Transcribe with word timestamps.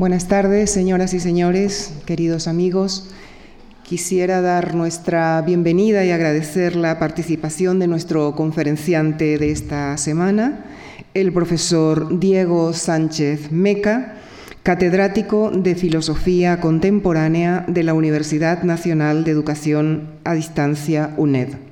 Buenas 0.00 0.28
tardes, 0.28 0.70
señoras 0.70 1.12
y 1.12 1.20
señores, 1.20 1.92
queridos 2.06 2.48
amigos. 2.48 3.10
Quisiera 3.82 4.40
dar 4.40 4.74
nuestra 4.74 5.42
bienvenida 5.42 6.06
y 6.06 6.10
agradecer 6.10 6.74
la 6.74 6.98
participación 6.98 7.78
de 7.78 7.86
nuestro 7.86 8.34
conferenciante 8.34 9.36
de 9.36 9.50
esta 9.50 9.94
semana, 9.98 10.64
el 11.12 11.34
profesor 11.34 12.18
Diego 12.18 12.72
Sánchez 12.72 13.52
Meca, 13.52 14.14
catedrático 14.62 15.50
de 15.50 15.74
Filosofía 15.74 16.62
Contemporánea 16.62 17.66
de 17.68 17.82
la 17.82 17.92
Universidad 17.92 18.62
Nacional 18.62 19.24
de 19.24 19.32
Educación 19.32 20.08
a 20.24 20.32
Distancia 20.32 21.12
UNED. 21.18 21.69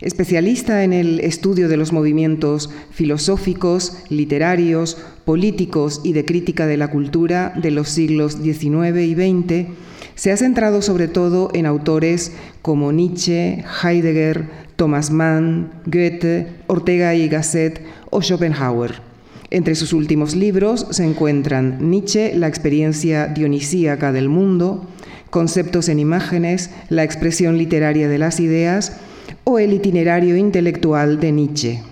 Especialista 0.00 0.82
en 0.82 0.94
el 0.94 1.20
estudio 1.20 1.68
de 1.68 1.76
los 1.76 1.92
movimientos 1.92 2.70
filosóficos, 2.90 3.98
literarios, 4.08 4.96
políticos 5.26 6.00
y 6.02 6.14
de 6.14 6.24
crítica 6.24 6.66
de 6.66 6.78
la 6.78 6.88
cultura 6.88 7.52
de 7.60 7.70
los 7.70 7.90
siglos 7.90 8.38
XIX 8.42 8.96
y 8.96 9.14
XX, 9.14 9.68
se 10.14 10.32
ha 10.32 10.38
centrado 10.38 10.80
sobre 10.80 11.06
todo 11.06 11.50
en 11.52 11.66
autores 11.66 12.32
como 12.62 12.92
Nietzsche, 12.92 13.62
Heidegger, 13.82 14.48
Thomas 14.76 15.10
Mann, 15.10 15.70
Goethe, 15.84 16.46
Ortega 16.66 17.14
y 17.14 17.28
Gasset 17.28 17.82
o 18.08 18.22
Schopenhauer. 18.22 19.02
Entre 19.50 19.74
sus 19.74 19.92
últimos 19.92 20.34
libros 20.34 20.86
se 20.92 21.04
encuentran 21.04 21.90
Nietzsche, 21.90 22.34
la 22.36 22.48
experiencia 22.48 23.26
dionisíaca 23.26 24.12
del 24.12 24.30
mundo, 24.30 24.86
Conceptos 25.30 25.88
en 25.88 26.00
imágenes, 26.00 26.70
la 26.88 27.04
expresión 27.04 27.56
literaria 27.56 28.08
de 28.08 28.18
las 28.18 28.40
ideas 28.40 28.98
o 29.44 29.58
el 29.58 29.72
itinerario 29.72 30.36
intelectual 30.36 31.20
de 31.20 31.32
Nietzsche. 31.32 31.82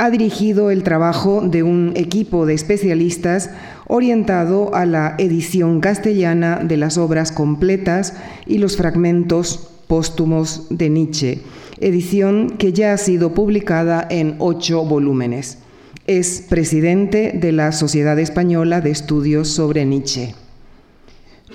Ha 0.00 0.10
dirigido 0.10 0.70
el 0.70 0.84
trabajo 0.84 1.40
de 1.40 1.64
un 1.64 1.92
equipo 1.96 2.46
de 2.46 2.54
especialistas 2.54 3.50
orientado 3.88 4.74
a 4.74 4.86
la 4.86 5.16
edición 5.18 5.80
castellana 5.80 6.60
de 6.62 6.76
las 6.76 6.98
obras 6.98 7.32
completas 7.32 8.14
y 8.46 8.58
los 8.58 8.76
fragmentos 8.76 9.70
póstumos 9.88 10.66
de 10.70 10.90
Nietzsche, 10.90 11.40
edición 11.80 12.50
que 12.58 12.72
ya 12.72 12.92
ha 12.92 12.98
sido 12.98 13.34
publicada 13.34 14.06
en 14.08 14.36
ocho 14.38 14.84
volúmenes. 14.84 15.58
Es 16.06 16.44
presidente 16.48 17.32
de 17.34 17.52
la 17.52 17.72
Sociedad 17.72 18.18
Española 18.18 18.80
de 18.80 18.90
Estudios 18.90 19.48
sobre 19.48 19.84
Nietzsche. 19.84 20.34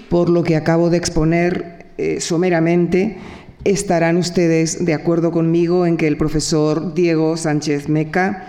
Por 0.09 0.30
lo 0.30 0.44
que 0.44 0.56
acabo 0.56 0.90
de 0.90 0.98
exponer 0.98 1.86
eh, 1.98 2.20
someramente, 2.20 3.18
estarán 3.66 4.17
ustedes 4.17 4.83
de 4.83 4.94
acuerdo 4.94 5.31
conmigo 5.31 5.86
en 5.86 5.97
que 5.97 6.08
el 6.08 6.17
profesor 6.17 6.94
Diego 6.94 7.38
Sánchez 7.38 7.89
Meca 7.89 8.47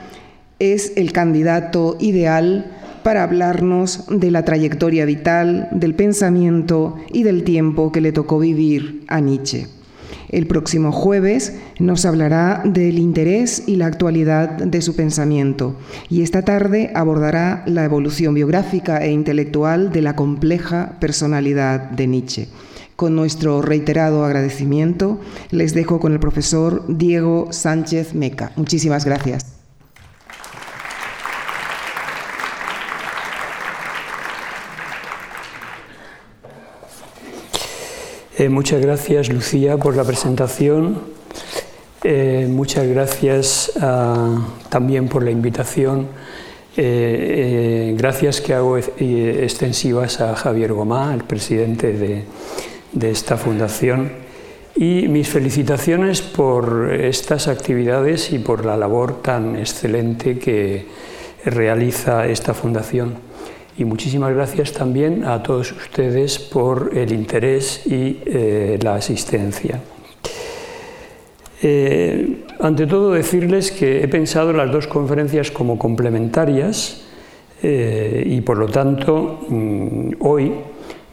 es 0.59 0.93
el 0.97 1.13
candidato 1.13 1.97
ideal 2.01 2.73
para 3.03 3.23
hablarnos 3.23 4.07
de 4.09 4.31
la 4.31 4.45
trayectoria 4.45 5.05
vital, 5.05 5.69
del 5.73 5.95
pensamiento 5.95 6.97
y 7.13 7.23
del 7.23 7.45
tiempo 7.45 7.93
que 7.93 8.01
le 8.01 8.13
tocó 8.13 8.39
vivir 8.39 9.05
a 9.09 9.21
Nietzsche. 9.21 9.67
El 10.31 10.47
próximo 10.47 10.91
jueves 10.91 11.55
nos 11.79 12.07
hablará 12.07 12.63
del 12.65 12.99
interés 12.99 13.65
y 13.67 13.77
la 13.77 13.87
actualidad 13.87 14.51
de 14.51 14.83
su 14.83 14.97
pensamiento 14.97 15.77
y 16.09 16.23
esta 16.23 16.43
tarde 16.43 16.91
abordará 16.95 17.63
la 17.67 17.85
evolución 17.85 18.35
biográfica 18.35 19.05
e 19.05 19.13
intelectual 19.13 19.93
de 19.93 20.03
la 20.03 20.17
compleja 20.17 20.97
personalidad 20.99 21.91
de 21.91 22.07
Nietzsche. 22.07 22.49
Con 22.97 23.17
nuestro 23.17 23.61
reiterado 23.61 24.25
agradecimiento, 24.25 25.19
les 25.51 25.75
dejo 25.75 25.99
con 25.99 26.13
el 26.13 26.21
profesor 26.21 26.85
Diego 26.87 27.49
Sánchez 27.51 28.15
Meca. 28.15 28.53
Muchísimas 28.57 29.05
gracias. 29.05 29.55
Eh, 38.37 38.49
muchas 38.49 38.81
gracias, 38.81 39.29
Lucía, 39.33 39.77
por 39.77 39.97
la 39.97 40.03
presentación. 40.03 40.99
Eh, 42.03 42.49
muchas 42.51 42.87
gracias 42.87 43.73
ah, 43.81 44.45
también 44.69 45.09
por 45.09 45.23
la 45.23 45.31
invitación. 45.31 46.09
Eh, 46.77 47.95
gracias 47.97 48.41
que 48.41 48.53
hago 48.53 48.77
extensivas 48.77 50.21
a 50.21 50.35
Javier 50.35 50.73
Gomá, 50.73 51.15
el 51.15 51.23
presidente 51.23 51.93
de, 51.93 52.25
de 52.95 53.11
esta 53.11 53.37
fundación. 53.37 54.11
Y 54.75 55.07
mis 55.09 55.29
felicitaciones 55.29 56.23
por 56.23 56.91
estas 56.93 57.47
actividades 57.47 58.33
y 58.33 58.39
por 58.39 58.65
la 58.65 58.77
labor 58.77 59.21
tan 59.23 59.57
excelente 59.57 60.39
que 60.39 60.87
realiza 61.45 62.27
esta 62.27 62.55
fundación 62.55 63.35
y 63.77 63.85
muchísimas 63.85 64.33
gracias 64.35 64.73
también 64.73 65.25
a 65.25 65.43
todos 65.43 65.73
ustedes 65.73 66.39
por 66.39 66.93
el 66.95 67.13
interés 67.13 67.87
y 67.87 68.21
eh, 68.25 68.79
la 68.81 68.95
asistencia. 68.95 69.81
Eh, 71.63 72.45
ante 72.61 72.87
todo 72.87 73.13
decirles 73.13 73.73
que 73.73 74.03
he 74.03 74.09
pensado 74.09 74.53
las 74.53 74.71
dos 74.71 74.87
conferencias 74.87 75.51
como 75.51 75.79
complementarias 75.79 77.03
eh, 77.63 78.23
y 78.27 78.41
por 78.43 78.59
lo 78.59 78.69
tanto 78.69 79.41
mm, 79.49 80.11
hoy 80.21 80.53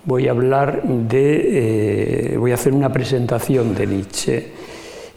voy 0.05 0.27
a 0.27 0.31
hablar 0.31 0.83
de, 0.83 2.35
voy 2.39 2.51
a 2.51 2.55
hacer 2.55 2.73
una 2.73 2.91
presentación 2.91 3.75
de 3.75 3.87
Nietzsche 3.87 4.47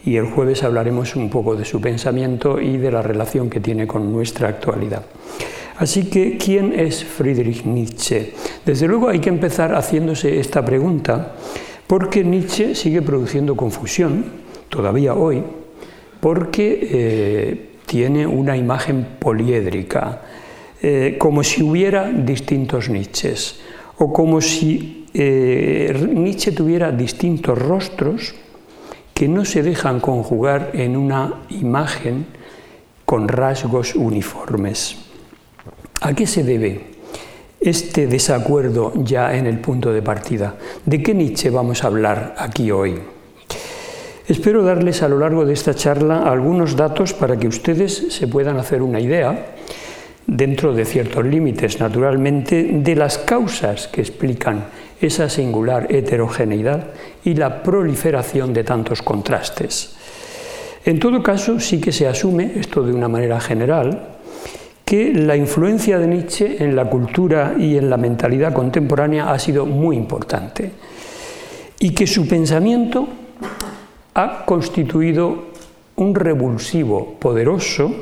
y 0.05 0.17
el 0.17 0.27
jueves 0.27 0.63
hablaremos 0.63 1.17
un 1.17 1.31
poco 1.31 1.57
de 1.57 1.65
su 1.65 1.81
pensamiento 1.81 2.61
y 2.61 2.77
de 2.77 2.93
la 2.93 3.03
relación 3.03 3.49
que 3.49 3.61
tiene 3.61 3.87
con 3.87 4.13
nuestra 4.13 4.49
actualidad. 4.49 5.03
Así 5.77 6.05
que, 6.05 6.37
¿quién 6.37 6.79
es 6.79 7.05
Friedrich 7.05 7.65
Nietzsche? 7.65 8.33
Desde 8.65 8.87
luego 8.87 9.09
hay 9.09 9.19
que 9.19 9.31
empezar 9.31 9.75
haciéndose 9.75 10.39
esta 10.39 10.65
pregunta, 10.65 11.35
porque 11.87 12.23
Nietzsche 12.23 12.75
sigue 12.75 13.03
produciendo 13.03 13.57
confusión, 13.57 14.25
todavía 14.69 15.15
hoy, 15.15 15.43
porque 16.21 16.89
eh, 16.91 17.71
tiene 17.87 18.27
una 18.27 18.57
imagen 18.57 19.07
poliédrica, 19.19 20.23
eh, 20.81 21.17
como 21.19 21.43
si 21.43 21.63
hubiera 21.63 22.09
distintos 22.09 22.89
Nietzsches, 22.89 23.61
o 23.99 24.13
como 24.13 24.41
si 24.41 25.07
eh, 25.15 25.95
Nietzsche 26.13 26.53
tuviera 26.53 26.91
distintos 26.91 27.59
rostros 27.59 28.35
que 29.15 29.29
no 29.29 29.45
se 29.45 29.63
dejan 29.63 30.01
conjugar 30.01 30.71
en 30.75 30.97
una 30.97 31.43
imagen 31.51 32.27
con 33.05 33.29
rasgos 33.29 33.95
uniformes. 33.95 34.97
¿A 36.01 36.13
qué 36.15 36.27
se 36.27 36.43
debe 36.43 36.95
este 37.61 38.07
desacuerdo 38.07 38.93
ya 38.97 39.37
en 39.37 39.47
el 39.47 39.61
punto 39.61 39.93
de 39.93 40.03
partida? 40.03 40.57
¿De 40.85 41.03
qué 41.03 41.15
Nietzsche 41.15 41.51
vamos 41.51 41.85
a 41.85 41.87
hablar 41.87 42.35
aquí 42.37 42.71
hoy? 42.71 42.99
Espero 44.27 44.65
darles 44.65 45.03
a 45.03 45.09
lo 45.09 45.19
largo 45.19 45.45
de 45.45 45.53
esta 45.53 45.75
charla 45.75 46.23
algunos 46.25 46.77
datos 46.77 47.13
para 47.13 47.39
que 47.39 47.47
ustedes 47.47 48.07
se 48.09 48.27
puedan 48.27 48.57
hacer 48.57 48.81
una 48.81 48.99
idea, 48.99 49.55
dentro 50.27 50.73
de 50.75 50.85
ciertos 50.85 51.25
límites 51.25 51.81
naturalmente, 51.81 52.63
de 52.73 52.97
las 52.97 53.19
causas 53.19 53.89
que 53.89 54.01
explican 54.01 54.65
esa 55.01 55.29
singular 55.29 55.87
heterogeneidad 55.91 56.87
y 57.25 57.35
la 57.35 57.63
proliferación 57.63 58.53
de 58.53 58.65
tantos 58.65 59.03
contrastes. 59.03 59.97
En 60.85 60.99
todo 60.99 61.23
caso, 61.23 61.61
sí 61.61 61.81
que 61.81 61.93
se 61.93 62.07
asume, 62.07 62.53
esto 62.57 62.83
de 62.83 62.93
una 62.93 63.09
manera 63.09 63.41
general, 63.41 64.15
que 64.85 65.15
la 65.15 65.37
influencia 65.37 65.99
de 65.99 66.07
Nietzsche 66.07 66.63
en 66.63 66.77
la 66.77 66.85
cultura 66.91 67.55
y 67.59 67.77
en 67.77 67.89
la 67.89 67.97
mentalidad 67.97 68.53
contemporánea 68.53 69.33
ha 69.33 69.39
sido 69.39 69.65
muy 69.65 69.97
importante 69.97 70.71
y 71.79 71.91
que 71.95 72.07
su 72.07 72.29
pensamiento 72.29 73.09
ha 74.15 74.45
constituido 74.45 75.55
un 75.97 76.15
revulsivo 76.15 77.15
poderoso 77.19 77.93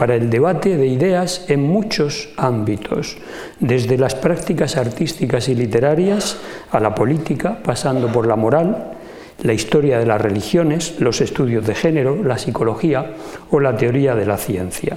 para 0.00 0.14
el 0.14 0.30
debate 0.30 0.78
de 0.78 0.86
ideas 0.86 1.44
en 1.48 1.62
muchos 1.62 2.30
ámbitos, 2.38 3.18
desde 3.58 3.98
las 3.98 4.14
prácticas 4.14 4.78
artísticas 4.78 5.50
y 5.50 5.54
literarias 5.54 6.38
a 6.70 6.80
la 6.80 6.94
política, 6.94 7.58
pasando 7.62 8.10
por 8.10 8.26
la 8.26 8.34
moral, 8.34 8.94
la 9.42 9.52
historia 9.52 9.98
de 9.98 10.06
las 10.06 10.18
religiones, 10.18 10.98
los 11.00 11.20
estudios 11.20 11.66
de 11.66 11.74
género, 11.74 12.16
la 12.24 12.38
psicología 12.38 13.12
o 13.50 13.60
la 13.60 13.76
teoría 13.76 14.14
de 14.14 14.24
la 14.24 14.38
ciencia. 14.38 14.96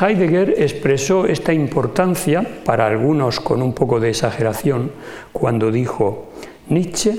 Heidegger 0.00 0.56
expresó 0.58 1.26
esta 1.26 1.52
importancia, 1.52 2.44
para 2.64 2.88
algunos 2.88 3.38
con 3.38 3.62
un 3.62 3.74
poco 3.74 4.00
de 4.00 4.08
exageración, 4.08 4.90
cuando 5.32 5.70
dijo, 5.70 6.32
Nietzsche 6.68 7.14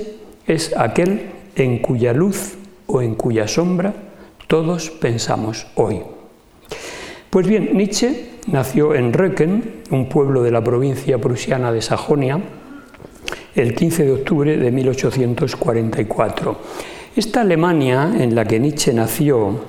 es 0.46 0.76
aquel 0.76 1.30
en 1.56 1.78
cuya 1.78 2.12
luz 2.12 2.58
o 2.86 3.00
en 3.00 3.14
cuya 3.14 3.48
sombra 3.48 3.94
todos 4.46 4.90
pensamos 4.90 5.66
hoy. 5.74 6.02
Pues 7.30 7.46
bien, 7.46 7.76
Nietzsche 7.76 8.30
nació 8.46 8.94
en 8.94 9.12
Röcken, 9.12 9.82
un 9.90 10.08
pueblo 10.08 10.42
de 10.42 10.50
la 10.50 10.64
provincia 10.64 11.18
prusiana 11.18 11.70
de 11.70 11.82
Sajonia, 11.82 12.40
el 13.54 13.74
15 13.74 14.04
de 14.06 14.12
octubre 14.12 14.56
de 14.56 14.70
1844. 14.70 16.56
Esta 17.14 17.42
Alemania 17.42 18.14
en 18.18 18.34
la 18.34 18.46
que 18.46 18.58
Nietzsche 18.58 18.94
nació 18.94 19.60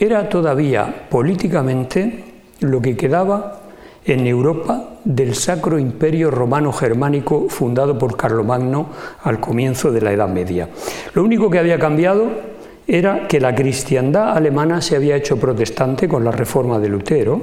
era 0.00 0.30
todavía 0.30 1.06
políticamente 1.10 2.24
lo 2.60 2.80
que 2.80 2.96
quedaba 2.96 3.60
en 4.06 4.26
Europa 4.26 4.94
del 5.04 5.34
Sacro 5.34 5.78
Imperio 5.78 6.30
Romano 6.30 6.72
Germánico 6.72 7.48
fundado 7.50 7.98
por 7.98 8.16
Carlomagno 8.16 8.86
al 9.22 9.38
comienzo 9.38 9.92
de 9.92 10.00
la 10.00 10.12
Edad 10.12 10.28
Media. 10.28 10.70
Lo 11.12 11.22
único 11.24 11.50
que 11.50 11.58
había 11.58 11.78
cambiado 11.78 12.55
era 12.86 13.26
que 13.26 13.40
la 13.40 13.54
cristiandad 13.54 14.36
alemana 14.36 14.80
se 14.80 14.96
había 14.96 15.16
hecho 15.16 15.38
protestante 15.38 16.06
con 16.06 16.24
la 16.24 16.30
reforma 16.30 16.78
de 16.78 16.88
Lutero, 16.88 17.40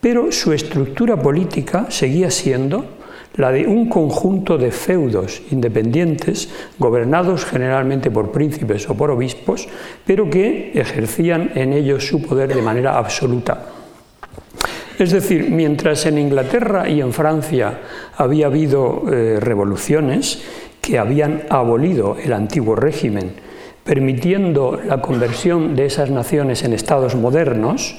pero 0.00 0.32
su 0.32 0.52
estructura 0.52 1.16
política 1.16 1.86
seguía 1.88 2.30
siendo 2.30 2.84
la 3.36 3.50
de 3.50 3.66
un 3.66 3.88
conjunto 3.88 4.58
de 4.58 4.70
feudos 4.70 5.42
independientes, 5.50 6.48
gobernados 6.78 7.44
generalmente 7.44 8.10
por 8.10 8.30
príncipes 8.30 8.88
o 8.88 8.94
por 8.94 9.10
obispos, 9.10 9.68
pero 10.06 10.30
que 10.30 10.70
ejercían 10.74 11.50
en 11.54 11.72
ellos 11.72 12.06
su 12.06 12.22
poder 12.22 12.54
de 12.54 12.62
manera 12.62 12.96
absoluta. 12.96 13.66
Es 14.98 15.10
decir, 15.10 15.50
mientras 15.50 16.06
en 16.06 16.18
Inglaterra 16.18 16.88
y 16.88 17.00
en 17.00 17.12
Francia 17.12 17.80
había 18.16 18.46
habido 18.46 19.02
eh, 19.10 19.40
revoluciones 19.40 20.40
que 20.80 20.98
habían 20.98 21.42
abolido 21.48 22.16
el 22.22 22.32
antiguo 22.32 22.76
régimen, 22.76 23.32
permitiendo 23.84 24.80
la 24.84 25.00
conversión 25.00 25.76
de 25.76 25.86
esas 25.86 26.10
naciones 26.10 26.64
en 26.64 26.72
estados 26.72 27.14
modernos, 27.14 27.96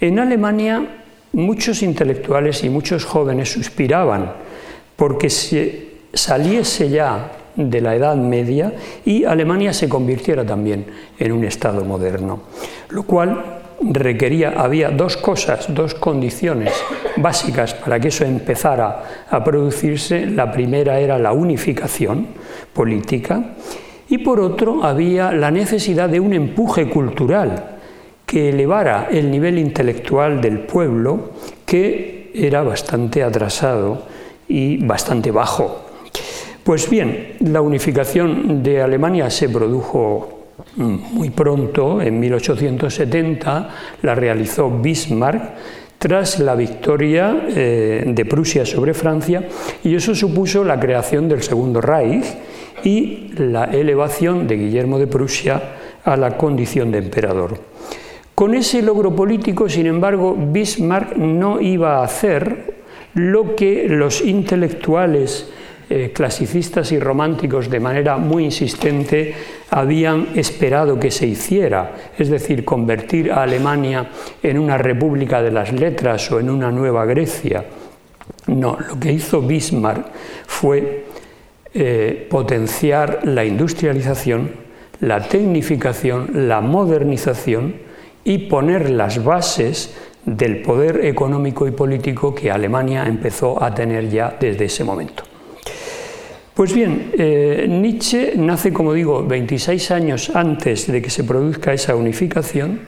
en 0.00 0.18
Alemania 0.18 1.02
muchos 1.32 1.82
intelectuales 1.82 2.62
y 2.64 2.70
muchos 2.70 3.04
jóvenes 3.04 3.52
suspiraban 3.52 4.32
porque 4.96 5.30
se 5.30 5.88
saliese 6.12 6.88
ya 6.90 7.32
de 7.56 7.80
la 7.80 7.94
Edad 7.94 8.16
Media 8.16 8.72
y 9.04 9.24
Alemania 9.24 9.72
se 9.72 9.88
convirtiera 9.88 10.44
también 10.44 10.86
en 11.18 11.32
un 11.32 11.44
Estado 11.44 11.84
moderno, 11.84 12.42
lo 12.90 13.02
cual 13.02 13.60
requería, 13.80 14.54
había 14.56 14.90
dos 14.90 15.16
cosas, 15.16 15.66
dos 15.72 15.94
condiciones 15.94 16.72
básicas 17.16 17.74
para 17.74 17.98
que 18.00 18.08
eso 18.08 18.24
empezara 18.24 19.26
a 19.30 19.44
producirse. 19.44 20.26
La 20.26 20.50
primera 20.50 20.98
era 20.98 21.18
la 21.18 21.32
unificación 21.32 22.26
política 22.72 23.54
y 24.08 24.18
por 24.18 24.40
otro 24.40 24.84
había 24.84 25.32
la 25.32 25.50
necesidad 25.50 26.08
de 26.08 26.20
un 26.20 26.32
empuje 26.32 26.88
cultural 26.88 27.78
que 28.24 28.50
elevara 28.50 29.08
el 29.10 29.30
nivel 29.30 29.58
intelectual 29.58 30.40
del 30.40 30.60
pueblo, 30.60 31.30
que 31.64 32.30
era 32.34 32.62
bastante 32.62 33.22
atrasado 33.22 34.02
y 34.48 34.76
bastante 34.84 35.30
bajo. 35.30 35.86
Pues 36.62 36.90
bien, 36.90 37.36
la 37.40 37.62
unificación 37.62 38.62
de 38.62 38.82
Alemania 38.82 39.30
se 39.30 39.48
produjo 39.48 40.44
mm, 40.76 40.96
muy 41.12 41.30
pronto, 41.30 42.02
en 42.02 42.20
1870, 42.20 43.70
la 44.02 44.14
realizó 44.14 44.70
Bismarck 44.70 45.42
tras 45.98 46.38
la 46.38 46.54
victoria 46.54 47.44
eh, 47.48 48.04
de 48.06 48.24
Prusia 48.24 48.66
sobre 48.66 48.94
Francia 48.94 49.48
y 49.82 49.94
eso 49.94 50.14
supuso 50.14 50.62
la 50.62 50.78
creación 50.78 51.28
del 51.28 51.42
Segundo 51.42 51.80
Reich 51.80 52.26
y 52.84 53.30
la 53.36 53.64
elevación 53.64 54.46
de 54.46 54.56
Guillermo 54.56 54.98
de 54.98 55.06
Prusia 55.06 55.62
a 56.04 56.16
la 56.16 56.36
condición 56.36 56.90
de 56.90 56.98
emperador. 56.98 57.58
Con 58.34 58.54
ese 58.54 58.82
logro 58.82 59.14
político, 59.14 59.68
sin 59.68 59.86
embargo, 59.86 60.36
Bismarck 60.38 61.16
no 61.16 61.60
iba 61.60 61.98
a 61.98 62.04
hacer 62.04 62.74
lo 63.14 63.56
que 63.56 63.88
los 63.88 64.20
intelectuales 64.20 65.50
eh, 65.90 66.12
clasicistas 66.14 66.92
y 66.92 66.98
románticos 66.98 67.70
de 67.70 67.80
manera 67.80 68.18
muy 68.18 68.44
insistente 68.44 69.34
habían 69.70 70.28
esperado 70.34 71.00
que 71.00 71.10
se 71.10 71.26
hiciera, 71.26 72.12
es 72.16 72.28
decir, 72.28 72.64
convertir 72.64 73.32
a 73.32 73.42
Alemania 73.42 74.10
en 74.42 74.58
una 74.58 74.76
república 74.76 75.42
de 75.42 75.50
las 75.50 75.72
letras 75.72 76.30
o 76.30 76.40
en 76.40 76.50
una 76.50 76.70
nueva 76.70 77.06
Grecia. 77.06 77.64
No, 78.48 78.76
lo 78.86 79.00
que 79.00 79.12
hizo 79.12 79.40
Bismarck 79.40 80.06
fue 80.46 81.06
eh, 81.74 82.26
potenciar 82.30 83.20
la 83.24 83.44
industrialización, 83.44 84.50
la 85.00 85.20
tecnificación, 85.20 86.48
la 86.48 86.60
modernización 86.60 87.74
y 88.24 88.38
poner 88.38 88.90
las 88.90 89.22
bases 89.22 89.94
del 90.24 90.62
poder 90.62 91.04
económico 91.04 91.66
y 91.66 91.70
político 91.70 92.34
que 92.34 92.50
Alemania 92.50 93.06
empezó 93.06 93.62
a 93.62 93.74
tener 93.74 94.10
ya 94.10 94.36
desde 94.38 94.66
ese 94.66 94.84
momento. 94.84 95.22
Pues 96.54 96.74
bien, 96.74 97.12
eh, 97.16 97.66
Nietzsche 97.68 98.32
nace, 98.36 98.72
como 98.72 98.92
digo, 98.92 99.24
26 99.24 99.90
años 99.92 100.30
antes 100.34 100.90
de 100.90 101.00
que 101.00 101.08
se 101.08 101.22
produzca 101.22 101.72
esa 101.72 101.94
unificación 101.94 102.80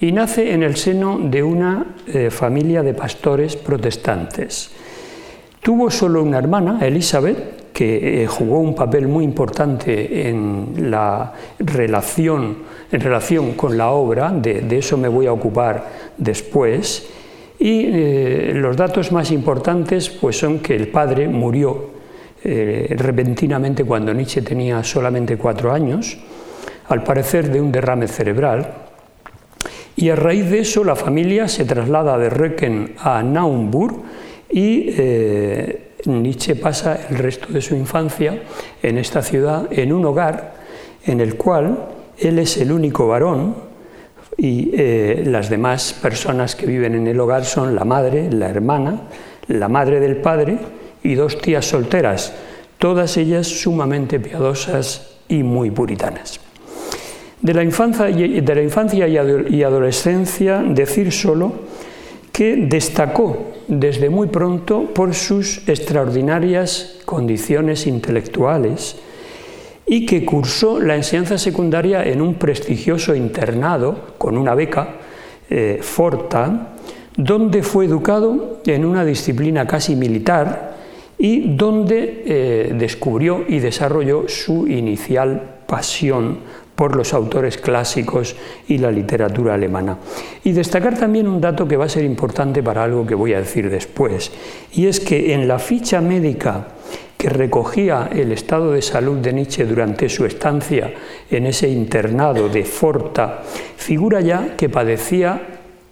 y 0.00 0.12
nace 0.12 0.52
en 0.52 0.62
el 0.62 0.76
seno 0.76 1.18
de 1.18 1.42
una 1.42 1.96
eh, 2.06 2.30
familia 2.30 2.82
de 2.82 2.94
pastores 2.94 3.56
protestantes. 3.56 4.70
Tuvo 5.60 5.90
solo 5.90 6.22
una 6.22 6.38
hermana, 6.38 6.78
Elizabeth, 6.80 7.59
que 7.80 8.24
eh, 8.24 8.26
jugó 8.26 8.58
un 8.58 8.74
papel 8.74 9.08
muy 9.08 9.24
importante 9.24 10.28
en 10.28 10.90
la 10.90 11.32
relación, 11.58 12.58
en 12.92 13.00
relación 13.00 13.52
con 13.52 13.78
la 13.78 13.92
obra, 13.92 14.30
de, 14.30 14.76
eso 14.76 14.98
me 14.98 15.08
voy 15.08 15.26
a 15.26 15.32
ocupar 15.32 15.86
después, 16.18 17.08
y 17.58 17.86
eh, 17.86 18.52
los 18.54 18.76
datos 18.76 19.12
más 19.12 19.30
importantes 19.30 20.10
pues, 20.10 20.36
son 20.36 20.58
que 20.58 20.76
el 20.76 20.88
padre 20.88 21.26
murió 21.26 21.88
eh, 22.44 22.94
repentinamente 22.98 23.82
cuando 23.84 24.12
Nietzsche 24.12 24.42
tenía 24.42 24.84
solamente 24.84 25.38
cuatro 25.38 25.72
años, 25.72 26.18
al 26.86 27.02
parecer 27.02 27.50
de 27.50 27.62
un 27.62 27.72
derrame 27.72 28.08
cerebral, 28.08 28.74
y 29.96 30.10
a 30.10 30.16
raíz 30.16 30.50
de 30.50 30.58
eso 30.58 30.84
la 30.84 30.96
familia 30.96 31.48
se 31.48 31.64
traslada 31.64 32.18
de 32.18 32.28
Röcken 32.28 32.92
a 32.98 33.22
Naumburg, 33.22 34.02
y 34.50 34.90
Nietzsche 36.06 36.56
pasa 36.56 36.98
el 37.08 37.18
resto 37.18 37.52
de 37.52 37.60
su 37.60 37.74
infancia 37.74 38.42
en 38.82 38.98
esta 38.98 39.22
ciudad, 39.22 39.68
en 39.70 39.92
un 39.92 40.04
hogar 40.04 40.54
en 41.04 41.20
el 41.20 41.36
cual 41.36 41.88
él 42.18 42.38
es 42.38 42.56
el 42.56 42.72
único 42.72 43.06
varón 43.06 43.54
y 44.36 44.70
eh, 44.74 45.22
las 45.26 45.50
demás 45.50 45.92
personas 45.92 46.56
que 46.56 46.66
viven 46.66 46.94
en 46.94 47.06
el 47.06 47.20
hogar 47.20 47.44
son 47.44 47.74
la 47.74 47.84
madre, 47.84 48.30
la 48.30 48.48
hermana, 48.48 49.02
la 49.48 49.68
madre 49.68 50.00
del 50.00 50.16
padre 50.16 50.58
y 51.02 51.14
dos 51.14 51.38
tías 51.38 51.66
solteras, 51.66 52.32
todas 52.78 53.16
ellas 53.16 53.46
sumamente 53.46 54.20
piadosas 54.20 55.18
y 55.28 55.42
muy 55.42 55.70
puritanas. 55.70 56.40
De 57.40 57.54
la 57.54 57.62
infancia 57.62 58.10
y, 59.08 59.62
adolescencia, 59.62 60.58
decir 60.58 61.10
solo 61.10 61.52
que 62.40 62.56
destacó 62.56 63.52
desde 63.68 64.08
muy 64.08 64.28
pronto 64.28 64.94
por 64.94 65.12
sus 65.12 65.68
extraordinarias 65.68 66.96
condiciones 67.04 67.86
intelectuales 67.86 68.96
y 69.84 70.06
que 70.06 70.24
cursó 70.24 70.80
la 70.80 70.96
enseñanza 70.96 71.36
secundaria 71.36 72.02
en 72.02 72.22
un 72.22 72.36
prestigioso 72.36 73.14
internado 73.14 74.14
con 74.16 74.38
una 74.38 74.54
beca, 74.54 74.88
eh, 75.50 75.80
Forta, 75.82 76.68
donde 77.14 77.62
fue 77.62 77.84
educado 77.84 78.62
en 78.64 78.86
una 78.86 79.04
disciplina 79.04 79.66
casi 79.66 79.94
militar 79.94 80.76
y 81.18 81.54
donde 81.56 82.22
eh, 82.24 82.74
descubrió 82.74 83.44
y 83.46 83.58
desarrolló 83.58 84.30
su 84.30 84.66
inicial 84.66 85.58
pasión 85.66 86.38
por 86.80 86.96
los 86.96 87.12
autores 87.12 87.58
clásicos 87.58 88.34
y 88.66 88.78
la 88.78 88.90
literatura 88.90 89.52
alemana. 89.52 89.98
Y 90.44 90.52
destacar 90.52 90.98
también 90.98 91.28
un 91.28 91.38
dato 91.38 91.68
que 91.68 91.76
va 91.76 91.84
a 91.84 91.90
ser 91.90 92.04
importante 92.04 92.62
para 92.62 92.82
algo 92.82 93.06
que 93.06 93.14
voy 93.14 93.34
a 93.34 93.40
decir 93.40 93.68
después, 93.68 94.32
y 94.72 94.86
es 94.86 94.98
que 94.98 95.34
en 95.34 95.46
la 95.46 95.58
ficha 95.58 96.00
médica 96.00 96.68
que 97.18 97.28
recogía 97.28 98.08
el 98.10 98.32
estado 98.32 98.72
de 98.72 98.80
salud 98.80 99.18
de 99.18 99.34
Nietzsche 99.34 99.66
durante 99.66 100.08
su 100.08 100.24
estancia 100.24 100.90
en 101.30 101.44
ese 101.44 101.68
internado 101.68 102.48
de 102.48 102.64
Forta, 102.64 103.42
figura 103.76 104.22
ya 104.22 104.56
que 104.56 104.70
padecía 104.70 105.38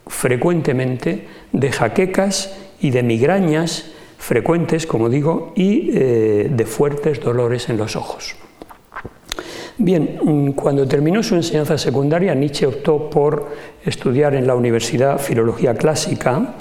frecuentemente 0.06 1.26
de 1.52 1.70
jaquecas 1.70 2.56
y 2.80 2.92
de 2.92 3.02
migrañas 3.02 3.90
frecuentes, 4.16 4.86
como 4.86 5.10
digo, 5.10 5.52
y 5.54 5.90
eh, 5.92 6.48
de 6.50 6.64
fuertes 6.64 7.20
dolores 7.20 7.68
en 7.68 7.76
los 7.76 7.94
ojos. 7.94 8.47
Bien, 9.80 10.18
mm, 10.20 10.50
cuando 10.52 10.88
terminó 10.88 11.22
su 11.22 11.36
enseñanza 11.36 11.78
secundaria, 11.78 12.34
Nietzsche 12.34 12.66
optó 12.66 13.08
por 13.08 13.46
estudiar 13.84 14.34
en 14.34 14.44
la 14.44 14.56
Universidad 14.56 15.20
Filología 15.20 15.76
Clásica 15.76 16.56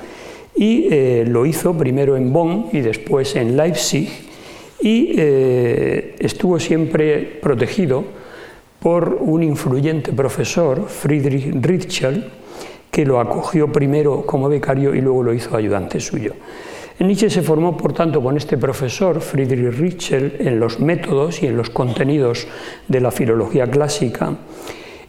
y 0.55 0.87
eh, 0.91 1.25
lo 1.27 1.47
hizo 1.47 1.75
primero 1.75 2.15
en 2.15 2.31
Bonn 2.31 2.67
y 2.71 2.81
después 2.81 3.35
en 3.35 3.57
Leipzig 3.57 4.07
y 4.79 5.15
eh, 5.17 6.15
estuvo 6.19 6.59
siempre 6.59 7.39
protegido 7.41 8.03
por 8.79 9.17
un 9.19 9.41
influyente 9.41 10.13
profesor, 10.13 10.87
Friedrich 10.87 11.55
Ritschel, 11.59 12.23
que 12.91 13.03
lo 13.03 13.19
acogió 13.19 13.71
primero 13.71 14.27
como 14.27 14.47
becario 14.47 14.93
y 14.93 15.01
luego 15.01 15.23
lo 15.23 15.33
hizo 15.33 15.57
ayudante 15.57 15.99
suyo. 15.99 16.33
Nietzsche 16.99 17.29
se 17.29 17.43
formó, 17.43 17.77
por 17.77 17.93
tanto, 17.93 18.21
con 18.23 18.37
este 18.37 18.57
profesor, 18.57 19.21
Friedrich 19.21 19.77
Ritschel, 19.77 20.37
en 20.39 20.59
los 20.59 20.79
métodos 20.79 21.43
y 21.43 21.47
en 21.47 21.55
los 21.55 21.69
contenidos 21.69 22.47
de 22.87 22.99
la 22.99 23.11
filología 23.11 23.69
clásica. 23.69 24.35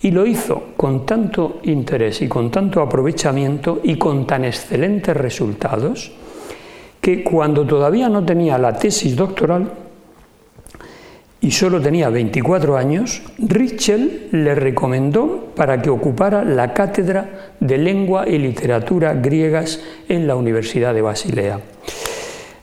Y 0.02 0.11
lo 0.11 0.26
hizo 0.26 0.75
con 0.76 1.07
tanto 1.07 1.61
interés 1.62 2.21
y 2.21 2.28
con 2.28 2.50
tanto 2.50 2.83
aprovechamiento 2.83 3.80
y 3.83 3.97
con 3.97 4.26
tan 4.26 4.45
excelentes 4.45 5.16
resultados 5.16 6.12
que 7.00 7.25
cuando 7.25 7.66
todavía 7.66 8.09
no 8.09 8.25
tenía 8.25 8.59
la 8.59 8.76
tesis 8.76 9.16
doctoral 9.16 9.88
y 11.40 11.52
solo 11.52 11.80
tenía 11.80 12.11
24 12.11 12.76
años, 12.76 13.23
Ritschel 13.38 14.28
le 14.33 14.54
recomendó 14.54 15.52
para 15.54 15.80
que 15.80 15.90
ocupara 15.90 16.45
la 16.45 16.73
cátedra 16.75 17.52
de 17.61 17.78
lengua 17.78 18.28
y 18.28 18.38
literatura 18.38 19.14
griegas 19.14 19.80
en 20.09 20.26
la 20.26 20.35
Universidad 20.35 20.95
de 20.95 21.02
Basilea. 21.02 21.61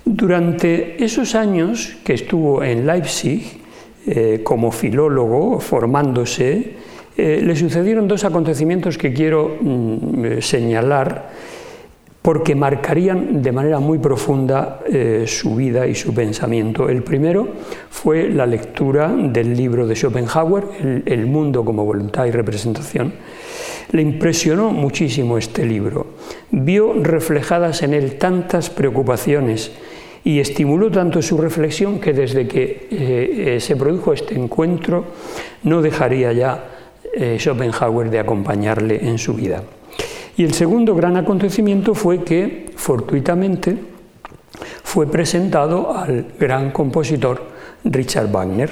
Durante 0.03 1.03
esos 1.03 1.36
años 1.36 1.96
que 2.03 2.13
estuvo 2.13 2.63
en 2.63 2.86
Leipzig 2.86 3.62
eh, 4.08 4.41
como 4.44 4.72
filólogo, 4.72 5.60
formándose, 5.60 6.74
eh, 7.17 7.39
le 7.41 7.55
sucedieron 7.55 8.08
dos 8.08 8.25
acontecimientos 8.25 8.98
que 8.98 9.13
quiero 9.13 9.58
mm, 9.62 10.25
eh, 10.25 10.41
señalar 10.41 11.32
porque 12.25 12.55
marcarían 12.55 13.44
de 13.44 13.51
manera 13.51 13.77
muy 13.77 14.00
profunda 14.00 14.79
su 15.27 15.53
vida 15.53 15.86
y 15.86 15.94
su 15.94 16.12
pensamiento. 16.12 16.89
El 16.89 17.03
primero 17.03 17.48
fue 17.91 18.29
la 18.29 18.48
lectura 18.48 19.10
del 19.15 19.55
libro 19.55 19.86
de 19.86 19.96
Schopenhauer, 19.96 21.03
el, 21.05 21.27
mundo 21.27 21.63
como 21.63 21.86
voluntad 21.86 22.25
y 22.25 22.32
representación. 22.32 23.13
Le 23.91 24.01
impresionó 24.01 24.72
muchísimo 24.72 25.38
este 25.38 25.67
libro. 25.67 26.08
Vio 26.50 26.94
reflejadas 26.96 27.84
en 27.84 27.94
él 27.94 28.17
tantas 28.17 28.72
preocupaciones 28.72 29.72
y 30.24 30.39
estimuló 30.39 30.89
tanto 30.89 31.22
su 31.22 31.38
reflexión 31.38 32.00
que 32.00 32.12
desde 32.12 32.48
que 32.48 32.88
eh, 32.89 33.55
eh, 33.55 33.60
se 33.60 33.75
produjo 33.75 34.12
este 34.12 34.34
encuentro 34.34 35.05
no 35.62 35.84
dejaría 35.84 36.34
ya 36.34 36.65
eh, 37.13 37.38
Schopenhauer 37.39 38.10
de 38.10 38.20
acompañarle 38.20 39.08
en 39.08 39.20
su 39.20 39.36
vida. 39.36 39.62
Y 40.38 40.44
el 40.44 40.54
segundo 40.54 40.96
gran 40.96 41.18
acontecimiento 41.18 41.94
fue 41.94 42.24
que, 42.24 42.72
fortuitamente, 42.75 43.77
fue 44.84 45.08
presentado 45.08 45.96
al 45.96 46.25
gran 46.39 46.72
compositor 46.72 47.42
Richard 47.84 48.32
Wagner. 48.32 48.70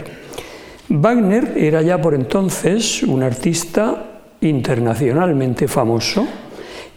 Wagner 0.90 1.54
era 1.56 1.82
ya 1.82 2.02
por 2.02 2.14
entonces 2.14 3.04
un 3.04 3.24
artista 3.24 4.22
internacionalmente 4.42 5.68
famoso 5.68 6.28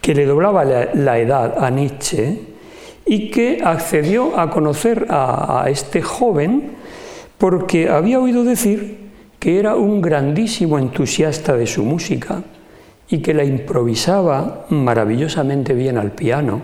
que 0.00 0.14
le 0.14 0.26
doblaba 0.26 0.64
la 0.64 1.18
edad 1.18 1.64
a 1.64 1.70
Nietzsche 1.70 2.56
y 3.04 3.30
que 3.30 3.60
accedió 3.64 4.38
a 4.38 4.50
conocer 4.50 5.06
a, 5.08 5.66
este 5.68 6.02
joven 6.02 6.72
porque 7.38 7.88
había 7.88 8.18
oído 8.18 8.42
decir 8.42 9.06
que 9.38 9.60
era 9.60 9.76
un 9.76 10.02
grandísimo 10.02 10.78
entusiasta 10.78 11.56
de 11.56 11.66
su 11.66 11.84
música 11.84 12.42
y 13.08 13.18
que 13.18 13.34
la 13.34 13.44
improvisaba 13.44 14.66
maravillosamente 14.70 15.74
bien 15.74 15.98
al 15.98 16.12
piano 16.12 16.60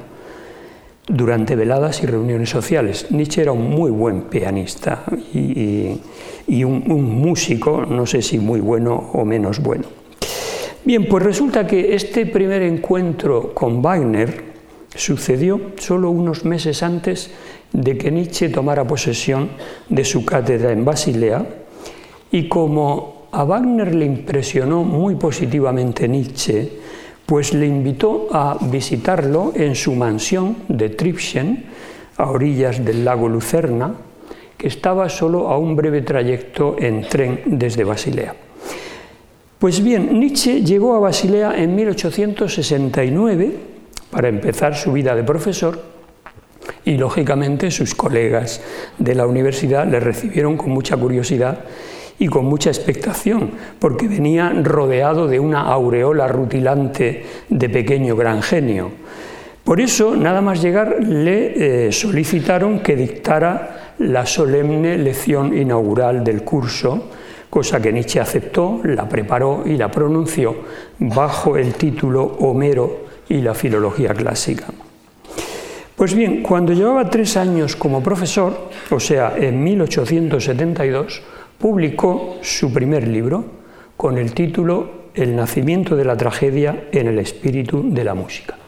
durante 1.06 1.56
veladas 1.56 2.02
y 2.02 2.06
reuniones 2.06 2.50
sociales. 2.50 3.06
Nietzsche 3.10 3.42
era 3.42 3.52
un 3.52 3.70
muy 3.70 3.90
buen 3.90 4.22
pianista 4.22 5.04
y, 5.34 6.64
un, 6.64 7.20
músico, 7.20 7.84
no 7.86 8.06
sé 8.06 8.22
si 8.22 8.38
muy 8.38 8.60
bueno 8.60 9.10
o 9.12 9.24
menos 9.24 9.60
bueno. 9.60 9.84
Bien, 10.84 11.06
pues 11.08 11.22
resulta 11.22 11.66
que 11.66 11.94
este 11.94 12.26
primer 12.26 12.62
encuentro 12.62 13.54
con 13.54 13.80
Wagner, 13.82 14.52
Sucedió 14.94 15.72
solo 15.78 16.10
unos 16.10 16.44
meses 16.44 16.82
antes 16.82 17.30
de 17.72 17.96
que 17.96 18.10
Nietzsche 18.10 18.50
tomara 18.50 18.86
posesión 18.86 19.48
de 19.88 20.04
su 20.04 20.26
cátedra 20.26 20.70
en 20.72 20.84
Basilea 20.84 21.46
y 22.30 22.46
como 22.48 23.21
a 23.32 23.44
Wagner 23.44 23.94
le 23.94 24.04
impresionó 24.04 24.84
muy 24.84 25.14
positivamente 25.14 26.06
Nietzsche, 26.06 26.68
pues 27.24 27.54
le 27.54 27.66
invitó 27.66 28.28
a 28.30 28.58
visitarlo 28.60 29.52
en 29.54 29.74
su 29.74 29.94
mansión 29.94 30.56
de 30.68 30.90
Tripschen, 30.90 31.64
a 32.18 32.30
orillas 32.30 32.84
del 32.84 33.04
lago 33.04 33.28
Lucerna, 33.28 33.94
que 34.58 34.68
estaba 34.68 35.08
solo 35.08 35.48
a 35.48 35.56
un 35.56 35.74
breve 35.74 36.02
trayecto 36.02 36.76
en 36.78 37.08
tren 37.08 37.40
desde 37.46 37.84
Basilea. 37.84 38.34
Pues 39.58 39.82
bien, 39.82 40.20
Nietzsche 40.20 40.62
llegó 40.62 40.94
a 40.94 41.00
Basilea 41.00 41.54
en 41.56 41.74
1869 41.74 43.56
para 44.10 44.28
empezar 44.28 44.76
su 44.76 44.92
vida 44.92 45.14
de 45.14 45.24
profesor 45.24 45.80
y 46.84 46.98
lógicamente 46.98 47.70
sus 47.70 47.94
colegas 47.94 48.60
de 48.98 49.14
la 49.14 49.26
universidad 49.26 49.86
le 49.86 50.00
recibieron 50.00 50.58
con 50.58 50.70
mucha 50.70 50.96
curiosidad 50.98 51.60
y 52.22 52.28
con 52.28 52.44
mucha 52.44 52.70
expectación, 52.70 53.50
porque 53.80 54.06
venía 54.06 54.50
rodeado 54.62 55.26
de 55.26 55.40
una 55.40 55.62
aureola 55.62 56.28
rutilante 56.28 57.24
de 57.48 57.68
pequeño 57.68 58.14
gran 58.14 58.42
genio. 58.42 58.92
Por 59.64 59.80
eso, 59.80 60.14
nada 60.14 60.40
más 60.40 60.62
llegar, 60.62 61.02
le 61.02 61.88
eh, 61.88 61.90
solicitaron 61.90 62.78
que 62.78 62.94
dictara 62.94 63.94
la 63.98 64.24
solemne 64.24 64.96
lección 64.98 65.52
inaugural 65.58 66.22
del 66.22 66.44
curso, 66.44 67.10
cosa 67.50 67.82
que 67.82 67.92
Nietzsche 67.92 68.20
aceptó, 68.20 68.80
la 68.84 69.08
preparó 69.08 69.64
y 69.66 69.76
la 69.76 69.90
pronunció 69.90 70.54
bajo 71.00 71.56
el 71.56 71.74
título 71.74 72.22
Homero 72.38 73.06
y 73.28 73.40
la 73.40 73.52
filología 73.52 74.14
clásica. 74.14 74.66
Pues 75.96 76.14
bien, 76.14 76.40
cuando 76.42 76.72
llevaba 76.72 77.10
tres 77.10 77.36
años 77.36 77.74
como 77.74 78.00
profesor, 78.00 78.70
o 78.92 79.00
sea, 79.00 79.34
en 79.36 79.62
1872, 79.64 81.20
publicó 81.62 82.38
su 82.42 82.72
primer 82.72 83.06
libro 83.06 83.44
con 83.96 84.18
el 84.18 84.34
título 84.34 85.10
El 85.14 85.36
nacimiento 85.36 85.94
de 85.94 86.04
la 86.04 86.16
tragedia 86.16 86.88
en 86.90 87.06
el 87.06 87.20
espíritu 87.20 87.84
de 87.88 88.02
la 88.02 88.14
música. 88.14 88.58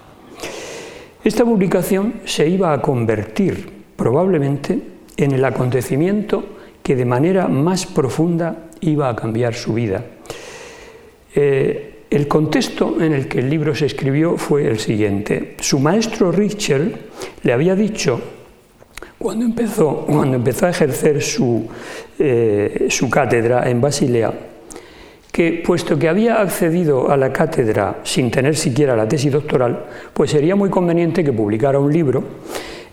Esta 1.25 1.45
publicación 1.45 2.21
se 2.25 2.49
iba 2.49 2.73
a 2.73 2.81
convertir 2.81 3.69
probablemente 3.97 4.79
en 5.17 5.33
el 5.33 5.45
acontecimiento 5.45 6.45
que 6.85 6.95
de 6.95 7.05
manera 7.05 7.49
más 7.49 7.85
profunda 7.85 8.67
iba 8.81 9.09
a 9.09 9.17
cambiar 9.17 9.55
su 9.55 9.75
vida. 9.75 10.05
Eh, 11.35 12.05
el 12.11 12.29
contexto 12.29 13.03
en 13.03 13.13
el 13.13 13.27
que 13.27 13.41
el 13.41 13.51
libro 13.51 13.75
se 13.75 13.87
escribió 13.87 14.37
fue 14.37 14.69
el 14.69 14.79
siguiente. 14.79 15.57
Su 15.59 15.81
maestro 15.81 16.31
Richel 16.31 16.95
le 17.43 17.53
había 17.53 17.75
dicho, 17.75 18.21
cuando 19.25 19.47
empezó, 19.47 20.05
cuando 20.05 20.37
empezó 20.37 20.67
a 20.67 20.69
ejercer 20.69 21.23
su, 21.23 21.67
eh, 22.19 22.89
su 22.91 23.09
cátedra 23.09 23.71
en 23.71 23.81
Basilea, 23.81 24.35
que 25.33 25.63
puesto 25.65 25.99
que 25.99 26.11
había 26.11 26.43
accedido 26.43 27.11
a 27.11 27.17
la 27.17 27.33
cátedra 27.33 28.01
sin 28.03 28.31
tener 28.31 28.55
siquiera 28.55 28.95
la 28.95 29.09
tesis 29.09 29.33
doctoral, 29.33 29.87
pues 30.13 30.31
sería 30.31 30.57
muy 30.57 30.69
conveniente 30.69 31.25
que 31.25 31.33
publicara 31.33 31.79
un 31.79 31.91
libro 31.91 32.23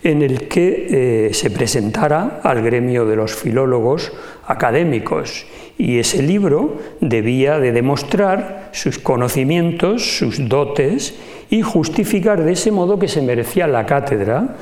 en 0.02 0.22
el 0.22 0.48
que 0.48 1.28
eh, 1.28 1.34
se 1.34 1.50
presentara 1.50 2.40
al 2.42 2.62
gremio 2.62 3.04
de 3.04 3.16
los 3.16 3.34
filólogos 3.34 4.10
académicos. 4.46 5.44
Y 5.76 5.98
ese 5.98 6.22
libro 6.22 6.78
debía 7.02 7.58
de 7.58 7.72
demostrar 7.72 8.70
sus 8.72 8.98
conocimientos, 8.98 10.16
sus 10.16 10.48
dotes 10.48 11.14
y 11.50 11.60
justificar 11.60 12.42
de 12.42 12.52
ese 12.52 12.70
modo 12.70 12.98
que 12.98 13.08
se 13.08 13.20
merecía 13.20 13.66
la 13.66 13.84
cátedra 13.84 14.56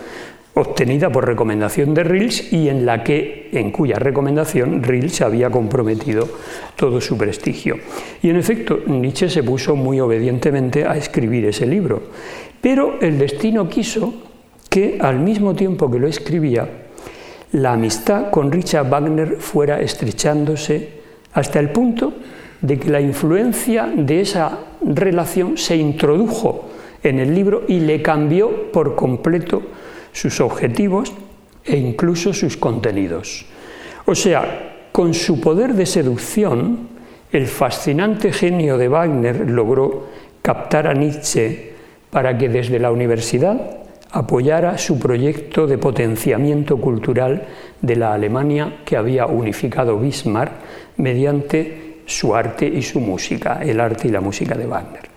obtenida 0.60 1.10
por 1.10 1.26
recomendación 1.26 1.94
de 1.94 2.04
Rills 2.04 2.52
y 2.52 2.68
en 2.68 2.86
la 2.86 3.02
que 3.02 3.48
en 3.52 3.70
cuya 3.70 3.96
recomendación 3.98 4.82
Rills 4.82 5.20
había 5.22 5.50
comprometido 5.50 6.28
todo 6.76 7.00
su 7.00 7.16
prestigio. 7.16 7.76
Y 8.22 8.30
en 8.30 8.36
efecto, 8.36 8.80
Nietzsche 8.86 9.28
se 9.28 9.42
puso 9.42 9.76
muy 9.76 10.00
obedientemente 10.00 10.86
a 10.86 10.96
escribir 10.96 11.46
ese 11.46 11.66
libro, 11.66 12.02
pero 12.60 12.98
el 13.00 13.18
destino 13.18 13.68
quiso 13.68 14.14
que 14.68 14.98
al 15.00 15.18
mismo 15.18 15.54
tiempo 15.54 15.90
que 15.90 15.98
lo 15.98 16.06
escribía, 16.06 16.68
la 17.52 17.72
amistad 17.72 18.30
con 18.30 18.52
Richard 18.52 18.88
Wagner 18.88 19.36
fuera 19.38 19.80
estrechándose 19.80 21.00
hasta 21.32 21.58
el 21.58 21.70
punto 21.70 22.12
de 22.60 22.78
que 22.78 22.90
la 22.90 23.00
influencia 23.00 23.90
de 23.92 24.20
esa 24.20 24.58
relación 24.82 25.56
se 25.56 25.76
introdujo 25.76 26.68
en 27.02 27.18
el 27.18 27.34
libro 27.34 27.62
y 27.66 27.80
le 27.80 28.02
cambió 28.02 28.70
por 28.70 28.94
completo 28.94 29.62
sus 30.12 30.40
objetivos 30.40 31.12
e 31.64 31.76
incluso 31.76 32.32
sus 32.32 32.56
contenidos. 32.56 33.46
O 34.06 34.14
sea, 34.14 34.88
con 34.92 35.14
su 35.14 35.40
poder 35.40 35.74
de 35.74 35.86
seducción, 35.86 36.88
el 37.32 37.46
fascinante 37.46 38.32
genio 38.32 38.76
de 38.76 38.88
Wagner 38.88 39.48
logró 39.48 40.08
captar 40.42 40.86
a 40.86 40.94
Nietzsche 40.94 41.74
para 42.10 42.36
que 42.36 42.48
desde 42.48 42.78
la 42.78 42.90
universidad 42.90 43.78
apoyara 44.10 44.78
su 44.78 44.98
proyecto 44.98 45.66
de 45.66 45.78
potenciamiento 45.78 46.78
cultural 46.78 47.46
de 47.80 47.96
la 47.96 48.14
Alemania 48.14 48.80
que 48.84 48.96
había 48.96 49.26
unificado 49.26 49.98
Bismarck 49.98 50.52
mediante 50.96 52.00
su 52.06 52.34
arte 52.34 52.66
y 52.66 52.82
su 52.82 52.98
música, 52.98 53.60
el 53.62 53.78
arte 53.78 54.08
y 54.08 54.10
la 54.10 54.20
música 54.20 54.56
de 54.56 54.66
Wagner. 54.66 55.09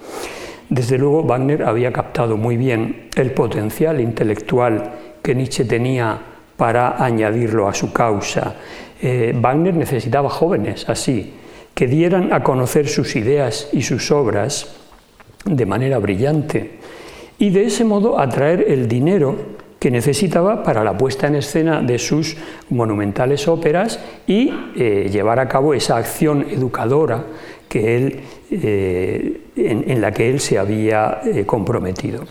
Desde 0.74 0.98
luego, 0.98 1.22
Wagner 1.22 1.62
había 1.62 1.94
captado 1.94 2.36
muy 2.36 2.58
bien 2.58 3.10
el 3.16 3.32
potencial 3.32 4.02
intelectual 4.02 4.90
que 5.22 5.36
Nietzsche 5.36 5.66
tenía 5.66 6.20
para 6.58 7.04
añadirlo 7.04 7.68
a 7.68 7.76
su 7.76 7.94
causa. 7.94 8.56
Eh, 9.00 9.38
Wagner 9.40 9.76
necesitaba 9.76 10.32
jóvenes 10.32 10.90
así, 10.90 11.36
que 11.76 11.86
dieran 11.86 12.34
a 12.34 12.42
conocer 12.42 12.88
sus 12.88 13.16
ideas 13.16 13.70
y 13.72 13.84
sus 13.84 14.10
obras 14.10 14.76
de 15.46 15.66
manera 15.68 16.00
brillante 16.00 16.80
y 17.38 17.52
de 17.52 17.66
ese 17.66 17.84
modo 17.84 18.20
atraer 18.20 18.66
el 18.68 18.88
dinero 18.88 19.36
que 19.84 19.92
necesitaba 19.92 20.64
para 20.64 20.82
la 20.82 20.98
puesta 20.98 21.28
en 21.28 21.36
escena 21.36 21.82
de 21.82 22.00
sus 22.00 22.38
monumentales 22.70 23.50
óperas 23.50 24.00
y 24.26 24.50
eh, 24.78 25.10
llevar 25.12 25.42
a 25.42 25.50
cabo 25.50 25.74
esa 25.74 25.98
acción 25.98 26.46
educadora 26.50 27.22
que 27.68 27.98
él, 27.98 28.22
eh, 28.50 29.42
en, 29.58 30.00
la 30.00 30.14
que 30.14 30.30
él 30.30 30.40
se 30.40 30.58
había 30.58 31.20
eh, 31.26 31.46
comprometido. 31.46 32.24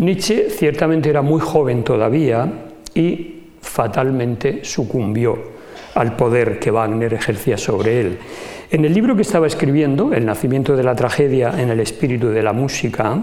Nietzsche 0.00 0.50
ciertamente 0.50 1.08
era 1.08 1.22
muy 1.22 1.40
joven 1.40 1.82
todavía 1.82 2.46
y 2.94 3.44
fatalmente 3.62 4.62
sucumbió 4.62 5.38
al 5.94 6.14
poder 6.14 6.58
que 6.58 6.70
Wagner 6.70 7.14
ejercía 7.14 7.56
sobre 7.56 8.02
él. 8.02 8.18
En 8.70 8.84
el 8.84 8.92
libro 8.92 9.16
que 9.16 9.22
estaba 9.22 9.46
escribiendo, 9.46 10.12
El 10.12 10.26
nacimiento 10.26 10.76
de 10.76 10.82
la 10.82 10.94
tragedia 10.94 11.54
en 11.56 11.70
el 11.70 11.80
espíritu 11.80 12.28
de 12.28 12.42
la 12.42 12.52
música, 12.52 13.18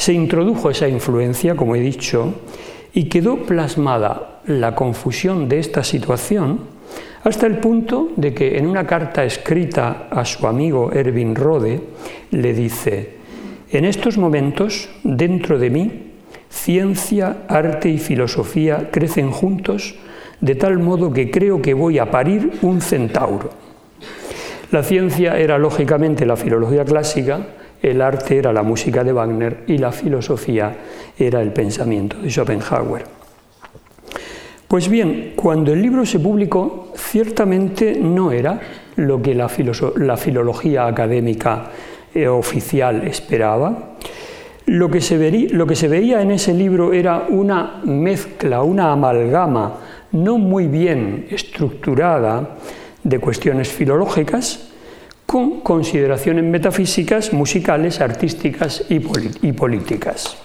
se 0.00 0.14
introdujo 0.14 0.70
esa 0.70 0.88
influencia, 0.88 1.54
como 1.54 1.76
he 1.76 1.80
dicho, 1.80 2.32
y 2.94 3.10
quedó 3.10 3.36
plasmada 3.44 4.40
la 4.46 4.74
confusión 4.74 5.46
de 5.46 5.58
esta 5.58 5.84
situación 5.84 6.60
hasta 7.22 7.46
el 7.46 7.58
punto 7.58 8.08
de 8.16 8.32
que 8.32 8.56
en 8.56 8.66
una 8.66 8.86
carta 8.86 9.24
escrita 9.24 10.08
a 10.10 10.24
su 10.24 10.46
amigo 10.46 10.90
Erwin 10.90 11.36
Rode 11.36 11.82
le 12.30 12.54
dice, 12.54 13.16
en 13.70 13.84
estos 13.84 14.16
momentos, 14.16 14.88
dentro 15.04 15.58
de 15.58 15.68
mí, 15.68 16.12
ciencia, 16.48 17.42
arte 17.46 17.90
y 17.90 17.98
filosofía 17.98 18.88
crecen 18.90 19.30
juntos 19.30 19.96
de 20.40 20.54
tal 20.54 20.78
modo 20.78 21.12
que 21.12 21.30
creo 21.30 21.60
que 21.60 21.74
voy 21.74 21.98
a 21.98 22.10
parir 22.10 22.52
un 22.62 22.80
centauro. 22.80 23.50
La 24.70 24.82
ciencia 24.82 25.38
era 25.38 25.58
lógicamente 25.58 26.24
la 26.24 26.36
filología 26.36 26.86
clásica, 26.86 27.59
el 27.82 28.02
arte 28.02 28.38
era 28.38 28.52
la 28.52 28.62
música 28.62 29.02
de 29.04 29.12
Wagner 29.12 29.64
y 29.66 29.78
la 29.78 29.92
filosofía 29.92 30.76
era 31.18 31.40
el 31.40 31.52
pensamiento 31.52 32.18
de 32.18 32.30
Schopenhauer. 32.30 33.04
Pues 34.68 34.88
bien, 34.88 35.32
cuando 35.34 35.72
el 35.72 35.82
libro 35.82 36.06
se 36.06 36.20
publicó, 36.20 36.92
ciertamente 36.94 37.98
no 38.00 38.30
era 38.30 38.60
lo 38.96 39.20
que 39.20 39.34
la, 39.34 39.48
filología 39.48 40.86
académica 40.86 41.70
eh, 42.14 42.28
oficial 42.28 43.04
esperaba. 43.06 43.96
Lo 44.66 44.88
que, 44.88 45.00
se 45.00 45.48
lo 45.48 45.66
que 45.66 45.74
se 45.74 45.88
veía 45.88 46.22
en 46.22 46.30
ese 46.30 46.54
libro 46.54 46.92
era 46.92 47.26
una 47.28 47.80
mezcla, 47.84 48.62
una 48.62 48.92
amalgama 48.92 49.78
no 50.12 50.38
muy 50.38 50.68
bien 50.68 51.26
estructurada 51.30 52.56
de 53.02 53.18
cuestiones 53.18 53.68
filológicas 53.68 54.69
con 55.30 55.60
consideraciones 55.60 56.42
metafísicas, 56.42 57.32
musicales, 57.32 58.00
artísticas 58.00 58.84
y, 58.88 58.98
políticas. 59.52 60.36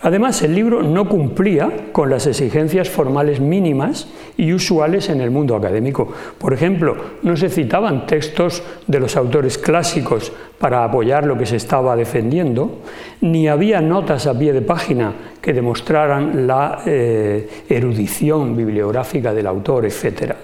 Además, 0.00 0.42
el 0.42 0.52
libro 0.52 0.82
no 0.82 1.08
cumplía 1.08 1.92
con 1.92 2.10
las 2.10 2.26
exigencias 2.26 2.88
formales 2.88 3.38
mínimas 3.38 4.08
y 4.36 4.52
usuales 4.52 5.10
en 5.10 5.20
el 5.20 5.30
mundo 5.30 5.54
académico. 5.54 6.12
Por 6.38 6.52
ejemplo, 6.52 6.96
no 7.22 7.36
se 7.36 7.50
citaban 7.50 8.04
textos 8.04 8.64
de 8.88 8.98
los 8.98 9.16
autores 9.16 9.58
clásicos 9.58 10.32
para 10.58 10.82
apoyar 10.82 11.24
lo 11.24 11.38
que 11.38 11.46
se 11.46 11.54
estaba 11.54 11.94
defendiendo, 11.94 12.80
ni 13.20 13.46
había 13.46 13.80
notas 13.80 14.26
a 14.26 14.36
pie 14.36 14.52
de 14.52 14.62
página 14.62 15.12
que 15.40 15.52
demostraran 15.52 16.48
la 16.48 16.82
eh, 16.84 17.48
erudición 17.68 18.56
bibliográfica 18.56 19.32
del 19.32 19.46
autor, 19.46 19.86
etc. 19.86 20.34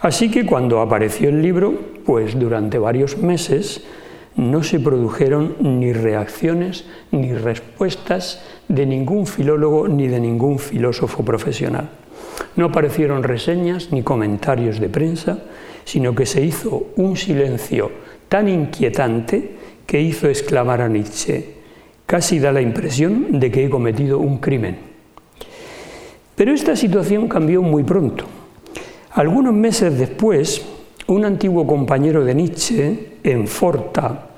Así 0.00 0.30
que 0.30 0.46
cuando 0.46 0.80
apareció 0.80 1.28
el 1.28 1.42
libro, 1.42 1.74
pues 2.06 2.38
durante 2.38 2.78
varios 2.78 3.18
meses 3.18 3.84
no 4.34 4.62
se 4.62 4.80
produjeron 4.80 5.56
ni 5.60 5.92
reacciones 5.92 6.86
ni 7.10 7.34
respuestas 7.34 8.42
de 8.68 8.86
ningún 8.86 9.26
filólogo 9.26 9.88
ni 9.88 10.08
de 10.08 10.18
ningún 10.18 10.58
filósofo 10.58 11.22
profesional. 11.22 11.90
No 12.56 12.66
aparecieron 12.66 13.22
reseñas 13.22 13.92
ni 13.92 14.02
comentarios 14.02 14.80
de 14.80 14.88
prensa, 14.88 15.40
sino 15.84 16.14
que 16.14 16.24
se 16.24 16.42
hizo 16.44 16.86
un 16.96 17.16
silencio 17.16 17.90
tan 18.28 18.48
inquietante 18.48 19.50
que 19.84 20.00
hizo 20.00 20.28
exclamar 20.28 20.80
a 20.80 20.88
Nietzsche, 20.88 21.56
casi 22.06 22.38
da 22.38 22.52
la 22.52 22.62
impresión 22.62 23.38
de 23.38 23.50
que 23.50 23.66
he 23.66 23.70
cometido 23.70 24.18
un 24.18 24.38
crimen. 24.38 24.78
Pero 26.36 26.52
esta 26.52 26.74
situación 26.74 27.28
cambió 27.28 27.60
muy 27.60 27.84
pronto. 27.84 28.39
Algunos 29.12 29.52
meses 29.52 29.98
después, 29.98 30.64
un 31.08 31.24
antiguo 31.24 31.66
compañero 31.66 32.24
de 32.24 32.32
Nietzsche, 32.32 33.16
en 33.24 33.48
Forta 33.48 34.28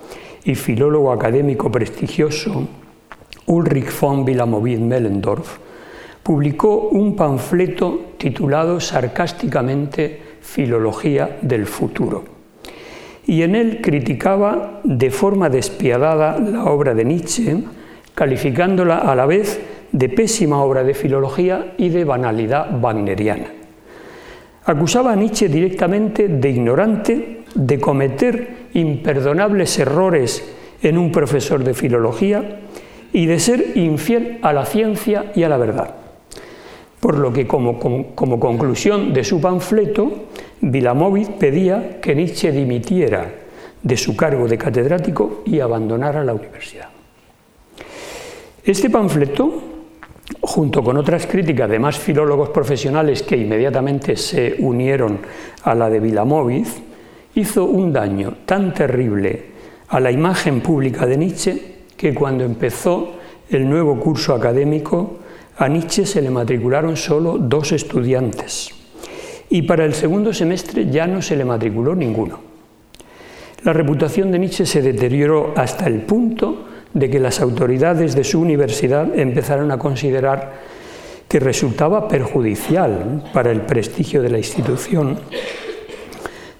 y 0.45 0.55
filólogo 0.55 1.13
académico 1.13 1.71
prestigioso, 1.71 2.67
Ulrich 3.45 3.93
von 4.01 4.25
Wilamowitz-Mellendorf, 4.25 5.59
publicó 6.23 6.89
un 6.89 7.15
panfleto 7.15 8.15
titulado 8.17 8.81
sarcásticamente 8.81 10.23
Filología 10.41 11.37
del 11.43 11.67
futuro. 11.67 12.25
Y 13.27 13.43
en 13.43 13.55
él 13.55 13.81
criticaba 13.83 14.81
de 14.85 15.11
forma 15.11 15.51
despiadada 15.51 16.39
la 16.39 16.65
obra 16.65 16.95
de 16.95 17.05
Nietzsche, 17.05 17.63
calificándola 18.15 18.99
a 18.99 19.15
la 19.15 19.27
vez 19.27 19.61
de 19.93 20.09
pésima 20.09 20.63
obra 20.63 20.83
de 20.83 20.95
filología 20.95 21.75
y 21.77 21.91
de 21.91 22.07
banalidad 22.07 22.81
wagneriana. 22.81 23.62
Acusaba 24.65 25.13
a 25.13 25.17
Nietzsche 25.17 25.49
directamente 25.49 26.29
de 26.29 26.51
ignorante, 26.51 27.43
de 27.55 27.81
cometer 27.81 28.69
imperdonables 28.75 29.79
errores 29.79 30.43
en 30.83 30.99
un 30.99 31.11
profesor 31.11 31.65
de 31.65 31.75
filología 31.75 32.61
y 33.13 33.27
de 33.27 33.39
ser 33.41 33.77
infiel 33.77 34.39
a 34.43 34.53
la 34.53 34.65
ciencia 34.65 35.33
y 35.35 35.43
a 35.43 35.49
la 35.49 35.57
verdad. 35.57 35.95
Por 37.01 37.19
lo 37.19 37.33
que 37.33 37.47
como, 37.47 37.81
conclusión 38.15 39.13
de 39.13 39.25
su 39.25 39.41
panfleto, 39.41 40.27
Vilamovic 40.61 41.33
pedía 41.33 42.01
que 42.01 42.15
Nietzsche 42.15 42.53
dimitiera 42.53 43.29
de 43.83 43.97
su 43.97 44.17
cargo 44.17 44.47
de 44.47 44.57
catedrático 44.57 45.43
y 45.45 45.59
abandonara 45.59 46.23
la 46.23 46.35
universidad. 46.35 46.89
Este 48.65 48.89
panfleto 48.89 49.72
junto 50.41 50.83
con 50.83 50.97
otras 50.97 51.27
críticas 51.27 51.69
de 51.69 51.79
más 51.79 51.99
filólogos 51.99 52.51
profesionales 52.51 53.23
que 53.23 53.37
inmediatamente 53.37 54.17
se 54.17 54.57
unieron 54.59 55.19
a 55.63 55.75
la 55.75 55.91
de 55.91 56.01
Vilamovic, 56.01 56.67
hizo 57.35 57.65
un 57.65 57.93
daño 57.93 58.37
tan 58.45 58.75
terrible 58.75 59.53
a 59.89 60.01
la 60.01 60.11
imagen 60.11 60.61
pública 60.61 61.07
de 61.07 61.17
Nietzsche 61.17 61.63
que 61.97 62.15
cuando 62.15 62.45
empezó 62.45 63.15
el 63.51 63.69
nuevo 63.69 63.99
curso 64.01 64.35
académico, 64.35 65.19
a 65.59 65.69
Nietzsche 65.69 66.07
se 66.07 66.23
le 66.23 66.31
matricularon 66.31 66.97
solo 66.97 67.39
dos 67.39 67.73
estudiantes 67.73 68.71
y 69.51 69.63
para 69.63 69.85
el 69.85 69.93
segundo 69.93 70.33
semestre 70.33 70.89
ya 70.91 71.07
no 71.07 71.21
se 71.21 71.37
le 71.37 71.45
matriculó 71.45 71.95
ninguno. 71.95 72.41
La 73.65 73.75
reputación 73.75 74.33
de 74.33 74.39
Nietzsche 74.39 74.65
se 74.65 74.81
deterioró 74.81 75.53
hasta 75.55 75.87
el 75.87 76.01
punto 76.01 76.69
de 76.95 77.11
que 77.11 77.19
las 77.19 77.41
autoridades 77.41 78.15
de 78.15 78.25
su 78.25 78.41
universidad 78.41 79.19
empezaron 79.19 79.71
a 79.71 79.79
considerar 79.79 80.53
que 81.29 81.41
resultaba 81.41 82.09
perjudicial 82.09 83.31
para 83.33 83.51
el 83.51 83.63
prestigio 83.63 84.21
de 84.23 84.29
la 84.29 84.39
institución, 84.39 85.19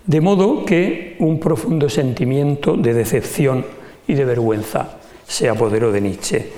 de 0.07 0.21
modo 0.21 0.65
que 0.65 1.17
un 1.19 1.39
profundo 1.39 1.89
sentimiento 1.89 2.77
de 2.77 2.95
decepción 2.95 3.67
y 4.09 4.15
de 4.15 4.25
vergüenza 4.25 4.99
se 5.27 5.49
apoderó 5.49 5.93
de 5.93 6.01
Nietzsche. 6.01 6.49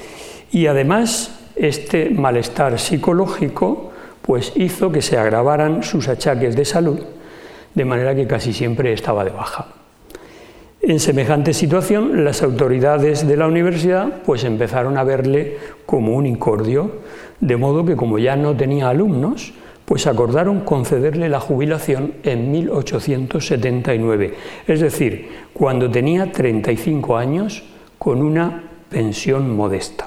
Y 0.53 0.67
además 0.67 1.41
este 1.57 2.11
malestar 2.11 2.79
psicológico 2.79 3.91
pues 4.23 4.53
hizo 4.57 4.91
que 4.91 5.03
se 5.03 5.19
agravaran 5.19 5.83
sus 5.83 6.09
achaques 6.09 6.57
de 6.57 6.65
salud, 6.65 7.01
de 7.75 7.85
manera 7.85 8.15
que 8.15 8.27
casi 8.27 8.53
siempre 8.53 8.93
estaba 8.93 9.25
de 9.25 9.31
baja. 9.31 9.84
En 10.87 11.01
semejante 11.01 11.55
situación, 11.55 12.27
las 12.27 12.43
autoridades 12.43 13.27
de 13.27 13.39
la 13.39 13.47
universidad 13.47 14.21
pues 14.27 14.45
empezaron 14.45 14.99
a 14.99 15.05
verle 15.05 15.57
como 15.87 16.15
un 16.15 16.27
incordio, 16.27 17.01
de 17.41 17.57
modo 17.57 17.87
que 17.87 17.97
como 17.97 18.19
ya 18.19 18.37
no 18.37 18.55
tenía 18.55 18.91
alumnos, 18.91 19.55
pues 19.87 20.07
acordaron 20.07 20.61
concederle 20.61 21.31
la 21.31 21.41
jubilación 21.41 22.13
en 22.23 22.51
1879, 22.53 24.35
es 24.67 24.81
decir, 24.81 25.31
cuando 25.55 25.91
tenía 25.91 26.31
35 26.31 27.17
años 27.17 27.63
con 27.99 28.21
una 28.21 28.65
pensión 28.91 29.57
modesta. 29.57 30.07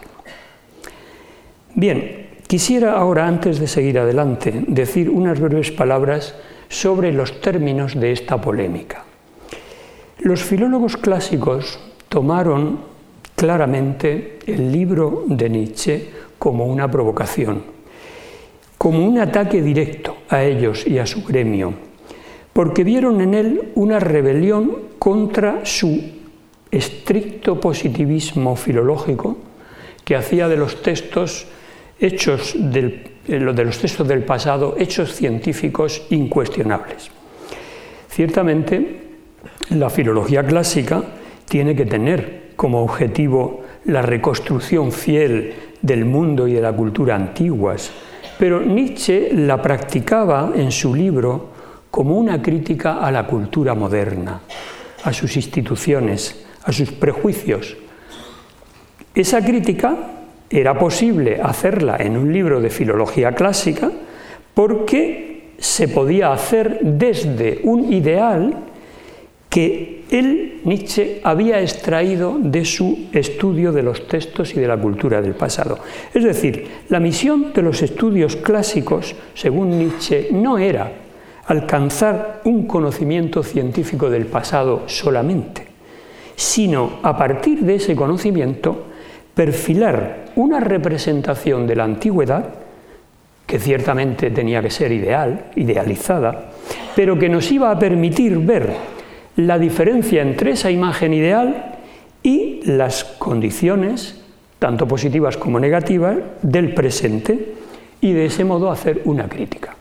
Bien, 1.74 2.28
quisiera 2.46 3.00
ahora, 3.00 3.28
antes 3.28 3.60
de 3.60 3.66
seguir 3.66 3.98
adelante, 3.98 4.54
decir 4.68 5.10
unas 5.10 5.40
breves 5.40 5.72
palabras 5.72 6.36
sobre 6.70 7.12
los 7.14 7.42
términos 7.42 8.00
de 8.00 8.12
esta 8.12 8.40
polémica. 8.40 9.07
Los 10.20 10.44
filólogos 10.44 10.98
clásicos 10.98 11.80
tomaron 12.10 12.80
claramente 13.36 14.40
el 14.48 14.72
libro 14.72 15.26
de 15.28 15.50
Nietzsche 15.50 16.10
como 16.40 16.66
una 16.66 16.90
provocación, 16.90 17.62
como 18.78 19.06
un 19.06 19.20
ataque 19.20 19.62
directo 19.62 20.18
a 20.30 20.44
ellos 20.44 20.88
y 20.88 20.98
a 20.98 21.06
su 21.06 21.24
gremio, 21.24 21.74
porque 22.52 22.84
vieron 22.84 23.22
en 23.22 23.34
él 23.36 23.72
una 23.76 24.00
rebelión 24.00 24.96
contra 24.98 25.66
su 25.66 26.02
estricto 26.72 27.60
positivismo 27.60 28.56
filológico 28.56 29.38
que 30.04 30.16
hacía 30.16 30.48
de 30.48 30.58
los 30.58 30.82
textos 30.82 31.46
hechos 32.00 32.56
del, 32.58 33.12
eh, 33.28 33.40
de 33.40 33.66
los 33.66 33.78
textos 33.78 34.08
del 34.08 34.24
pasado 34.24 34.76
hechos 34.80 35.14
científicos 35.14 36.02
incuestionables. 36.10 37.12
Ciertamente, 38.10 39.07
la 39.70 39.90
filología 39.90 40.46
clásica 40.46 41.04
tiene 41.48 41.76
que 41.76 41.86
tener 41.86 42.52
como 42.56 42.84
objetivo 42.84 43.64
la 43.86 44.02
reconstrucción 44.02 44.92
fiel 44.92 45.54
del 45.82 46.06
mundo 46.06 46.48
y 46.48 46.54
de 46.54 46.62
la 46.62 46.74
cultura 46.74 47.16
antiguas, 47.16 47.92
pero 48.40 48.62
Nietzsche 48.62 49.30
la 49.34 49.62
practicaba 49.62 50.52
en 50.56 50.72
su 50.72 50.94
libro 50.94 51.50
como 51.92 52.18
una 52.18 52.42
crítica 52.42 53.00
a 53.00 53.12
la 53.12 53.26
cultura 53.26 53.76
moderna, 53.76 54.42
a 55.04 55.14
sus 55.14 55.36
instituciones, 55.36 56.46
a 56.64 56.72
sus 56.72 56.92
prejuicios. 56.92 57.78
Esa 59.16 59.44
crítica 59.44 59.96
era 60.50 60.78
posible 60.78 61.40
hacerla 61.42 61.98
en 62.00 62.18
un 62.18 62.32
libro 62.32 62.62
de 62.62 62.70
filología 62.70 63.34
clásica 63.34 63.90
porque 64.54 65.54
se 65.58 65.88
podía 65.88 66.32
hacer 66.32 66.80
desde 66.82 67.62
un 67.64 67.92
ideal 67.92 68.56
que 69.58 70.04
él, 70.12 70.62
Nietzsche, 70.66 71.20
había 71.24 71.60
extraído 71.60 72.38
de 72.40 72.64
su 72.64 73.08
estudio 73.12 73.72
de 73.72 73.82
los 73.82 74.08
textos 74.08 74.54
y 74.54 74.60
de 74.60 74.68
la 74.68 74.78
cultura 74.78 75.20
del 75.20 75.34
pasado. 75.34 75.80
Es 76.14 76.24
decir, 76.24 76.68
la 76.90 77.00
misión 77.00 77.54
de 77.54 77.64
los 77.64 77.82
estudios 77.82 78.36
clásicos, 78.36 79.16
según 79.34 79.72
Nietzsche, 79.80 80.28
no 80.32 80.60
era 80.60 80.92
alcanzar 81.48 82.42
un 82.44 82.68
conocimiento 82.68 83.42
científico 83.42 84.12
del 84.12 84.28
pasado 84.28 84.84
solamente, 84.86 85.66
sino 86.36 87.00
a 87.02 87.18
partir 87.18 87.62
de 87.62 87.78
ese 87.78 87.96
conocimiento 87.96 88.86
perfilar 89.34 90.26
una 90.36 90.60
representación 90.60 91.66
de 91.66 91.76
la 91.76 91.86
antigüedad, 91.86 92.46
que 93.48 93.58
ciertamente 93.58 94.30
tenía 94.30 94.62
que 94.62 94.70
ser 94.70 94.92
ideal, 94.92 95.46
idealizada, 95.56 96.52
pero 96.96 97.18
que 97.18 97.28
nos 97.28 97.52
iba 97.52 97.72
a 97.72 97.80
permitir 97.80 98.38
ver 98.38 98.97
la 99.38 99.60
diferencia 99.60 100.22
entre 100.22 100.52
esa 100.52 100.70
imagen 100.72 101.14
ideal 101.14 101.78
y 102.24 102.62
las 102.66 103.04
condiciones, 103.04 104.20
tanto 104.60 104.88
positivas 104.88 105.38
como 105.38 105.60
negativas, 105.60 106.18
del 106.42 106.74
presente, 106.74 107.54
y 108.02 108.14
de 108.14 108.26
ese 108.26 108.44
modo 108.44 108.70
hacer 108.70 109.02
una 109.06 109.30
crítica. 109.30 109.76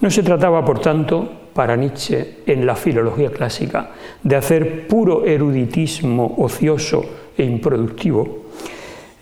No 0.00 0.10
se 0.10 0.22
trataba, 0.22 0.64
por 0.64 0.80
tanto, 0.80 1.28
para 1.54 1.76
Nietzsche 1.76 2.40
en 2.46 2.66
la 2.66 2.76
filología 2.76 3.30
clásica 3.30 3.90
de 4.22 4.36
hacer 4.36 4.86
puro 4.88 5.24
eruditismo 5.24 6.34
ocioso 6.38 7.04
e 7.36 7.44
improductivo. 7.44 8.44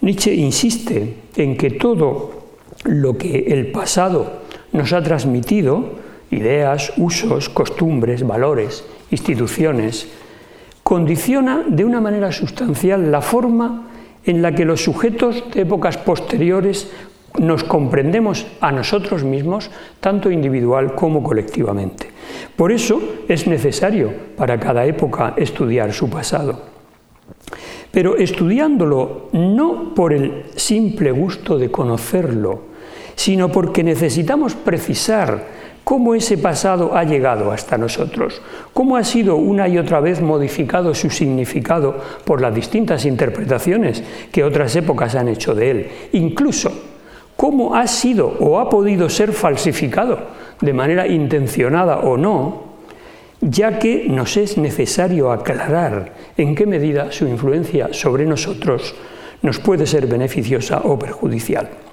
Nietzsche 0.01 0.35
insiste 0.35 1.15
en 1.37 1.57
que 1.57 1.71
todo 1.71 2.43
lo 2.85 3.17
que 3.17 3.47
el 3.49 3.71
pasado 3.71 4.43
nos 4.73 4.93
ha 4.93 5.03
transmitido, 5.03 6.01
ideas, 6.31 6.93
usos, 6.97 7.49
costumbres, 7.49 8.27
valores, 8.27 8.85
instituciones, 9.13 10.09
condiciona 10.83 11.65
de 11.69 11.85
una 11.85 12.01
manera 12.01 12.33
sustancial 12.33 13.13
la 13.13 13.21
forma 13.21 13.89
en 14.25 14.43
la 14.43 14.55
que 14.55 14.65
los 14.65 14.83
sujetos 14.83 15.45
de 15.53 15.63
épocas 15.63 15.97
posteriores 15.99 16.91
nos 17.39 17.65
comprendemos 17.65 18.47
a 18.61 18.73
nosotros 18.73 19.25
mismos, 19.25 19.71
tanto 20.01 20.31
individual 20.31 20.95
como 20.95 21.23
colectivamente. 21.23 22.11
Por 22.57 22.73
eso 22.73 23.01
es 23.29 23.47
necesario 23.47 24.13
para 24.37 24.61
cada 24.61 24.85
época 24.85 25.35
estudiar 25.37 25.93
su 25.93 26.11
pasado. 26.11 26.61
Pero 27.91 28.17
estudiándolo 28.17 29.29
no 29.33 29.95
por 29.95 30.13
el 30.13 30.45
simple 30.57 31.11
gusto 31.11 31.59
de 31.59 31.71
conocerlo, 31.71 32.73
sino 33.15 33.51
porque 33.51 33.83
necesitamos 33.85 34.55
precisar 34.55 35.62
cómo 35.85 36.15
ese 36.15 36.39
pasado 36.39 36.97
ha 36.97 37.05
llegado 37.05 37.51
hasta 37.51 37.79
nosotros, 37.79 38.41
cómo 38.73 38.97
ha 38.97 39.05
sido 39.05 39.37
una 39.37 39.69
y 39.69 39.79
otra 39.79 40.01
vez 40.01 40.21
modificado 40.21 40.95
su 40.95 41.11
significado 41.11 41.97
por 42.25 42.41
las 42.41 42.55
distintas 42.55 43.05
interpretaciones 43.05 44.03
que 44.31 44.45
otras 44.45 44.75
épocas 44.77 45.15
han 45.15 45.29
hecho 45.29 45.55
de 45.55 45.71
él, 45.71 45.89
incluso 46.13 46.71
cómo 47.37 47.75
ha 47.75 47.87
sido 47.87 48.37
o 48.39 48.59
ha 48.61 48.71
podido 48.71 49.09
ser 49.09 49.33
falsificado 49.33 50.19
de 50.61 50.73
manera 50.73 51.07
intencionada 51.07 51.99
o 51.99 52.17
no, 52.17 52.73
ya 53.41 53.81
que 53.81 54.07
nos 54.09 54.37
es 54.37 54.57
necesario 54.57 55.33
aclarar 55.33 56.13
en 56.37 56.55
qué 56.55 56.67
medida 56.67 57.11
su 57.11 57.27
influencia 57.27 57.89
sobre 57.93 58.25
nosotros 58.25 58.95
nos 59.43 59.59
puede 59.59 59.87
ser 59.87 60.07
beneficiosa 60.07 60.83
o 60.85 60.97
perjudicial. 60.97 61.92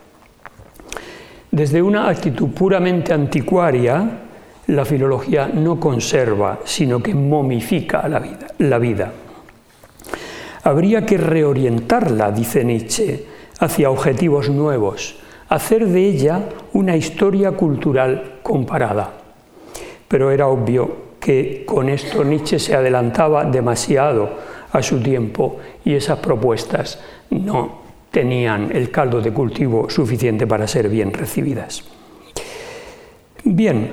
Desde 1.51 1.81
una 1.81 2.07
actitud 2.07 2.49
puramente 2.49 3.11
anticuaria, 3.11 4.07
la 4.67 4.85
filología 4.85 5.47
no 5.51 5.79
conserva, 5.79 6.59
sino 6.63 7.01
que 7.01 7.15
momifica 7.15 8.07
la 8.07 8.19
vida. 8.19 8.47
La 8.59 8.77
vida. 8.77 9.11
Habría 10.63 11.03
que 11.05 11.17
reorientarla, 11.17 12.31
dice 12.31 12.63
Nietzsche, 12.63 13.25
hacia 13.59 13.89
objetivos 13.89 14.49
nuevos, 14.49 15.17
hacer 15.49 15.87
de 15.87 16.05
ella 16.05 16.43
una 16.73 16.95
historia 16.95 17.53
cultural 17.53 18.39
comparada. 18.43 19.11
Pero 20.07 20.29
era 20.29 20.47
obvio 20.47 21.09
que 21.19 21.63
con 21.65 21.89
esto 21.89 22.23
Nietzsche 22.23 22.59
se 22.59 22.75
adelantaba 22.75 23.45
demasiado 23.45 24.29
a 24.71 24.83
su 24.83 25.01
tiempo 25.01 25.57
y 25.83 25.95
esas 25.95 26.19
propuestas 26.19 26.99
no 27.31 27.88
tenían 28.11 28.71
el 28.75 28.91
caldo 28.91 29.21
de 29.21 29.31
cultivo 29.31 29.89
suficiente 29.89 30.47
para 30.47 30.67
ser 30.67 30.89
bien 30.89 31.13
recibidas. 31.13 31.83
Bien, 33.43 33.91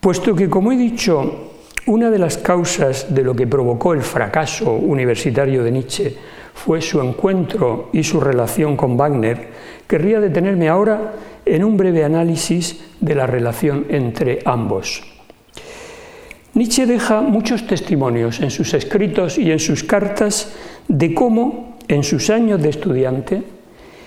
puesto 0.00 0.34
que, 0.34 0.48
como 0.48 0.72
he 0.72 0.76
dicho, 0.76 1.52
una 1.86 2.10
de 2.10 2.18
las 2.18 2.38
causas 2.38 3.14
de 3.14 3.22
lo 3.22 3.34
que 3.34 3.46
provocó 3.46 3.92
el 3.92 4.02
fracaso 4.02 4.72
universitario 4.72 5.62
de 5.62 5.70
Nietzsche 5.70 6.16
fue 6.52 6.80
su 6.80 7.00
encuentro 7.00 7.90
y 7.92 8.02
su 8.02 8.18
relación 8.18 8.76
con 8.76 8.96
Wagner, 8.96 9.48
querría 9.86 10.18
detenerme 10.18 10.68
ahora 10.68 11.12
en 11.44 11.62
un 11.62 11.76
breve 11.76 12.02
análisis 12.02 12.82
de 13.00 13.14
la 13.14 13.26
relación 13.26 13.86
entre 13.88 14.40
ambos. 14.44 15.04
Nietzsche 16.54 16.86
deja 16.86 17.20
muchos 17.20 17.66
testimonios 17.66 18.40
en 18.40 18.50
sus 18.50 18.72
escritos 18.74 19.38
y 19.38 19.52
en 19.52 19.60
sus 19.60 19.84
cartas 19.84 20.54
de 20.88 21.14
cómo, 21.14 21.75
en 21.88 22.02
sus 22.02 22.30
años 22.30 22.62
de 22.62 22.70
estudiante, 22.70 23.42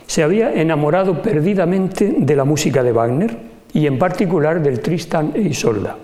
se 0.07 0.23
había 0.23 0.53
enamorado 0.53 1.21
perdidamente 1.21 2.15
de 2.17 2.35
la 2.35 2.43
música 2.43 2.83
de 2.83 2.91
Wagner 2.91 3.37
y 3.73 3.85
en 3.85 3.99
particular 3.99 4.61
del 4.61 4.79
Tristan 4.79 5.33
e 5.35 5.41
Isolda. 5.41 5.97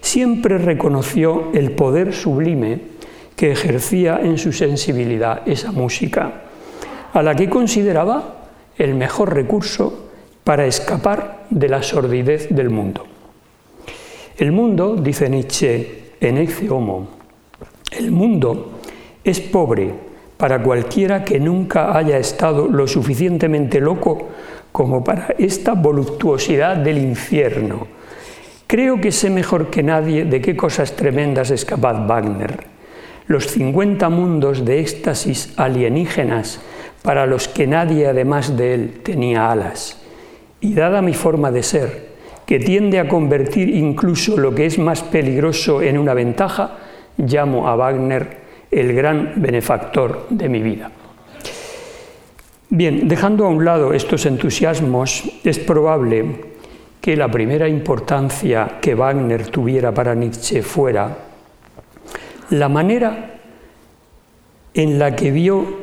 Siempre 0.00 0.58
reconoció 0.58 1.50
el 1.54 1.70
poder 1.70 2.12
sublime 2.12 2.80
que 3.36 3.52
ejercía 3.52 4.20
en 4.20 4.38
su 4.38 4.52
sensibilidad 4.52 5.42
esa 5.46 5.70
música, 5.70 6.42
a 7.12 7.22
la 7.22 7.34
que 7.34 7.48
consideraba 7.48 8.48
el 8.76 8.94
mejor 8.94 9.34
recurso 9.34 10.10
para 10.44 10.66
escapar 10.66 11.46
de 11.50 11.68
la 11.68 11.82
sordidez 11.82 12.48
del 12.50 12.70
mundo. 12.70 13.06
El 14.36 14.50
mundo, 14.50 14.96
dice 14.96 15.28
Nietzsche 15.28 16.14
en 16.20 16.38
Ecce 16.38 16.68
Homo, 16.68 17.08
el 17.92 18.10
mundo 18.10 18.80
es 19.22 19.40
pobre 19.40 20.11
para 20.42 20.60
cualquiera 20.60 21.22
que 21.22 21.38
nunca 21.38 21.96
haya 21.96 22.18
estado 22.18 22.66
lo 22.66 22.88
suficientemente 22.88 23.78
loco 23.78 24.30
como 24.72 25.04
para 25.04 25.36
esta 25.38 25.74
voluptuosidad 25.74 26.78
del 26.78 26.98
infierno. 26.98 27.86
Creo 28.66 29.00
que 29.00 29.12
sé 29.12 29.30
mejor 29.30 29.70
que 29.70 29.84
nadie 29.84 30.24
de 30.24 30.40
qué 30.40 30.56
cosas 30.56 30.96
tremendas 30.96 31.52
es 31.52 31.64
capaz 31.64 31.92
Wagner 32.08 32.64
los 33.28 33.46
50 33.46 34.08
mundos 34.08 34.64
de 34.64 34.80
éxtasis 34.80 35.54
alienígenas 35.56 36.60
para 37.02 37.24
los 37.24 37.46
que 37.46 37.68
nadie 37.68 38.08
además 38.08 38.56
de 38.56 38.74
él 38.74 39.00
tenía 39.04 39.48
alas. 39.48 40.02
Y 40.60 40.74
dada 40.74 41.02
mi 41.02 41.14
forma 41.14 41.52
de 41.52 41.62
ser, 41.62 42.08
que 42.46 42.58
tiende 42.58 42.98
a 42.98 43.06
convertir 43.06 43.68
incluso 43.68 44.36
lo 44.36 44.52
que 44.56 44.66
es 44.66 44.76
más 44.76 45.04
peligroso 45.04 45.82
en 45.82 45.98
una 45.98 46.14
ventaja, 46.14 46.78
llamo 47.16 47.68
a 47.68 47.76
Wagner 47.76 48.41
el 48.72 48.94
gran 48.94 49.34
benefactor 49.36 50.26
de 50.30 50.48
mi 50.48 50.62
vida. 50.62 50.90
Bien, 52.70 53.06
dejando 53.06 53.44
a 53.44 53.50
un 53.50 53.64
lado 53.66 53.92
estos 53.92 54.24
entusiasmos, 54.24 55.24
es 55.44 55.58
probable 55.58 56.52
que 57.02 57.16
la 57.16 57.30
primera 57.30 57.68
importancia 57.68 58.78
que 58.80 58.94
Wagner 58.94 59.48
tuviera 59.48 59.92
para 59.92 60.14
Nietzsche 60.14 60.62
fuera 60.62 61.18
la 62.48 62.68
manera 62.70 63.34
en 64.72 64.98
la 64.98 65.14
que 65.14 65.30
vio 65.30 65.82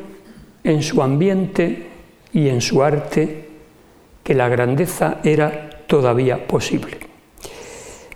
en 0.64 0.82
su 0.82 1.00
ambiente 1.00 1.86
y 2.32 2.48
en 2.48 2.60
su 2.60 2.82
arte 2.82 3.48
que 4.24 4.34
la 4.34 4.48
grandeza 4.48 5.18
era 5.22 5.70
todavía 5.86 6.44
posible. 6.44 6.98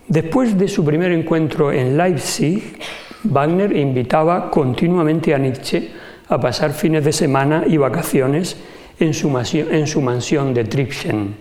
Después 0.08 0.58
de 0.58 0.66
su 0.66 0.84
primer 0.84 1.12
encuentro 1.12 1.70
en 1.70 1.96
Leipzig, 1.96 2.78
Wagner 3.24 3.74
invitaba 3.76 4.50
continuamente 4.50 5.34
a 5.34 5.38
Nietzsche 5.38 5.90
a 6.28 6.38
pasar 6.38 6.72
fines 6.72 7.04
de 7.04 7.12
semana 7.12 7.64
y 7.66 7.76
vacaciones 7.76 8.56
en 8.98 9.14
su, 9.14 9.30
mansión 10.00 10.54
de 10.54 10.64
Tripschen. 10.64 11.34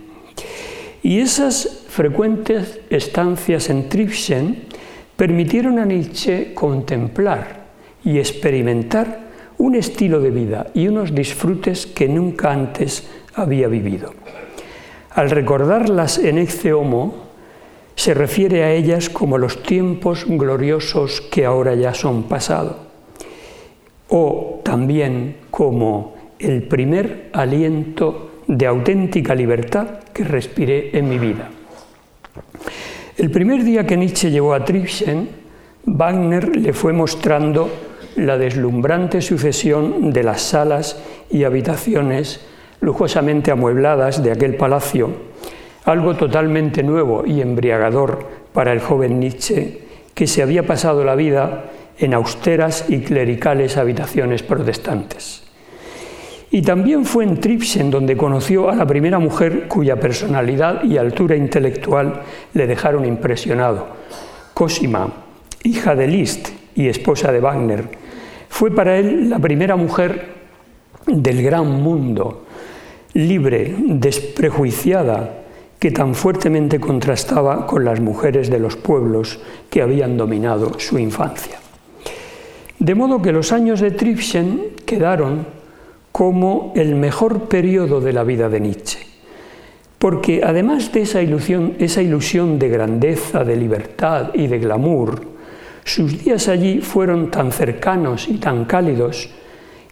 Y 1.02 1.20
esas 1.20 1.84
frecuentes 1.88 2.80
estancias 2.90 3.70
en 3.70 3.88
Tripschen 3.88 4.64
permitieron 5.16 5.78
a 5.78 5.84
Nietzsche 5.84 6.54
contemplar 6.54 7.64
y 8.04 8.18
experimentar 8.18 9.24
un 9.58 9.76
estilo 9.76 10.20
de 10.20 10.30
vida 10.30 10.66
y 10.74 10.88
unos 10.88 11.14
disfrutes 11.14 11.86
que 11.86 12.08
nunca 12.08 12.52
antes 12.52 13.08
había 13.34 13.68
vivido. 13.68 14.12
Al 15.10 15.30
recordarlas 15.30 16.18
en 16.18 16.38
Ecce 16.38 16.72
Homo, 16.72 17.23
se 17.96 18.14
refiere 18.14 18.64
a 18.64 18.72
ellas 18.72 19.08
como 19.08 19.38
los 19.38 19.62
tiempos 19.62 20.24
gloriosos 20.26 21.20
que 21.20 21.44
ahora 21.44 21.74
ya 21.74 21.94
son 21.94 22.24
pasado, 22.24 22.78
o 24.08 24.60
también 24.64 25.36
como 25.50 26.14
el 26.38 26.62
primer 26.64 27.30
aliento 27.32 28.30
de 28.46 28.66
auténtica 28.66 29.34
libertad 29.34 30.00
que 30.12 30.24
respiré 30.24 30.96
en 30.96 31.08
mi 31.08 31.18
vida. 31.18 31.50
El 33.16 33.30
primer 33.30 33.62
día 33.62 33.86
que 33.86 33.96
Nietzsche 33.96 34.30
llegó 34.30 34.54
a 34.54 34.64
Tripschen, 34.64 35.28
Wagner 35.86 36.56
le 36.56 36.72
fue 36.72 36.92
mostrando 36.92 37.70
la 38.16 38.38
deslumbrante 38.38 39.20
sucesión 39.20 40.12
de 40.12 40.22
las 40.22 40.42
salas 40.42 41.00
y 41.30 41.44
habitaciones 41.44 42.40
lujosamente 42.80 43.50
amuebladas 43.50 44.22
de 44.22 44.32
aquel 44.32 44.56
palacio, 44.56 45.10
algo 45.84 46.16
totalmente 46.16 46.82
nuevo 46.82 47.24
y 47.26 47.40
embriagador 47.40 48.26
para 48.52 48.72
el 48.72 48.80
joven 48.80 49.20
Nietzsche, 49.20 49.80
que 50.14 50.26
se 50.26 50.42
había 50.42 50.66
pasado 50.66 51.04
la 51.04 51.14
vida 51.14 51.64
en 51.98 52.14
austeras 52.14 52.86
y 52.88 53.00
clericales 53.00 53.76
habitaciones 53.76 54.42
protestantes. 54.42 55.42
Y 56.50 56.62
también 56.62 57.04
fue 57.04 57.24
en 57.24 57.40
Tripsen 57.40 57.90
donde 57.90 58.16
conoció 58.16 58.70
a 58.70 58.76
la 58.76 58.86
primera 58.86 59.18
mujer 59.18 59.66
cuya 59.66 59.96
personalidad 59.96 60.84
y 60.84 60.98
altura 60.98 61.34
intelectual 61.34 62.22
le 62.52 62.66
dejaron 62.66 63.04
impresionado, 63.04 63.88
Cosima, 64.54 65.08
hija 65.64 65.96
de 65.96 66.06
Liszt 66.06 66.50
y 66.76 66.86
esposa 66.86 67.32
de 67.32 67.40
Wagner. 67.40 67.88
Fue 68.48 68.70
para 68.70 68.96
él 68.96 69.28
la 69.30 69.40
primera 69.40 69.74
mujer 69.74 70.28
del 71.06 71.42
gran 71.42 71.66
mundo, 71.82 72.44
libre, 73.14 73.74
desprejuiciada, 73.76 75.43
que 75.78 75.90
tan 75.90 76.14
fuertemente 76.14 76.80
contrastaba 76.80 77.66
con 77.66 77.84
las 77.84 78.00
mujeres 78.00 78.50
de 78.50 78.58
los 78.58 78.76
pueblos 78.76 79.40
que 79.70 79.82
habían 79.82 80.16
dominado 80.16 80.78
su 80.78 80.98
infancia. 80.98 81.58
De 82.78 82.94
modo 82.94 83.22
que 83.22 83.32
los 83.32 83.52
años 83.52 83.80
de 83.80 83.90
Tripschen 83.90 84.72
quedaron 84.84 85.46
como 86.12 86.72
el 86.76 86.94
mejor 86.94 87.48
periodo 87.48 88.00
de 88.00 88.12
la 88.12 88.24
vida 88.24 88.48
de 88.48 88.60
Nietzsche. 88.60 89.00
Porque 89.98 90.42
además 90.44 90.92
de 90.92 91.02
esa 91.02 91.22
ilusión, 91.22 91.74
esa 91.78 92.02
ilusión 92.02 92.58
de 92.58 92.68
grandeza, 92.68 93.42
de 93.42 93.56
libertad 93.56 94.30
y 94.34 94.46
de 94.46 94.58
glamour, 94.58 95.22
sus 95.84 96.22
días 96.24 96.48
allí 96.48 96.80
fueron 96.80 97.30
tan 97.30 97.52
cercanos 97.52 98.28
y 98.28 98.38
tan 98.38 98.64
cálidos 98.64 99.30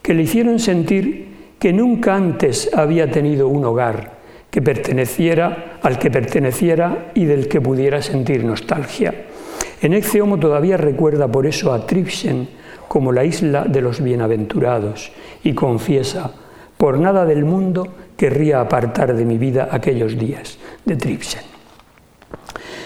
que 0.00 0.14
le 0.14 0.22
hicieron 0.22 0.58
sentir 0.58 1.54
que 1.58 1.72
nunca 1.72 2.14
antes 2.14 2.70
había 2.74 3.10
tenido 3.10 3.48
un 3.48 3.64
hogar 3.64 4.21
que 4.52 4.60
perteneciera 4.60 5.80
al 5.80 5.98
que 5.98 6.10
perteneciera 6.10 7.10
y 7.14 7.24
del 7.24 7.48
que 7.48 7.62
pudiera 7.62 8.02
sentir 8.02 8.44
nostalgia. 8.44 9.14
En 9.80 9.94
Ecce 9.94 10.20
Homo 10.20 10.38
todavía 10.38 10.76
recuerda 10.76 11.26
por 11.26 11.46
eso 11.46 11.72
a 11.72 11.86
Tripsen 11.86 12.46
como 12.86 13.12
la 13.12 13.24
isla 13.24 13.64
de 13.64 13.80
los 13.80 14.02
bienaventurados 14.02 15.10
y 15.42 15.54
confiesa, 15.54 16.30
por 16.76 16.98
nada 16.98 17.24
del 17.24 17.46
mundo 17.46 17.88
querría 18.14 18.60
apartar 18.60 19.16
de 19.16 19.24
mi 19.24 19.38
vida 19.38 19.70
aquellos 19.72 20.18
días 20.18 20.58
de 20.84 20.96
Tripsen. 20.96 21.42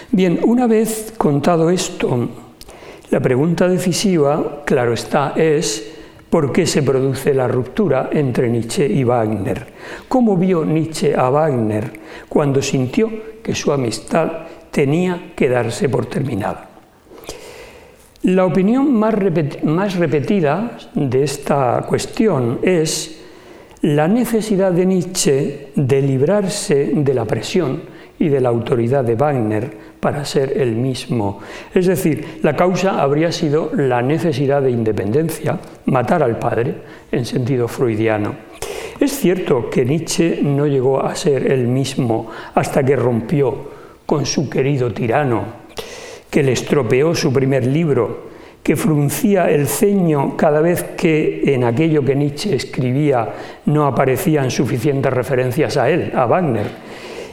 Bien, 0.09 0.39
una 0.45 0.67
vez 0.67 1.13
contado 1.17 1.69
esto, 1.69 2.29
la 3.09 3.19
pregunta 3.19 3.67
decisiva, 3.67 4.63
claro 4.65 4.93
está, 4.93 5.33
es 5.35 5.96
¿por 6.29 6.51
qué 6.51 6.65
se 6.65 6.83
produce 6.83 7.33
la 7.33 7.47
ruptura 7.47 8.09
entre 8.11 8.49
Nietzsche 8.49 8.85
y 8.87 9.03
Wagner? 9.03 9.67
¿Cómo 10.07 10.37
vio 10.37 10.65
Nietzsche 10.65 11.15
a 11.15 11.29
Wagner 11.29 11.91
cuando 12.27 12.61
sintió 12.61 13.11
que 13.41 13.55
su 13.55 13.71
amistad 13.71 14.31
tenía 14.71 15.33
que 15.35 15.49
darse 15.49 15.89
por 15.89 16.05
terminada? 16.05 16.69
La 18.23 18.45
opinión 18.45 18.93
más, 18.93 19.13
repetida 19.15 20.77
de 20.95 21.23
esta 21.23 21.85
cuestión 21.87 22.59
es 22.61 23.21
la 23.81 24.07
necesidad 24.07 24.71
de 24.71 24.85
Nietzsche 24.85 25.67
de 25.75 26.01
librarse 26.01 26.91
de 26.93 27.13
la 27.13 27.25
presión 27.25 27.96
y 28.19 28.29
de 28.29 28.41
la 28.41 28.49
autoridad 28.49 29.03
de 29.03 29.15
Wagner 29.15 29.69
para 29.99 30.25
ser 30.25 30.57
el 30.57 30.75
mismo. 30.75 31.39
Es 31.73 31.85
decir, 31.87 32.39
la 32.41 32.55
causa 32.55 33.01
habría 33.01 33.31
sido 33.31 33.71
la 33.73 34.01
necesidad 34.01 34.61
de 34.61 34.71
independencia, 34.71 35.59
matar 35.85 36.23
al 36.23 36.39
padre, 36.39 36.75
en 37.11 37.25
sentido 37.25 37.67
freudiano. 37.67 38.35
Es 38.99 39.11
cierto 39.11 39.69
que 39.69 39.85
Nietzsche 39.85 40.39
no 40.41 40.65
llegó 40.65 41.03
a 41.03 41.15
ser 41.15 41.51
el 41.51 41.67
mismo 41.67 42.29
hasta 42.55 42.83
que 42.83 42.95
rompió 42.95 43.77
con 44.05 44.25
su 44.25 44.49
querido 44.49 44.91
tirano, 44.91 45.43
que 46.29 46.41
le 46.41 46.53
estropeó 46.53 47.13
su 47.13 47.31
primer 47.31 47.67
libro, 47.67 48.27
que 48.63 48.75
fruncía 48.75 49.49
el 49.49 49.67
ceño 49.67 50.35
cada 50.35 50.61
vez 50.61 50.83
que 50.97 51.53
en 51.53 51.63
aquello 51.63 52.03
que 52.03 52.15
Nietzsche 52.15 52.55
escribía 52.55 53.29
no 53.65 53.85
aparecían 53.85 54.49
suficientes 54.49 55.13
referencias 55.13 55.77
a 55.77 55.89
él, 55.89 56.11
a 56.15 56.25
Wagner, 56.25 56.67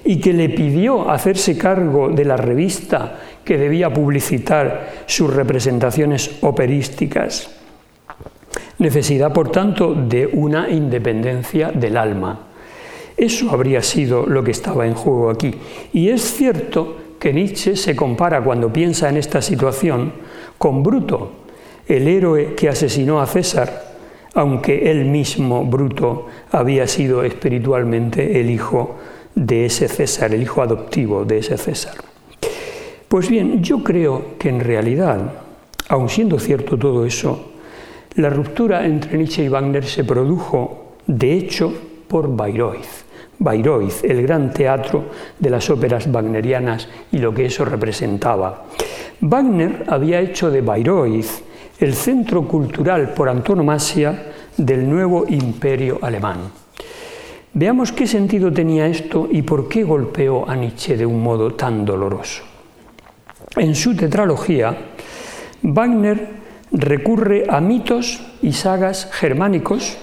y 0.05 0.21
que 0.21 0.33
le 0.33 0.51
pidió 0.51 1.11
hacerse 1.11 1.57
cargo 1.57 2.11
de 2.11 2.25
la 2.25 2.37
revista 2.37 3.21
que 3.45 3.57
debía 3.57 3.93
publicitar 3.93 5.05
sus 5.07 5.33
representaciones 5.33 6.38
operísticas. 6.43 7.51
Necesidad, 8.79 9.33
por 9.33 9.51
tanto, 9.51 9.95
de 9.95 10.27
una 10.27 10.69
independencia 10.69 11.71
del 11.71 11.97
alma. 11.97 12.49
Eso 13.17 13.51
habría 13.51 13.83
sido 13.83 14.27
lo 14.27 14.43
que 14.43 14.51
estaba 14.51 14.87
en 14.87 14.95
juego 14.95 15.31
aquí. 15.31 15.55
Y 15.93 16.09
es 16.09 16.23
cierto 16.23 16.97
que 17.19 17.33
Nietzsche 17.33 17.77
se 17.77 17.97
compara 17.97 18.43
cuando 18.43 18.73
piensa 18.73 19.09
en 19.09 19.17
esta 19.17 19.40
situación 19.40 20.12
con 20.59 20.83
Bruto, 20.83 21.33
el 21.87 22.09
héroe 22.09 22.55
que 22.55 22.69
asesinó 22.69 23.21
a 23.21 23.27
César, 23.27 23.95
aunque 24.35 24.90
él 24.90 25.05
mismo, 25.05 25.64
Bruto, 25.64 26.27
había 26.51 26.87
sido 26.88 27.23
espiritualmente 27.23 28.40
el 28.40 28.51
hijo 28.51 28.97
de 29.35 29.66
ese 29.66 29.88
César, 29.88 30.35
el 30.35 30.42
hijo 30.42 30.62
adoptivo 30.62 31.25
de 31.25 31.38
ese 31.38 31.57
César. 31.57 31.94
Pues 33.09 33.29
bien, 33.29 33.62
yo 33.62 33.83
creo 33.83 34.37
que 34.38 34.49
en 34.49 34.61
realidad, 34.61 35.33
aun 35.88 36.09
siendo 36.09 36.38
cierto 36.38 36.79
todo 36.79 37.05
eso, 37.05 37.53
la 38.16 38.31
ruptura 38.31 38.87
entre 38.87 39.18
Nietzsche 39.18 39.44
y 39.44 39.49
Wagner 39.49 39.85
se 39.85 40.05
produjo, 40.05 40.97
de 41.07 41.33
hecho, 41.33 41.73
por 42.09 42.35
Bayreuth. 42.35 43.05
Bayreuth, 43.38 44.05
el 44.05 44.23
gran 44.23 44.53
teatro 44.53 45.05
de 45.38 45.51
las 45.51 45.68
óperas 45.68 46.07
wagnerianas 46.07 46.88
y 47.11 47.18
lo 47.18 47.35
que 47.35 47.47
eso 47.47 47.64
representaba. 47.64 48.64
Wagner 49.20 49.85
había 49.88 50.20
hecho 50.20 50.51
de 50.51 50.61
Bayreuth 50.61 51.42
el 51.81 51.94
centro 51.94 52.47
cultural 52.47 53.14
por 53.14 53.29
antonomasia 53.29 54.33
del 54.57 54.88
nuevo 54.88 55.25
imperio 55.29 55.99
alemán. 56.01 56.63
Veamos 57.57 57.93
qué 57.93 58.09
sentido 58.09 58.53
tenía 58.53 58.88
esto 58.88 59.29
y 59.31 59.43
por 59.43 59.69
qué 59.69 59.85
golpeó 59.85 60.49
a 60.51 60.57
Nietzsche 60.57 60.97
de 60.97 61.07
un 61.07 61.23
modo 61.23 61.55
tan 61.55 61.85
doloroso. 61.85 62.43
En 63.57 63.77
su 63.77 63.95
tetralogía, 63.95 64.77
Wagner 65.62 66.29
recurre 66.73 67.45
a 67.49 67.61
mitos 67.61 68.27
y 68.43 68.53
sagas 68.53 69.09
germánicos 69.12 69.97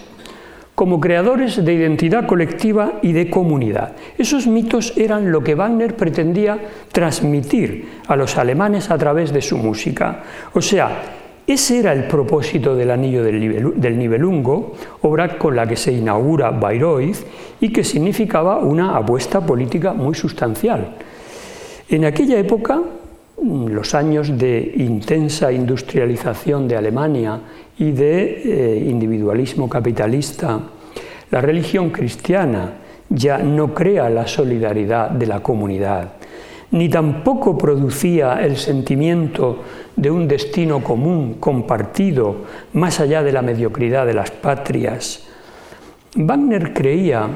como 0.76 1.02
creadores 1.02 1.64
de 1.64 1.74
identidad 1.74 2.26
colectiva 2.26 3.00
y 3.02 3.12
de 3.12 3.30
comunidad. 3.30 3.98
Esos 4.18 4.48
mitos 4.48 4.94
eran 4.96 5.30
lo 5.30 5.44
que 5.44 5.54
Wagner 5.54 5.98
pretendía 5.98 6.58
transmitir 6.94 8.00
a 8.08 8.16
los 8.16 8.38
alemanes 8.38 8.90
a 8.90 8.98
través 8.98 9.34
de 9.34 9.42
su 9.42 9.58
música. 9.58 10.24
O 10.54 10.62
sea, 10.62 11.21
ese 11.47 11.80
era 11.80 11.93
el 11.93 12.06
propósito 12.06 12.75
del 12.75 12.91
Anillo 12.91 13.23
del 13.23 13.97
Nibelungo, 13.97 14.73
obra 15.01 15.38
con 15.38 15.56
la 15.56 15.67
que 15.67 15.75
se 15.75 15.91
inaugura 15.91 16.51
Bayreuth 16.51 17.17
y 17.60 17.71
que 17.71 17.84
significaba 17.84 18.60
una 18.60 18.95
apuesta 18.95 19.45
política 19.45 19.93
muy 19.93 20.15
sustancial. 20.15 20.95
En 21.89 22.06
aquella 22.06 22.38
época, 22.38 22.82
los 23.41 23.95
años 23.95 24.38
de 24.38 24.73
intensa 24.77 25.51
industrialización 25.51 26.67
de 26.67 26.77
Alemania 26.77 27.39
y 27.77 27.91
de 27.91 28.41
eh, 28.45 28.86
individualismo 28.88 29.67
capitalista. 29.67 30.60
La 31.32 31.41
religión 31.41 31.89
cristiana 31.89 32.73
ya 33.10 33.39
no 33.39 33.73
crea 33.73 34.10
la 34.10 34.27
solidaridad 34.27 35.10
de 35.10 35.25
la 35.25 35.41
comunidad, 35.41 36.13
ni 36.72 36.90
tampoco 36.90 37.58
producía 37.58 38.42
el 38.42 38.58
sentimiento 38.58 39.64
de 39.96 40.10
un 40.10 40.28
destino 40.28 40.84
común, 40.84 41.36
compartido, 41.40 42.46
más 42.74 43.00
allá 43.00 43.24
de 43.24 43.34
la 43.34 43.42
mediocridad 43.42 44.06
de 44.06 44.14
las 44.14 44.32
patrias. 44.32 45.28
Wagner 46.16 46.74
creía 46.74 47.28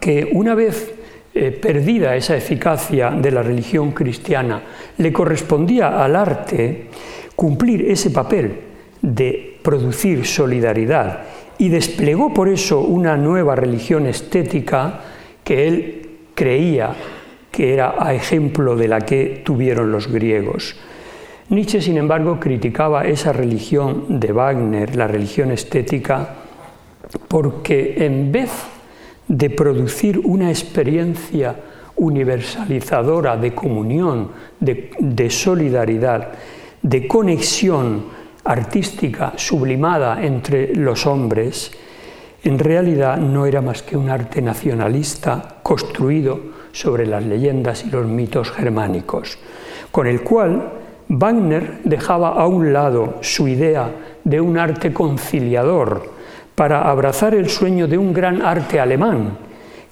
que 0.00 0.30
una 0.32 0.54
vez 0.54 0.94
eh, 1.34 1.50
perdida 1.50 2.14
esa 2.14 2.36
eficacia 2.36 3.10
de 3.10 3.30
la 3.30 3.42
religión 3.42 3.92
cristiana, 3.92 4.60
le 4.98 5.12
correspondía 5.12 6.04
al 6.04 6.14
arte 6.14 6.88
cumplir 7.34 7.90
ese 7.90 8.10
papel 8.10 8.52
de 9.00 9.58
producir 9.62 10.26
solidaridad 10.26 11.20
y 11.56 11.70
desplegó 11.70 12.34
por 12.34 12.50
eso 12.50 12.80
una 12.80 13.16
nueva 13.16 13.56
religión 13.56 14.06
estética 14.06 15.00
que 15.42 15.66
él 15.66 16.10
creía 16.34 16.94
que 17.52 17.74
era 17.74 17.94
a 17.98 18.14
ejemplo 18.14 18.74
de 18.74 18.88
la 18.88 19.02
que 19.02 19.42
tuvieron 19.44 19.92
los 19.92 20.08
griegos. 20.08 20.74
Nietzsche, 21.50 21.82
sin 21.82 21.98
embargo, 21.98 22.40
criticaba 22.40 23.04
esa 23.04 23.32
religión 23.32 24.18
de 24.18 24.32
Wagner, 24.32 24.96
la 24.96 25.06
religión 25.06 25.50
estética, 25.50 26.34
porque 27.28 27.94
en 27.98 28.32
vez 28.32 28.50
de 29.28 29.50
producir 29.50 30.18
una 30.18 30.48
experiencia 30.48 31.54
universalizadora 31.96 33.36
de 33.36 33.54
comunión, 33.54 34.30
de, 34.58 35.28
solidaridad, 35.30 36.32
de 36.80 37.06
conexión 37.06 38.04
artística 38.44 39.34
sublimada 39.36 40.24
entre 40.24 40.74
los 40.74 41.06
hombres, 41.06 41.70
en 42.42 42.58
realidad 42.58 43.18
no 43.18 43.46
era 43.46 43.60
más 43.60 43.82
que 43.82 43.96
un 43.96 44.08
arte 44.08 44.40
nacionalista 44.42 45.60
construido 45.62 46.40
sobre 46.72 47.06
las 47.06 47.24
leyendas 47.24 47.84
y 47.84 47.90
los 47.90 48.06
mitos 48.06 48.50
germánicos, 48.50 49.38
con 49.90 50.06
el 50.06 50.22
cual 50.22 50.72
Wagner 51.08 51.80
dejaba 51.84 52.30
a 52.30 52.46
un 52.46 52.72
lado 52.72 53.18
su 53.20 53.46
idea 53.46 53.90
de 54.24 54.40
un 54.40 54.58
arte 54.58 54.92
conciliador 54.92 56.10
para 56.54 56.82
abrazar 56.82 57.34
el 57.34 57.48
sueño 57.48 57.86
de 57.86 57.98
un 57.98 58.12
gran 58.12 58.42
arte 58.42 58.80
alemán, 58.80 59.36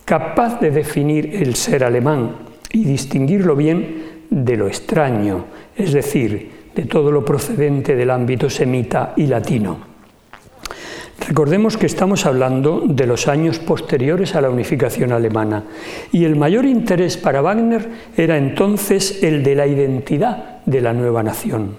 capaz 0.04 0.60
de 0.60 0.70
definir 0.70 1.36
el 1.36 1.54
ser 1.54 1.84
alemán 1.84 2.36
y 2.72 2.84
distinguirlo 2.84 3.56
bien 3.56 4.26
de 4.30 4.56
lo 4.56 4.66
extraño, 4.66 5.44
es 5.76 5.92
decir, 5.92 6.50
de 6.74 6.84
todo 6.84 7.10
lo 7.10 7.24
procedente 7.24 7.96
del 7.96 8.10
ámbito 8.10 8.48
semita 8.48 9.12
y 9.16 9.26
latino. 9.26 9.89
Recordemos 11.28 11.76
que 11.76 11.87
estamos 11.87 12.26
hablando 12.26 12.83
de 12.87 13.06
los 13.06 13.28
años 13.28 13.59
posteriores 13.59 14.35
a 14.35 14.40
la 14.40 14.50
unificación 14.50 15.12
alemana 15.12 15.64
y 16.11 16.24
el 16.24 16.35
mayor 16.35 16.64
interés 16.64 17.16
para 17.16 17.40
Wagner 17.40 17.88
era 18.16 18.37
entonces 18.37 19.22
el 19.22 19.42
de 19.42 19.54
la 19.54 19.66
identidad 19.66 20.64
de 20.66 20.80
la 20.80 20.92
nueva 20.92 21.22
nación 21.22 21.76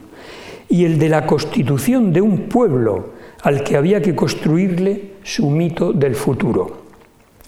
y 0.69 0.86
el 0.86 0.97
de 0.99 1.10
la 1.10 1.25
constitución 1.25 2.13
de 2.13 2.21
un 2.21 2.43
pueblo 2.43 3.10
al 3.41 3.63
que 3.63 3.75
había 3.75 4.01
que 4.01 4.15
construirle 4.15 5.13
su 5.23 5.49
mito 5.49 5.91
del 5.91 6.15
futuro. 6.15 6.84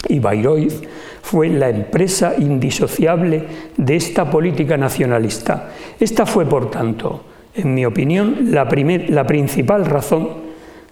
Y 0.08 0.18
Bayreuth 0.18 0.84
fue 1.22 1.48
la 1.48 1.70
empresa 1.70 2.34
indisociable 2.36 3.44
de 3.78 3.96
esta 3.96 4.28
política 4.28 4.76
nacionalista. 4.76 5.70
Esta 5.98 6.26
fue, 6.26 6.44
por 6.44 6.70
tanto, 6.70 7.24
en 7.54 7.72
mi 7.72 7.86
opinión, 7.86 8.50
la, 8.50 8.68
la 9.08 9.26
principal 9.26 9.86
razón 9.86 10.43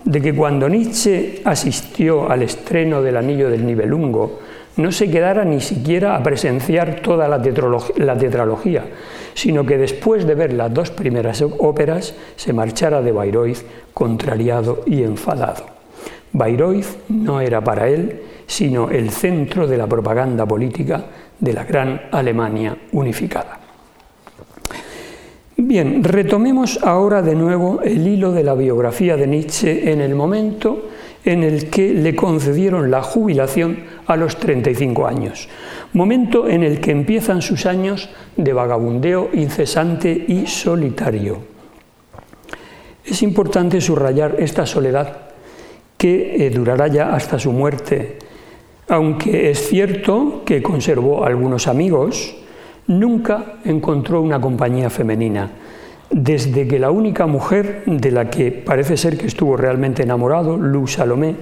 de 0.05 0.21
que 0.21 0.35
cuando 0.35 0.69
Nietzsche 0.69 1.43
asistió 1.45 2.31
al 2.31 2.43
estreno 2.43 3.03
del 3.03 3.17
Anillo 3.17 3.51
del 3.51 3.67
Nibelungo, 3.67 4.41
no 4.77 4.91
se 4.91 5.11
quedara 5.11 5.45
ni 5.45 5.61
siquiera 5.61 6.17
a 6.17 6.23
presenciar 6.23 7.01
toda 7.01 7.29
la, 7.29 7.43
tetralogía, 7.43 8.85
sino 9.35 9.67
que 9.67 9.77
después 9.77 10.27
de 10.27 10.35
ver 10.35 10.53
las 10.55 10.73
dos 10.73 10.91
primeras 10.91 11.43
óperas 11.43 12.15
se 12.37 12.53
marchara 12.53 13.03
de 13.03 13.13
Bayreuth 13.13 13.65
contrariado 13.93 14.83
y 14.87 15.03
enfadado. 15.03 15.67
Bayreuth 16.33 17.09
no 17.09 17.41
era 17.41 17.63
para 17.63 17.89
él 17.89 18.23
sino 18.47 18.91
el 18.91 19.11
centro 19.11 19.67
de 19.67 19.79
la 19.79 19.87
propaganda 19.87 20.45
política 20.45 21.03
de 21.39 21.53
la 21.55 21.65
gran 21.65 22.03
Alemania 22.11 22.77
unificada. 22.93 23.62
Bien, 25.65 26.03
retomemos 26.03 26.81
ahora 26.83 27.23
de 27.23 27.37
nuevo 27.37 27.83
el 27.83 28.05
hilo 28.05 28.33
de 28.33 28.43
la 28.43 28.55
biografía 28.55 29.17
de 29.17 29.29
Nietzsche 29.29 29.93
en 29.93 30.01
el 30.01 30.17
momento 30.17 30.89
en 31.25 31.45
el 31.45 31.71
que 31.71 31.95
le 31.95 32.17
concedieron 32.17 32.91
la 32.91 33.01
jubilación 33.01 33.79
a 34.09 34.17
los 34.17 34.39
35 34.39 35.07
años, 35.07 35.49
momento 35.93 36.49
en 36.49 36.65
el 36.65 36.81
que 36.81 36.91
empiezan 36.91 37.43
sus 37.43 37.65
años 37.67 38.11
de 38.37 38.53
vagabundeo 38.53 39.31
incesante 39.35 40.25
y 40.27 40.49
solitario. 40.49 41.39
Es 43.05 43.23
importante 43.23 43.81
subrayar 43.81 44.35
esta 44.41 44.67
soledad 44.67 45.17
que 45.97 46.45
eh, 46.45 46.51
durará 46.51 46.89
ya 46.89 47.15
hasta 47.15 47.39
su 47.39 47.53
muerte, 47.53 48.19
aunque 48.89 49.51
es 49.51 49.69
cierto 49.69 50.43
que 50.45 50.61
conservó 50.61 51.25
algunos 51.25 51.69
amigos, 51.69 52.35
nunca 52.87 53.55
encontró 53.65 54.21
una 54.21 54.41
compañía 54.41 54.91
femenina. 54.91 55.51
Desde 56.11 56.69
que 56.69 56.79
la 56.79 56.91
única 56.91 57.27
mujer 57.27 57.85
de 57.87 58.11
la 58.11 58.29
que 58.29 58.53
parece 58.53 58.97
ser 58.97 59.17
que 59.17 59.27
estuvo 59.27 59.57
realmente 59.57 60.03
enamorado, 60.03 60.57
Lou 60.57 60.87
Salomé, 60.87 61.35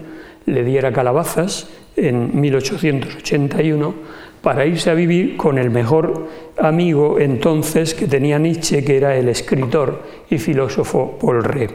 le 0.47 0.65
diera 0.65 0.93
calabazas 0.93 1.69
en 1.97 2.41
1881 2.41 3.95
para 4.43 4.65
irse 4.65 4.91
a 4.91 4.95
vivir 4.95 5.37
con 5.37 5.59
el 5.59 5.71
mejor 5.71 6.29
amigo 6.59 7.19
entonces 7.19 7.95
que 7.95 8.07
tenía 8.07 8.39
Nietzsche, 8.39 8.85
que 8.85 8.97
era 8.97 9.17
el 9.17 9.29
escritor 9.29 10.03
y 10.31 10.39
filósofo 10.39 11.19
Paul 11.21 11.45
Ré. 11.45 11.69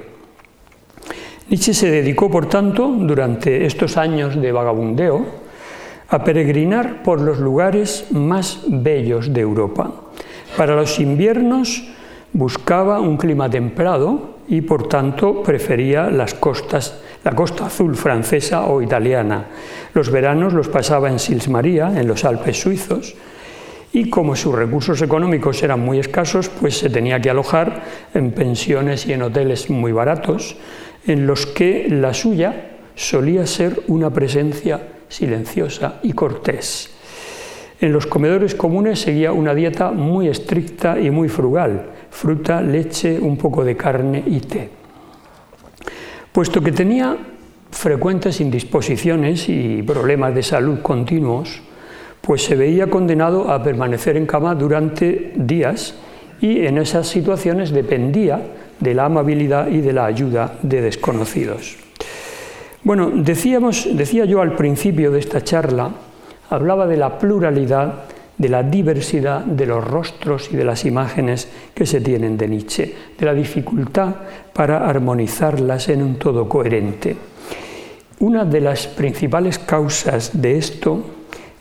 Nietzsche 1.49 1.73
se 1.73 1.91
dedicó, 1.91 2.31
por 2.31 2.47
tanto, 2.47 2.87
durante 2.87 3.65
estos 3.65 3.97
años 3.97 4.41
de 4.41 4.51
vagabundeo, 4.51 5.44
a 6.09 6.23
peregrinar 6.23 7.03
por 7.03 7.21
los 7.21 7.39
lugares 7.39 8.07
más 8.11 8.61
bellos 8.67 9.33
de 9.33 9.41
Europa. 9.41 9.91
Para 10.57 10.75
los 10.75 10.99
inviernos 10.99 11.83
buscaba 12.33 12.99
un 12.99 13.17
clima 13.17 13.49
templado 13.49 14.35
y 14.47 14.61
por 14.61 14.87
tanto 14.87 15.41
prefería 15.41 16.09
las 16.09 16.33
costas, 16.33 17.01
la 17.23 17.31
costa 17.33 17.65
azul 17.65 17.95
francesa 17.95 18.65
o 18.65 18.81
italiana. 18.81 19.47
Los 19.93 20.11
veranos 20.11 20.53
los 20.53 20.67
pasaba 20.67 21.09
en 21.09 21.19
Sils 21.19 21.49
María, 21.49 21.91
en 21.95 22.07
los 22.07 22.25
Alpes 22.25 22.59
suizos, 22.59 23.15
y 23.91 24.09
como 24.09 24.35
sus 24.35 24.53
recursos 24.53 25.01
económicos 25.01 25.63
eran 25.63 25.79
muy 25.79 25.99
escasos, 25.99 26.49
pues 26.49 26.77
se 26.77 26.89
tenía 26.89 27.21
que 27.21 27.29
alojar 27.29 27.83
en 28.13 28.31
pensiones 28.31 29.07
y 29.07 29.13
en 29.13 29.21
hoteles 29.21 29.69
muy 29.69 29.93
baratos, 29.93 30.57
en 31.07 31.25
los 31.25 31.45
que 31.45 31.87
la 31.89 32.13
suya 32.13 32.71
solía 32.95 33.47
ser 33.47 33.83
una 33.87 34.11
presencia 34.11 34.94
silenciosa 35.07 35.99
y 36.03 36.13
cortés. 36.13 36.91
En 37.79 37.91
los 37.91 38.05
comedores 38.05 38.55
comunes 38.55 38.99
seguía 38.99 39.31
una 39.31 39.53
dieta 39.53 39.91
muy 39.91 40.27
estricta 40.27 40.99
y 40.99 41.11
muy 41.11 41.27
frugal, 41.27 41.85
fruta, 42.09 42.61
leche, 42.61 43.19
un 43.19 43.37
poco 43.37 43.63
de 43.63 43.75
carne 43.75 44.23
y 44.25 44.39
té. 44.39 44.69
Puesto 46.31 46.61
que 46.61 46.71
tenía 46.71 47.17
frecuentes 47.71 48.39
indisposiciones 48.39 49.49
y 49.49 49.83
problemas 49.83 50.33
de 50.33 50.43
salud 50.43 50.79
continuos, 50.81 51.61
pues 52.21 52.43
se 52.43 52.55
veía 52.55 52.89
condenado 52.89 53.51
a 53.51 53.61
permanecer 53.61 54.17
en 54.17 54.25
cama 54.25 54.55
durante 54.55 55.33
días 55.35 55.95
y 56.41 56.65
en 56.65 56.77
esas 56.77 57.07
situaciones 57.07 57.71
dependía 57.71 58.41
de 58.79 58.93
la 58.93 59.05
amabilidad 59.05 59.67
y 59.67 59.81
de 59.81 59.93
la 59.93 60.05
ayuda 60.05 60.57
de 60.61 60.81
desconocidos. 60.81 61.84
Bueno, 62.85 63.09
decía 63.15 64.25
yo 64.25 64.41
al 64.41 64.55
principio 64.55 65.09
de 65.09 65.17
esta 65.17 65.43
charla, 65.43 65.89
hablaba 66.51 66.85
de 66.85 66.97
la 66.97 67.17
pluralidad, 67.17 68.03
de 68.37 68.47
la 68.47 68.61
diversidad 68.61 69.43
de 69.43 69.65
los 69.65 69.83
rostros 69.83 70.49
y 70.53 70.55
de 70.55 70.65
las 70.65 70.85
imágenes 70.85 71.47
que 71.73 71.87
se 71.87 71.99
tienen 71.99 72.37
de 72.37 72.47
Nietzsche, 72.47 72.93
de 73.17 73.25
la 73.25 73.33
dificultad 73.33 74.13
para 74.53 74.87
armonizarlas 74.87 75.89
en 75.89 76.03
un 76.03 76.19
todo 76.19 76.47
coherente. 76.47 77.17
Una 78.19 78.45
de 78.45 78.61
las 78.61 78.85
principales 78.85 79.57
causas 79.57 80.39
de 80.39 80.55
esto 80.55 81.03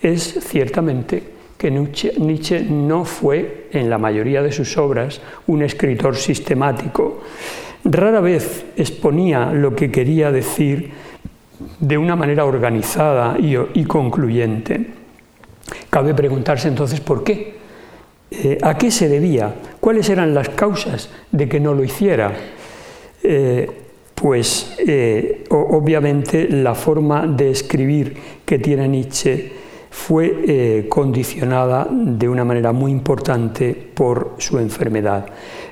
es 0.02 0.40
ciertamente 0.46 1.22
que 1.56 1.70
Nietzsche 1.70 2.66
no 2.68 3.06
fue, 3.06 3.68
en 3.72 3.88
la 3.88 3.96
mayoría 3.96 4.42
de 4.42 4.52
sus 4.52 4.76
obras, 4.76 5.22
un 5.46 5.62
escritor 5.62 6.16
sistemático. 6.16 7.22
Rara 7.82 8.20
vez 8.20 8.66
exponía 8.76 9.52
lo 9.52 9.74
que 9.74 9.90
quería 9.90 10.30
decir 10.30 11.03
de 11.80 11.98
una 11.98 12.16
manera 12.16 12.44
organizada 12.44 13.36
y, 13.38 13.84
concluyente. 13.84 14.86
Cabe 15.90 16.14
preguntarse 16.14 16.68
entonces 16.68 17.00
por 17.00 17.24
qué. 17.24 17.54
Eh, 18.30 18.58
¿A 18.62 18.76
qué 18.76 18.90
se 18.90 19.08
debía? 19.08 19.54
¿Cuáles 19.80 20.08
eran 20.08 20.34
las 20.34 20.48
causas 20.50 21.10
de 21.30 21.48
que 21.48 21.60
no 21.60 21.74
lo 21.74 21.84
hiciera? 21.84 22.32
Eh, 23.22 23.70
pues 24.14 24.76
eh, 24.78 25.44
obviamente 25.50 26.48
la 26.48 26.74
forma 26.74 27.26
de 27.26 27.50
escribir 27.50 28.16
que 28.44 28.58
tiene 28.58 28.88
Nietzsche 28.88 29.52
fue 29.90 30.86
condicionada 30.88 31.86
de 31.88 32.28
una 32.28 32.44
manera 32.44 32.72
muy 32.72 32.90
importante 32.90 33.74
por 33.74 34.34
su 34.38 34.58
enfermedad. 34.58 35.26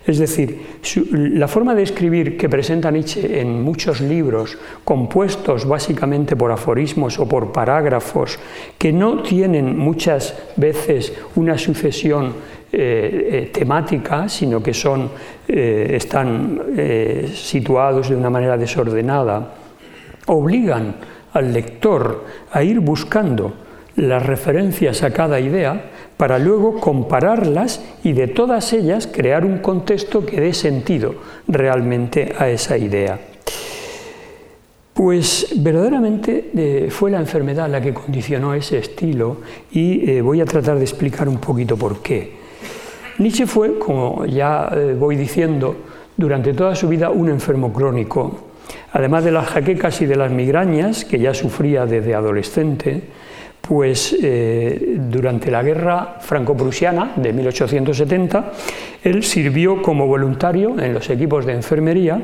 Es 0.05 0.19
decir, 0.19 0.81
la 1.13 1.47
forma 1.47 1.75
de 1.75 1.85
escribir 1.85 2.37
que 2.37 2.49
presenta 2.49 2.91
Nietzsche 2.91 3.41
en 3.41 3.63
muchos 3.63 4.01
libros, 4.01 4.59
compuestos 4.85 5.65
básicamente 5.67 6.35
por 6.35 6.51
aforismos 6.51 7.19
o 7.19 7.29
por 7.29 7.53
parágrafos, 7.53 8.39
que 8.79 8.93
no 8.93 9.23
tienen 9.23 9.79
muchas 9.79 10.35
veces 10.57 11.13
una 11.37 11.57
sucesión 11.57 12.35
eh, 12.73 12.73
eh, 12.73 13.51
temática, 13.53 14.29
sino 14.29 14.63
que 14.63 14.75
son, 14.75 15.11
están 15.47 16.63
situados 17.35 18.09
de 18.09 18.17
una 18.17 18.31
manera 18.31 18.57
desordenada, 18.57 19.55
obligan 20.27 20.97
al 21.33 21.53
lector 21.53 22.25
a 22.51 22.63
ir 22.63 22.81
buscando 22.81 23.53
las 23.97 24.25
referencias 24.25 25.03
a 25.03 25.13
cada 25.13 25.39
idea 25.41 25.92
para 26.17 26.39
luego 26.39 26.79
compararlas 26.79 27.83
y 28.05 28.13
de 28.13 28.29
todas 28.29 28.73
ellas 28.73 29.07
crear 29.07 29.45
un 29.45 29.59
contexto 29.59 30.25
que 30.25 30.41
dé 30.41 30.53
sentido 30.55 31.15
realmente 31.49 32.33
a 32.39 32.49
esa 32.49 32.77
idea. 32.77 33.19
Pues 34.95 35.55
verdaderamente 35.57 36.51
eh, 36.55 36.89
fue 36.91 37.11
la 37.11 37.19
enfermedad 37.19 37.69
la 37.69 37.81
que 37.81 37.95
condicionó 37.95 38.55
ese 38.55 38.79
estilo 38.79 39.39
y 39.73 40.11
eh, 40.11 40.21
voy 40.21 40.41
a 40.41 40.45
tratar 40.45 40.77
de 40.77 40.85
explicar 40.85 41.29
un 41.29 41.39
poquito 41.39 41.77
por 41.77 42.03
qué. 42.03 42.33
Nietzsche 43.19 43.47
fue, 43.47 43.79
como 43.79 44.27
ya 44.27 44.71
eh, 44.75 44.95
voy 44.99 45.17
diciendo, 45.17 45.77
durante 46.17 46.53
toda 46.53 46.75
su 46.75 46.89
vida 46.89 47.11
un 47.11 47.31
enfermo 47.31 47.73
crónico. 47.73 48.39
Además 48.93 49.25
de 49.25 49.33
las 49.33 49.47
jaquecas 49.49 50.01
y 50.03 50.07
de 50.07 50.17
las 50.17 50.31
migrañas 50.31 51.05
que 51.05 51.19
ya 51.19 51.33
sufría 51.33 51.87
desde 51.87 52.15
adolescente, 52.15 53.03
pues 53.63 54.15
eh, 54.21 54.99
durante 55.09 55.51
la 55.51 55.63
guerra 55.63 56.17
franco-prusiana 56.21 57.13
de 57.17 57.33
1870, 57.33 58.53
él 59.05 59.23
sirvió 59.23 59.81
como 59.81 60.07
voluntario 60.07 60.79
en 60.79 60.93
los 60.93 61.09
equipos 61.09 61.47
de 61.47 61.55
enfermería 61.55 62.21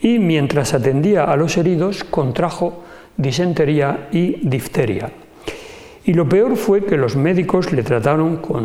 y 0.00 0.18
mientras 0.18 0.74
atendía 0.74 1.24
a 1.24 1.36
los 1.36 1.56
heridos 1.56 2.04
contrajo 2.04 2.84
disentería 3.16 4.08
y 4.12 4.46
difteria. 4.46 5.10
Y 6.04 6.12
lo 6.12 6.28
peor 6.28 6.56
fue 6.56 6.84
que 6.84 6.96
los 6.96 7.16
médicos 7.16 7.72
le 7.72 7.82
trataron 7.82 8.36
con 8.36 8.64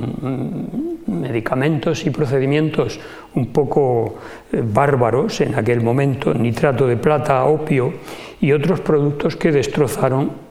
mm, 1.08 1.20
medicamentos 1.22 2.06
y 2.06 2.12
procedimientos 2.12 3.00
un 3.34 3.48
poco 3.48 4.16
eh, 4.52 4.62
bárbaros 4.64 5.42
en 5.42 5.56
aquel 5.56 5.82
momento, 5.82 6.34
nitrato 6.34 6.86
de 6.86 6.98
plata, 6.98 7.46
opio 7.46 7.94
y 8.42 8.52
otros 8.52 8.82
productos 8.82 9.38
que 9.38 9.52
destrozaron 9.52 10.51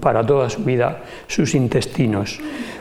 para 0.00 0.24
toda 0.24 0.48
su 0.48 0.62
vida 0.64 1.02
sus 1.26 1.54
intestinos. 1.54 2.38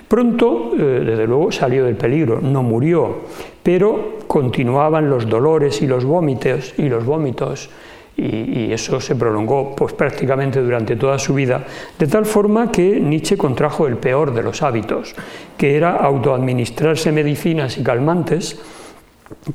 Pronto, 0.07 0.71
eh, 0.77 1.01
desde 1.05 1.25
luego, 1.25 1.51
salió 1.51 1.85
del 1.85 1.95
peligro, 1.95 2.39
no 2.41 2.61
murió, 2.61 3.21
pero 3.63 4.19
continuaban 4.27 5.09
los 5.09 5.27
dolores 5.27 5.81
y 5.81 5.87
los 5.87 6.05
vómitos 6.05 6.73
y 6.77 6.89
los 6.89 7.05
vómitos 7.05 7.69
y, 8.15 8.71
eso 8.71 8.99
se 9.01 9.15
prolongó 9.15 9.75
pues, 9.75 9.93
prácticamente 9.93 10.61
durante 10.61 10.95
toda 10.95 11.17
su 11.17 11.33
vida, 11.33 11.63
de 11.97 12.07
tal 12.07 12.25
forma 12.25 12.71
que 12.71 12.99
Nietzsche 12.99 13.37
contrajo 13.37 13.87
el 13.87 13.97
peor 13.97 14.33
de 14.33 14.43
los 14.43 14.61
hábitos, 14.61 15.15
que 15.57 15.75
era 15.75 15.97
autoadministrarse 15.97 17.11
medicinas 17.11 17.77
y 17.77 17.83
calmantes 17.83 18.59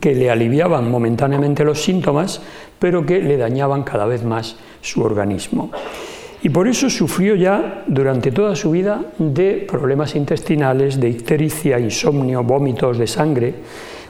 que 0.00 0.14
le 0.14 0.30
aliviaban 0.30 0.90
momentáneamente 0.90 1.64
los 1.64 1.82
síntomas, 1.82 2.42
pero 2.78 3.06
que 3.06 3.20
le 3.20 3.36
dañaban 3.36 3.84
cada 3.84 4.06
vez 4.06 4.24
más 4.24 4.56
su 4.80 5.02
organismo. 5.02 5.70
Y 6.40 6.50
por 6.50 6.68
eso 6.68 6.88
sufrió 6.88 7.34
ya 7.34 7.82
durante 7.88 8.30
toda 8.30 8.54
su 8.54 8.70
vida 8.70 9.02
de 9.18 9.66
problemas 9.68 10.14
intestinales, 10.14 11.00
de 11.00 11.08
ictericia, 11.08 11.80
insomnio, 11.80 12.44
vómitos 12.44 12.96
de 12.98 13.06
sangre, 13.08 13.54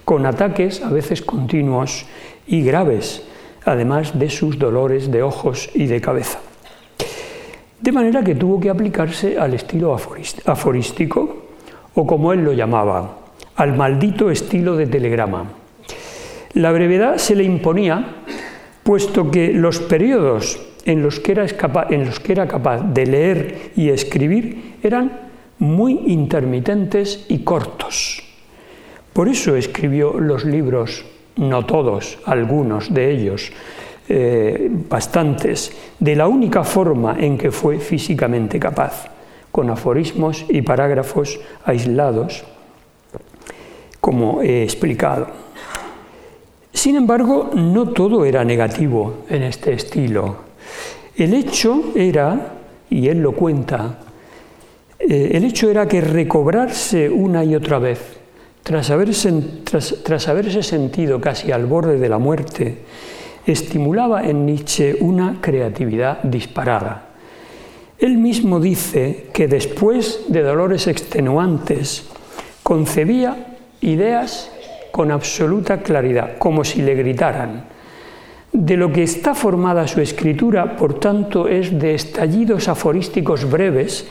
con 0.04 0.26
ataques 0.26 0.82
a 0.82 0.90
veces 0.90 1.22
continuos 1.22 2.04
y 2.46 2.62
graves, 2.62 3.22
además 3.64 4.18
de 4.18 4.28
sus 4.28 4.58
dolores 4.58 5.10
de 5.10 5.22
ojos 5.22 5.70
y 5.74 5.86
de 5.86 6.00
cabeza. 6.00 6.40
De 7.80 7.92
manera 7.92 8.22
que 8.22 8.34
tuvo 8.34 8.60
que 8.60 8.70
aplicarse 8.70 9.38
al 9.38 9.54
estilo 9.54 9.96
aforístico, 10.44 11.46
o 11.94 12.06
como 12.06 12.32
él 12.32 12.44
lo 12.44 12.52
llamaba, 12.52 13.18
al 13.56 13.76
maldito 13.76 14.30
estilo 14.30 14.76
de 14.76 14.86
telegrama. 14.86 15.44
La 16.54 16.72
brevedad 16.72 17.16
se 17.16 17.34
le 17.34 17.44
imponía, 17.44 18.22
puesto 18.82 19.30
que 19.30 19.52
los 19.52 19.80
periodos 19.80 20.67
en 20.88 21.02
los 21.02 21.20
que 21.20 21.32
era, 21.32 21.46
en 21.90 22.06
los 22.06 22.18
que 22.18 22.32
era 22.32 22.48
capaz 22.48 22.80
de 22.80 23.04
leer 23.04 23.72
y 23.76 23.90
escribir 23.90 24.76
eran 24.82 25.28
muy 25.58 26.00
intermitentes 26.06 27.26
y 27.28 27.40
cortos. 27.40 28.24
Por 29.12 29.28
eso 29.28 29.54
escribió 29.54 30.18
los 30.18 30.46
libros, 30.46 31.04
no 31.36 31.66
todos, 31.66 32.18
algunos 32.24 32.94
de 32.94 33.10
ellos, 33.10 33.52
eh, 34.08 34.70
bastantes, 34.88 35.76
de 36.00 36.16
la 36.16 36.26
única 36.26 36.64
forma 36.64 37.18
en 37.20 37.36
que 37.36 37.50
fue 37.50 37.80
físicamente 37.80 38.58
capaz, 38.58 39.10
con 39.52 39.68
aforismos 39.68 40.46
y 40.48 40.62
parágrafos 40.62 41.38
aislados, 41.66 42.44
como 44.00 44.40
he 44.40 44.62
explicado. 44.62 45.26
Sin 46.72 46.96
embargo, 46.96 47.50
no 47.54 47.90
todo 47.90 48.24
era 48.24 48.42
negativo 48.42 49.24
en 49.28 49.42
este 49.42 49.74
estilo. 49.74 50.47
El 51.18 51.34
hecho 51.34 51.92
era, 51.96 52.52
y 52.88 53.08
él 53.08 53.18
lo 53.18 53.32
cuenta, 53.32 53.98
eh, 55.00 55.30
el 55.32 55.42
hecho 55.42 55.68
era 55.68 55.88
que 55.88 56.00
recobrarse 56.00 57.10
una 57.10 57.44
y 57.44 57.56
otra 57.56 57.80
vez, 57.80 57.98
tras 58.62 58.88
haberse, 58.90 59.32
tras 60.04 60.28
haberse 60.28 60.62
sentido 60.62 61.20
casi 61.20 61.50
al 61.50 61.66
borde 61.66 61.98
de 61.98 62.08
la 62.08 62.18
muerte, 62.18 62.78
estimulaba 63.44 64.28
en 64.28 64.46
Nietzsche 64.46 64.96
una 65.00 65.40
creatividad 65.40 66.22
disparada. 66.22 67.08
Él 67.98 68.16
mismo 68.16 68.60
dice 68.60 69.26
que 69.32 69.48
después 69.48 70.26
de 70.28 70.42
dolores 70.42 70.86
extenuantes 70.86 72.04
concebía 72.62 73.56
ideas 73.80 74.52
con 74.92 75.10
absoluta 75.10 75.82
claridad, 75.82 76.38
como 76.38 76.62
si 76.62 76.80
le 76.80 76.94
gritaran 76.94 77.76
de 78.52 78.76
lo 78.76 78.92
que 78.92 79.02
está 79.02 79.34
formada 79.34 79.86
su 79.86 80.00
escritura, 80.00 80.76
por 80.76 80.94
tanto, 80.94 81.48
es 81.48 81.78
de 81.78 81.94
estallidos 81.94 82.68
aforísticos 82.68 83.48
breves, 83.48 84.06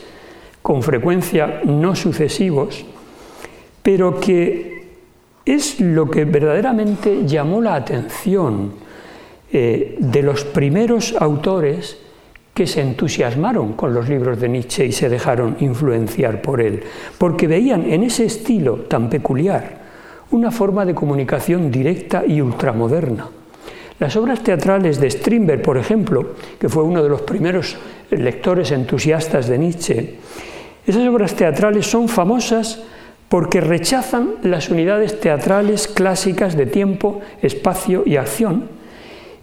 con 0.62 0.82
frecuencia 0.82 1.62
no 1.64 1.94
sucesivos, 1.96 2.84
pero 3.82 4.20
que 4.20 4.86
es 5.44 5.80
lo 5.80 6.10
que 6.10 6.24
verdaderamente 6.24 7.26
llamó 7.26 7.60
la 7.60 7.74
atención 7.74 8.72
eh, 9.50 9.96
de 9.98 10.22
los 10.22 10.44
primeros 10.44 11.14
autores 11.18 11.98
que 12.52 12.66
se 12.66 12.82
entusiasmaron 12.82 13.72
con 13.74 13.94
los 13.94 14.08
libros 14.08 14.40
de 14.40 14.48
Nietzsche 14.48 14.84
y 14.84 14.92
se 14.92 15.08
dejaron 15.08 15.56
influenciar 15.60 16.42
por 16.42 16.60
él, 16.60 16.82
porque 17.16 17.46
veían 17.46 17.90
en 17.90 18.02
ese 18.02 18.24
estilo 18.24 18.80
tan 18.88 19.08
peculiar 19.08 19.78
una 20.32 20.50
forma 20.50 20.84
de 20.84 20.94
comunicación 20.94 21.70
directa 21.70 22.24
y 22.26 22.40
ultramoderna 22.40 23.37
las 23.98 24.16
obras 24.16 24.42
teatrales 24.44 25.00
de 25.00 25.10
Strindberg, 25.10 25.62
por 25.62 25.76
ejemplo, 25.76 26.34
que 26.58 26.68
fue 26.68 26.84
uno 26.84 27.02
de 27.02 27.08
los 27.08 27.22
primeros 27.22 27.76
lectores 28.10 28.70
entusiastas 28.70 29.48
de 29.48 29.58
Nietzsche, 29.58 30.14
esas 30.86 31.06
obras 31.06 31.34
teatrales 31.34 31.86
son 31.86 32.08
famosas 32.08 32.82
porque 33.28 33.60
rechazan 33.60 34.36
las 34.42 34.70
unidades 34.70 35.20
teatrales 35.20 35.86
clásicas 35.86 36.56
de 36.56 36.66
tiempo, 36.66 37.20
espacio 37.42 38.04
y 38.06 38.16
acción, 38.16 38.68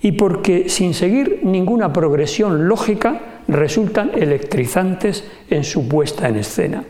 y 0.02 0.14
porque 0.14 0.70
sin 0.70 0.94
seguir 0.94 1.42
ninguna 1.44 1.94
progresión 1.94 2.68
lógica 2.68 3.42
resultan 3.48 4.12
electrizantes 4.16 5.24
en 5.50 5.64
su 5.64 5.88
puesta 5.88 6.28
en 6.28 6.38
escena. 6.38 6.84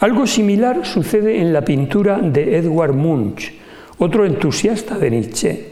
Algo 0.00 0.26
similar 0.26 0.86
sucede 0.86 1.40
en 1.40 1.52
la 1.52 1.64
pintura 1.64 2.18
de 2.18 2.56
Edward 2.56 2.94
Munch, 2.94 3.52
otro 3.98 4.24
entusiasta 4.24 4.96
de 4.96 5.10
Nietzsche 5.10 5.71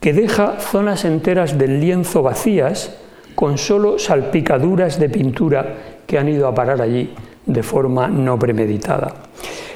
que 0.00 0.12
deja 0.12 0.58
zonas 0.58 1.04
enteras 1.04 1.58
del 1.58 1.78
lienzo 1.78 2.22
vacías 2.22 2.96
con 3.34 3.58
solo 3.58 3.98
salpicaduras 3.98 4.98
de 4.98 5.08
pintura 5.08 5.76
que 6.06 6.18
han 6.18 6.28
ido 6.28 6.48
a 6.48 6.54
parar 6.54 6.80
allí 6.80 7.14
de 7.46 7.62
forma 7.62 8.08
no 8.08 8.38
premeditada. 8.38 9.14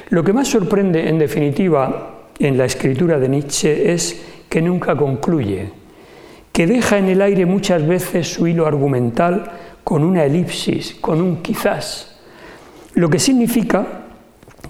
Lo 0.09 0.23
que 0.23 0.33
más 0.33 0.47
sorprende, 0.47 1.07
en 1.07 1.19
definitiva, 1.19 2.29
en 2.39 2.57
la 2.57 2.65
escritura 2.65 3.19
de 3.19 3.29
Nietzsche 3.29 3.93
es 3.93 4.21
que 4.49 4.61
nunca 4.61 4.95
concluye, 4.95 5.69
que 6.51 6.67
deja 6.67 6.97
en 6.97 7.09
el 7.09 7.21
aire 7.21 7.45
muchas 7.45 7.85
veces 7.85 8.33
su 8.33 8.47
hilo 8.47 8.65
argumental 8.65 9.51
con 9.83 10.03
una 10.03 10.25
elipsis, 10.25 10.95
con 10.95 11.21
un 11.21 11.41
quizás, 11.41 12.17
lo 12.93 13.09
que 13.09 13.19
significa 13.19 13.85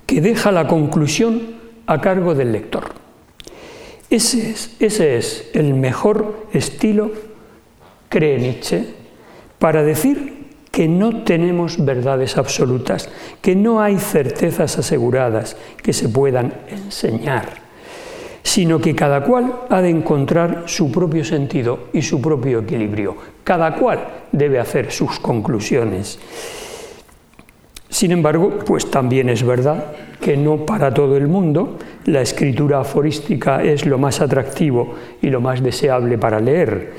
que 0.06 0.22
deja 0.22 0.52
la 0.52 0.68
conclusión 0.68 1.42
a 1.88 2.02
cargo 2.02 2.36
del 2.36 2.52
lector. 2.52 3.05
Ese 4.16 5.18
es, 5.18 5.50
el 5.54 5.74
mejor 5.74 6.48
estilo, 6.54 7.12
cree 8.08 8.40
Nietzsche, 8.40 8.86
para 9.60 9.84
decir 9.84 10.46
que 10.72 10.88
no 10.88 11.24
tenemos 11.24 11.84
verdades 11.84 12.38
absolutas, 12.38 13.10
que 13.42 13.58
no 13.58 13.82
hay 13.82 13.98
certezas 13.98 14.78
aseguradas 14.78 15.58
que 15.84 15.92
se 15.92 16.08
puedan 16.08 16.54
enseñar, 16.70 17.56
sino 18.42 18.80
que 18.80 18.96
cada 18.96 19.22
cual 19.22 19.54
ha 19.70 19.82
de 19.82 19.90
encontrar 19.90 20.64
su 20.68 20.90
propio 20.94 21.26
sentido 21.26 21.90
y 21.92 22.02
su 22.02 22.22
propio 22.22 22.60
equilibrio. 22.60 23.18
Cada 23.44 23.76
cual 23.76 24.00
debe 24.32 24.60
hacer 24.60 24.94
sus 24.94 25.20
conclusiones. 25.20 26.20
Sin 27.96 28.12
embargo, 28.12 28.60
pues 28.66 28.92
también 28.92 29.30
es 29.30 29.42
verdad 29.42 29.86
que 30.20 30.36
no 30.36 30.66
para 30.66 30.94
todo 30.94 31.16
el 31.16 31.30
mundo 31.30 31.80
la 32.04 32.20
escritura 32.20 32.82
aforística 32.82 33.64
es 33.64 33.86
lo 33.86 33.98
más 33.98 34.20
atractivo 34.20 34.96
y 35.22 35.30
lo 35.30 35.40
más 35.40 35.64
deseable 35.64 36.18
para 36.18 36.42
leer. 36.42 36.92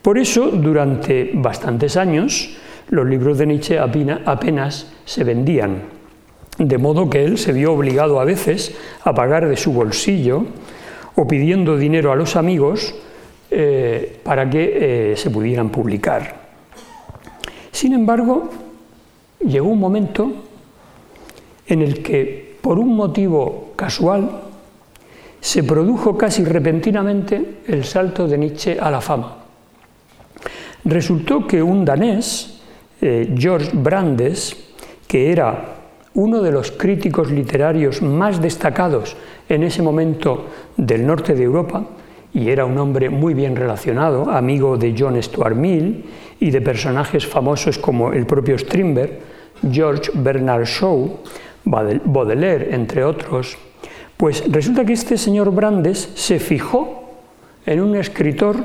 Por 0.00 0.16
eso, 0.16 0.52
durante 0.52 1.32
bastantes 1.34 1.96
años, 1.96 2.56
los 2.90 3.04
libros 3.04 3.36
de 3.36 3.46
Nietzsche 3.46 3.80
apenas 3.80 4.92
se 5.04 5.24
vendían, 5.24 5.82
de 6.56 6.78
modo 6.78 7.10
que 7.10 7.24
él 7.24 7.36
se 7.36 7.52
vio 7.52 7.72
obligado 7.72 8.20
a 8.20 8.24
veces 8.24 8.76
a 9.02 9.12
pagar 9.12 9.48
de 9.48 9.56
su 9.56 9.72
bolsillo 9.72 10.46
o 11.16 11.26
pidiendo 11.26 11.76
dinero 11.76 12.12
a 12.12 12.16
los 12.16 12.36
amigos 12.36 12.94
eh, 13.50 14.20
para 14.22 14.48
que 14.48 15.10
eh, 15.12 15.16
se 15.16 15.30
pudieran 15.30 15.70
publicar. 15.70 16.36
Sin 17.72 17.92
embargo, 17.92 18.50
llegó 19.40 19.68
un 19.68 19.80
momento 19.80 20.43
en 21.66 21.82
el 21.82 22.02
que, 22.02 22.56
por 22.60 22.78
un 22.78 22.94
motivo 22.96 23.72
casual, 23.76 24.30
se 25.40 25.62
produjo 25.62 26.16
casi 26.16 26.44
repentinamente 26.44 27.60
el 27.66 27.84
salto 27.84 28.26
de 28.26 28.38
Nietzsche 28.38 28.78
a 28.80 28.90
la 28.90 29.00
fama. 29.00 29.36
Resultó 30.84 31.46
que 31.46 31.62
un 31.62 31.84
danés, 31.84 32.60
eh, 33.00 33.34
George 33.36 33.70
Brandes, 33.74 34.56
que 35.06 35.30
era 35.30 35.74
uno 36.14 36.40
de 36.40 36.52
los 36.52 36.70
críticos 36.70 37.30
literarios 37.30 38.00
más 38.00 38.40
destacados 38.40 39.16
en 39.48 39.64
ese 39.64 39.82
momento 39.82 40.46
del 40.76 41.06
norte 41.06 41.34
de 41.34 41.42
Europa, 41.42 41.84
y 42.32 42.48
era 42.48 42.64
un 42.64 42.78
hombre 42.78 43.10
muy 43.10 43.34
bien 43.34 43.54
relacionado, 43.54 44.30
amigo 44.30 44.76
de 44.76 44.94
John 44.98 45.20
Stuart 45.22 45.54
Mill 45.54 46.04
y 46.40 46.50
de 46.50 46.60
personajes 46.60 47.26
famosos 47.26 47.78
como 47.78 48.12
el 48.12 48.26
propio 48.26 48.58
Strindberg, 48.58 49.20
George 49.70 50.10
Bernard 50.14 50.64
Shaw, 50.64 51.18
Baudelaire, 51.64 52.74
entre 52.74 53.04
otros, 53.04 53.56
pues 54.16 54.44
resulta 54.50 54.84
que 54.84 54.92
este 54.92 55.16
señor 55.16 55.52
Brandes 55.52 56.10
se 56.14 56.38
fijó 56.38 57.04
en 57.66 57.80
un 57.80 57.96
escritor 57.96 58.56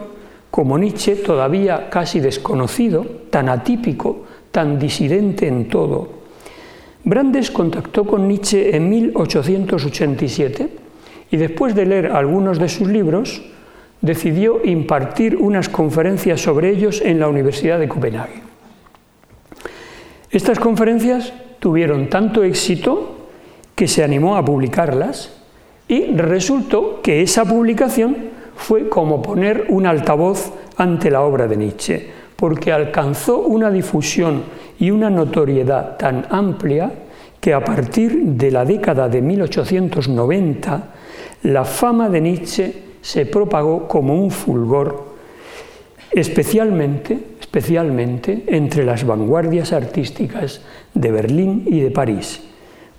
como 0.51 0.77
Nietzsche, 0.77 1.15
todavía 1.15 1.89
casi 1.89 2.19
desconocido, 2.19 3.05
tan 3.29 3.49
atípico, 3.49 4.25
tan 4.51 4.79
disidente 4.79 5.47
en 5.47 5.69
todo. 5.69 6.19
Brandes 7.03 7.51
contactó 7.51 8.05
con 8.05 8.27
Nietzsche 8.27 8.75
en 8.75 8.89
1887 8.89 10.69
y 11.31 11.37
después 11.37 11.75
de 11.75 11.85
leer 11.85 12.11
algunos 12.11 12.59
de 12.59 12.69
sus 12.69 12.87
libros, 12.87 13.41
decidió 14.01 14.63
impartir 14.65 15.35
unas 15.37 15.69
conferencias 15.69 16.41
sobre 16.41 16.69
ellos 16.69 17.01
en 17.01 17.19
la 17.19 17.27
Universidad 17.27 17.79
de 17.79 17.87
Copenhague. 17.87 18.41
Estas 20.31 20.59
conferencias 20.59 21.33
tuvieron 21.59 22.09
tanto 22.09 22.43
éxito 22.43 23.17
que 23.75 23.87
se 23.87 24.03
animó 24.03 24.35
a 24.35 24.43
publicarlas 24.43 25.31
y 25.87 26.15
resultó 26.15 27.01
que 27.01 27.21
esa 27.21 27.45
publicación 27.45 28.15
fue 28.55 28.89
como 28.89 29.21
poner 29.21 29.67
un 29.69 29.85
altavoz 29.85 30.51
ante 30.77 31.09
la 31.09 31.21
obra 31.21 31.47
de 31.47 31.57
Nietzsche, 31.57 32.09
porque 32.35 32.71
alcanzó 32.71 33.39
una 33.39 33.71
difusión 33.71 34.43
y 34.79 34.91
una 34.91 35.09
notoriedad 35.09 35.97
tan 35.97 36.25
amplia 36.29 36.91
que 37.39 37.53
a 37.53 37.63
partir 37.63 38.21
de 38.21 38.51
la 38.51 38.65
década 38.65 39.07
de 39.07 39.21
1890 39.21 40.83
la 41.43 41.63
fama 41.63 42.09
de 42.09 42.21
Nietzsche 42.21 42.73
se 43.01 43.25
propagó 43.25 43.87
como 43.87 44.15
un 44.15 44.29
fulgor, 44.29 45.15
especialmente, 46.11 47.17
especialmente 47.49 48.43
entre 48.45 48.85
las 48.85 49.03
vanguardias 49.03 49.73
artísticas 49.73 50.61
de 50.93 51.11
Berlín 51.11 51.63
y 51.65 51.79
de 51.79 51.89
París, 51.89 52.43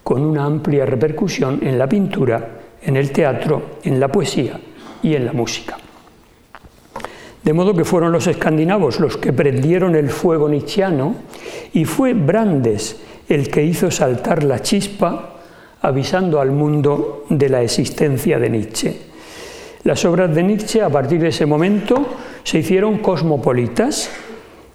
con 0.03 0.23
una 0.23 0.45
amplia 0.45 0.85
repercusión 0.85 1.61
en 1.63 1.79
la 1.79 1.89
pintura, 1.89 2.59
en 2.83 2.97
el 2.97 3.13
teatro, 3.13 3.79
en 3.85 4.01
la 4.01 4.09
poesía 4.09 4.59
y 5.05 5.15
en 5.15 5.25
la 5.25 5.33
música. 5.33 5.77
De 7.45 7.53
modo 7.53 7.77
que 7.77 7.85
fueron 7.85 8.11
los 8.11 8.27
escandinavos 8.27 8.99
los 8.99 9.19
que 9.19 9.33
prendieron 9.33 9.95
el 9.95 10.11
fuego 10.11 10.49
nietzscheano 10.49 11.15
y 11.73 11.85
fue 11.85 12.15
Brandes 12.15 13.01
el 13.29 13.51
que 13.51 13.63
hizo 13.63 13.89
saltar 13.93 14.43
la 14.43 14.61
chispa 14.61 15.37
avisando 15.81 16.41
al 16.41 16.51
mundo 16.51 17.25
de 17.29 17.49
la 17.49 17.63
existencia 17.63 18.41
de 18.41 18.51
Nietzsche. 18.51 18.97
Las 19.85 20.05
obras 20.05 20.35
de 20.35 20.43
Nietzsche 20.43 20.83
a 20.83 20.91
partir 20.91 21.21
de 21.21 21.29
ese 21.29 21.47
momento 21.47 22.05
se 22.43 22.59
hicieron 22.59 22.99
cosmopolitas 22.99 24.11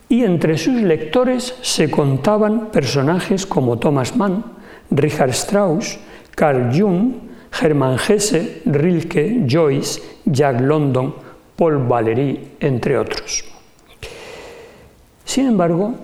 y 0.09 0.23
entre 0.23 0.57
sus 0.57 0.81
lectores 0.81 1.55
se 1.61 1.89
contaban 1.89 2.71
personajes 2.71 3.45
como 3.45 3.79
Thomas 3.79 4.15
Mann, 4.15 4.43
Richard 4.91 5.31
Strauss, 5.31 5.97
Carl 6.35 6.69
Jung, 6.77 7.13
Hermann 7.59 7.97
Hesse, 7.97 8.61
Rilke, 8.65 9.45
Joyce, 9.47 10.01
Jack 10.25 10.61
London, 10.61 11.13
Paul 11.55 11.87
Valéry, 11.87 12.51
entre 12.59 12.97
otros. 12.97 13.45
Sin 15.23 15.47
embargo, 15.47 15.95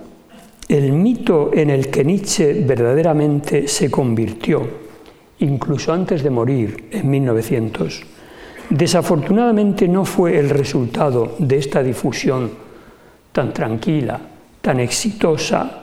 el 0.68 0.92
mito 0.92 1.50
en 1.52 1.70
el 1.70 1.88
que 1.88 2.04
Nietzsche 2.04 2.64
verdaderamente 2.64 3.68
se 3.68 3.90
convirtió, 3.90 4.66
incluso 5.40 5.92
antes 5.92 6.22
de 6.22 6.30
morir 6.30 6.88
en 6.90 7.10
1900, 7.10 8.02
desafortunadamente 8.70 9.86
no 9.86 10.04
fue 10.04 10.38
el 10.38 10.48
resultado 10.48 11.36
de 11.38 11.58
esta 11.58 11.82
difusión 11.82 12.50
tan 13.32 13.52
tranquila, 13.52 14.20
tan 14.60 14.80
exitosa 14.80 15.82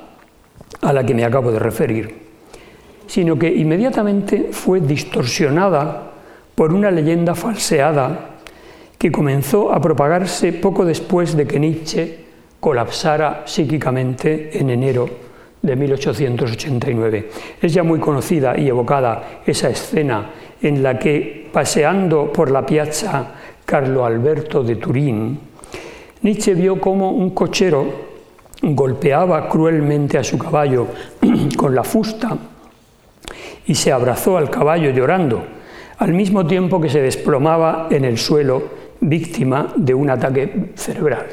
a 0.82 0.94
la 0.94 1.04
que 1.04 1.14
me 1.14 1.26
acabo 1.26 1.52
de 1.52 1.60
referir 1.60 2.30
sino 3.10 3.40
que 3.40 3.50
inmediatamente 3.50 4.50
fue 4.52 4.82
distorsionada 4.82 6.12
por 6.54 6.72
una 6.72 6.92
leyenda 6.92 7.34
falseada 7.34 8.38
que 9.00 9.12
comenzó 9.12 9.74
a 9.74 9.82
propagarse 9.82 10.54
poco 10.54 10.86
después 10.86 11.36
de 11.36 11.48
que 11.48 11.60
Nietzsche 11.60 12.20
colapsara 12.60 13.44
psíquicamente 13.46 14.60
en 14.60 14.70
enero 14.70 15.10
de 15.60 15.76
1889. 15.76 17.30
Es 17.60 17.74
ya 17.74 17.82
muy 17.82 18.00
conocida 18.00 18.56
y 18.56 18.68
evocada 18.68 19.42
esa 19.44 19.70
escena 19.70 20.30
en 20.62 20.84
la 20.84 21.00
que, 21.00 21.50
paseando 21.52 22.32
por 22.32 22.52
la 22.52 22.64
piazza 22.64 23.32
Carlo 23.66 24.06
Alberto 24.06 24.62
de 24.62 24.76
Turín, 24.76 25.40
Nietzsche 26.22 26.54
vio 26.54 26.82
cómo 26.82 27.12
un 27.12 27.30
cochero 27.30 28.10
golpeaba 28.62 29.48
cruelmente 29.48 30.18
a 30.18 30.24
su 30.24 30.38
caballo 30.38 30.88
con 31.56 31.74
la 31.74 31.86
fusta 31.86 32.38
y 33.66 33.76
se 33.76 33.94
abrazó 33.94 34.38
al 34.38 34.50
caballo 34.50 34.90
llorando, 34.90 35.42
al 35.98 36.14
mismo 36.14 36.46
tiempo 36.46 36.82
que 36.82 36.90
se 36.90 37.02
desplomaba 37.02 37.88
en 37.90 38.04
el 38.04 38.18
suelo 38.18 38.64
víctima 39.00 39.72
de 39.78 39.94
un 39.94 40.10
ataque 40.10 40.72
cerebral. 40.76 41.28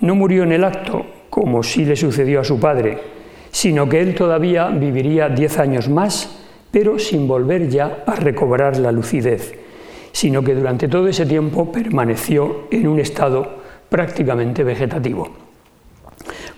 No 0.00 0.16
murió 0.16 0.42
en 0.42 0.52
el 0.52 0.64
acto, 0.64 1.06
como 1.30 1.62
sí 1.62 1.86
le 1.86 1.96
sucedió 1.96 2.40
a 2.40 2.44
su 2.44 2.60
padre, 2.60 2.98
sino 3.50 3.88
que 3.88 4.00
él 4.00 4.14
todavía 4.14 4.68
viviría 4.68 5.30
diez 5.30 5.58
años 5.58 5.88
más, 5.88 6.42
pero 6.70 6.98
sin 6.98 7.26
volver 7.26 7.70
ya 7.70 8.04
a 8.06 8.16
recobrar 8.16 8.76
la 8.76 8.92
lucidez, 8.92 9.54
sino 10.12 10.42
que 10.42 10.54
durante 10.54 10.88
todo 10.88 11.08
ese 11.08 11.24
tiempo 11.24 11.72
permaneció 11.72 12.66
en 12.70 12.86
un 12.86 13.00
estado 13.00 13.61
prácticamente 13.92 14.64
vegetativo. 14.64 15.28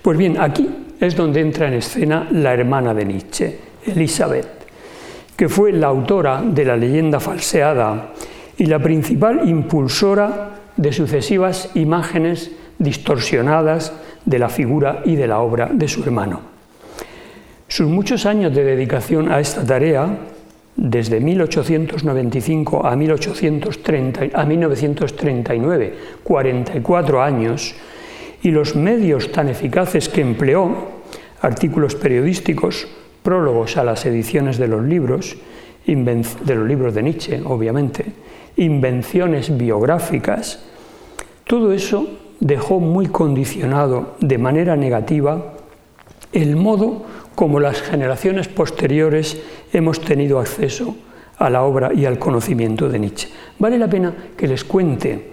Pues 0.01 0.17
bien, 0.17 0.37
aquí 0.39 0.67
es 0.99 1.15
donde 1.15 1.41
entra 1.41 1.67
en 1.67 1.73
escena 1.75 2.27
la 2.31 2.53
hermana 2.53 2.93
de 2.93 3.05
Nietzsche, 3.05 3.59
Elizabeth, 3.85 4.47
que 5.35 5.49
fue 5.49 5.73
la 5.73 5.87
autora 5.87 6.41
de 6.41 6.63
la 6.63 6.77
leyenda 6.77 7.19
falseada 7.19 8.13
y 8.57 8.65
la 8.67 8.79
principal 8.79 9.47
impulsora 9.47 10.51
de 10.77 10.93
sucesivas 10.93 11.71
imágenes 11.75 12.51
distorsionadas 12.79 13.91
de 14.23 14.39
la 14.39 14.49
figura 14.49 15.01
y 15.03 15.15
de 15.15 15.27
la 15.27 15.39
obra 15.39 15.69
de 15.71 15.87
su 15.87 16.03
hermano. 16.03 16.39
Sus 17.67 17.87
muchos 17.87 18.25
años 18.25 18.55
de 18.55 18.63
dedicación 18.63 19.31
a 19.31 19.39
esta 19.39 19.65
tarea, 19.65 20.07
desde 20.75 21.19
1895 21.19 22.85
a, 22.85 22.95
1830, 22.95 24.25
a 24.33 24.45
1939, 24.45 25.93
44 26.23 27.21
años, 27.21 27.75
y 28.41 28.51
los 28.51 28.75
medios 28.75 29.31
tan 29.31 29.49
eficaces 29.49 30.09
que 30.09 30.21
empleó, 30.21 30.95
artículos 31.41 31.95
periodísticos, 31.95 32.87
prólogos 33.23 33.77
a 33.77 33.83
las 33.83 34.05
ediciones 34.05 34.57
de 34.57 34.67
los 34.67 34.83
libros, 34.83 35.37
de 35.85 36.55
los 36.55 36.67
libros 36.67 36.93
de 36.93 37.03
Nietzsche, 37.03 37.41
obviamente, 37.43 38.05
invenciones 38.57 39.55
biográficas, 39.57 40.63
todo 41.45 41.73
eso 41.73 42.07
dejó 42.39 42.79
muy 42.79 43.07
condicionado 43.07 44.15
de 44.19 44.37
manera 44.37 44.75
negativa 44.75 45.53
el 46.31 46.55
modo 46.55 47.03
como 47.35 47.59
las 47.59 47.81
generaciones 47.81 48.47
posteriores 48.47 49.41
hemos 49.73 49.99
tenido 50.01 50.39
acceso 50.39 50.95
a 51.37 51.49
la 51.49 51.63
obra 51.63 51.93
y 51.93 52.05
al 52.05 52.17
conocimiento 52.17 52.89
de 52.89 52.99
Nietzsche. 52.99 53.29
Vale 53.59 53.77
la 53.77 53.89
pena 53.89 54.13
que 54.37 54.47
les 54.47 54.63
cuente, 54.63 55.31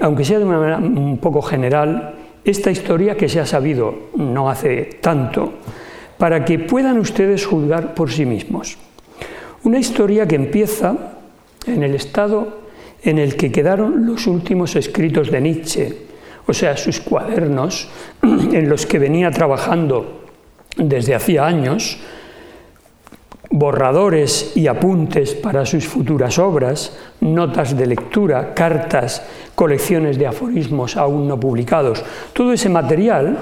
aunque 0.00 0.24
sea 0.24 0.38
de 0.38 0.44
una 0.46 0.58
manera 0.58 0.78
un 0.78 1.18
poco 1.18 1.42
general, 1.42 2.14
esta 2.44 2.70
historia 2.70 3.16
que 3.16 3.28
se 3.28 3.38
ha 3.38 3.46
sabido 3.46 4.10
no 4.16 4.48
hace 4.48 4.98
tanto, 5.00 5.52
para 6.16 6.44
que 6.44 6.58
puedan 6.58 6.98
ustedes 6.98 7.46
juzgar 7.46 7.94
por 7.94 8.10
sí 8.10 8.24
mismos. 8.24 8.78
Una 9.62 9.78
historia 9.78 10.26
que 10.26 10.36
empieza 10.36 10.96
en 11.66 11.82
el 11.82 11.94
estado 11.94 12.60
en 13.02 13.18
el 13.18 13.36
que 13.36 13.52
quedaron 13.52 14.06
los 14.06 14.26
últimos 14.26 14.76
escritos 14.76 15.30
de 15.30 15.40
Nietzsche, 15.40 15.96
o 16.46 16.52
sea, 16.52 16.76
sus 16.76 17.00
cuadernos 17.00 17.88
en 18.22 18.68
los 18.68 18.86
que 18.86 18.98
venía 18.98 19.30
trabajando 19.30 20.19
desde 20.80 21.14
hacía 21.14 21.46
años, 21.46 21.98
borradores 23.50 24.56
y 24.56 24.66
apuntes 24.68 25.34
para 25.34 25.66
sus 25.66 25.86
futuras 25.86 26.38
obras, 26.38 26.96
notas 27.20 27.76
de 27.76 27.86
lectura, 27.86 28.54
cartas, 28.54 29.22
colecciones 29.54 30.18
de 30.18 30.26
aforismos 30.26 30.96
aún 30.96 31.28
no 31.28 31.38
publicados. 31.38 32.02
Todo 32.32 32.52
ese 32.52 32.68
material 32.68 33.38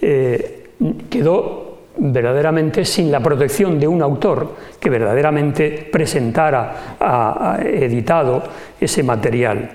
eh, 0.00 0.70
quedó 1.10 1.78
verdaderamente 1.98 2.84
sin 2.84 3.10
la 3.10 3.20
protección 3.20 3.78
de 3.78 3.86
un 3.86 4.00
autor 4.00 4.54
que 4.78 4.88
verdaderamente 4.88 5.88
presentara, 5.90 6.96
a, 6.98 7.58
editado 7.62 8.42
ese 8.80 9.02
material. 9.02 9.70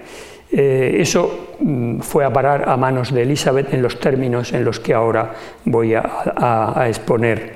Eh, 0.51 0.97
eso 0.99 1.55
mm, 1.59 1.99
fue 1.99 2.23
a 2.23 2.31
parar 2.31 2.69
a 2.69 2.77
manos 2.77 3.13
de 3.13 3.23
Elizabeth 3.23 3.73
en 3.73 3.81
los 3.81 3.99
términos 3.99 4.53
en 4.53 4.63
los 4.63 4.79
que 4.79 4.93
ahora 4.93 5.33
voy 5.65 5.93
a 5.95 6.85
exponer. 6.87 7.55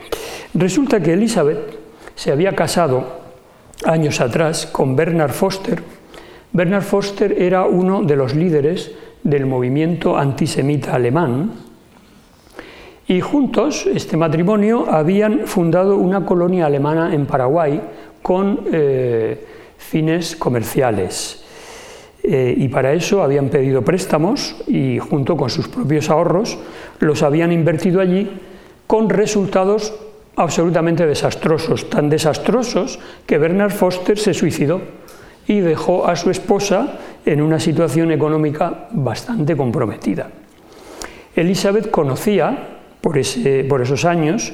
Resulta 0.53 0.99
que 0.99 1.13
Elizabeth 1.13 1.77
se 2.15 2.31
había 2.31 2.55
casado 2.55 3.19
años 3.85 4.19
atrás 4.19 4.65
con 4.65 4.95
Bernard 4.95 5.31
Foster. 5.31 5.81
Bernard 6.51 6.83
Foster 6.83 7.35
era 7.41 7.65
uno 7.65 8.01
de 8.01 8.15
los 8.15 8.35
líderes 8.35 8.91
del 9.23 9.45
movimiento 9.45 10.17
antisemita 10.17 10.95
alemán 10.95 11.51
y 13.09 13.21
juntos, 13.21 13.87
este 13.87 14.17
matrimonio, 14.17 14.85
habían 14.87 15.47
fundado 15.47 15.97
una 15.97 16.27
colonia 16.27 16.67
alemana 16.67 17.11
en 17.11 17.25
Paraguay 17.25 17.81
con 18.21 18.65
eh, 18.71 19.45
fines 19.77 20.35
comerciales. 20.35 21.43
Eh, 22.31 22.53
y 22.55 22.67
para 22.67 22.93
eso 22.93 23.23
habían 23.23 23.49
pedido 23.49 23.81
préstamos 23.81 24.55
y 24.67 24.99
junto 24.99 25.35
con 25.35 25.49
sus 25.49 25.67
propios 25.67 26.11
ahorros 26.11 26.59
los 26.99 27.23
habían 27.23 27.51
invertido 27.51 27.99
allí 27.99 28.29
con 28.85 29.09
resultados 29.09 29.95
absolutamente 30.35 31.07
desastrosos, 31.07 31.89
tan 31.89 32.07
desastrosos 32.07 32.99
que 33.25 33.39
Bernard 33.39 33.71
Foster 33.71 34.19
se 34.19 34.35
suicidó 34.35 34.79
y 35.47 35.61
dejó 35.61 36.05
a 36.05 36.15
su 36.15 36.29
esposa 36.29 36.99
en 37.25 37.41
una 37.41 37.59
situación 37.59 38.11
económica 38.11 38.89
bastante 38.91 39.57
comprometida. 39.57 40.29
Elizabeth 41.35 41.89
conocía, 41.89 42.77
por, 43.01 43.19
por 43.67 43.81
esos 43.81 44.05
años, 44.05 44.53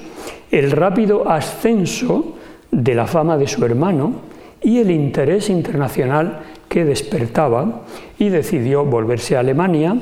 el 0.49 0.71
rápido 0.71 1.29
ascenso 1.29 2.37
de 2.71 2.95
la 2.95 3.05
fama 3.05 3.37
de 3.37 3.47
su 3.49 3.65
hermano 3.65 4.13
y 4.61 4.79
el 4.79 4.91
interés 4.91 5.49
internacional 5.49 6.39
que 6.69 6.85
despertaba 6.85 7.83
y 8.17 8.29
decidió 8.29 8.85
volverse 8.85 9.35
a 9.35 9.39
Alemania 9.39 9.95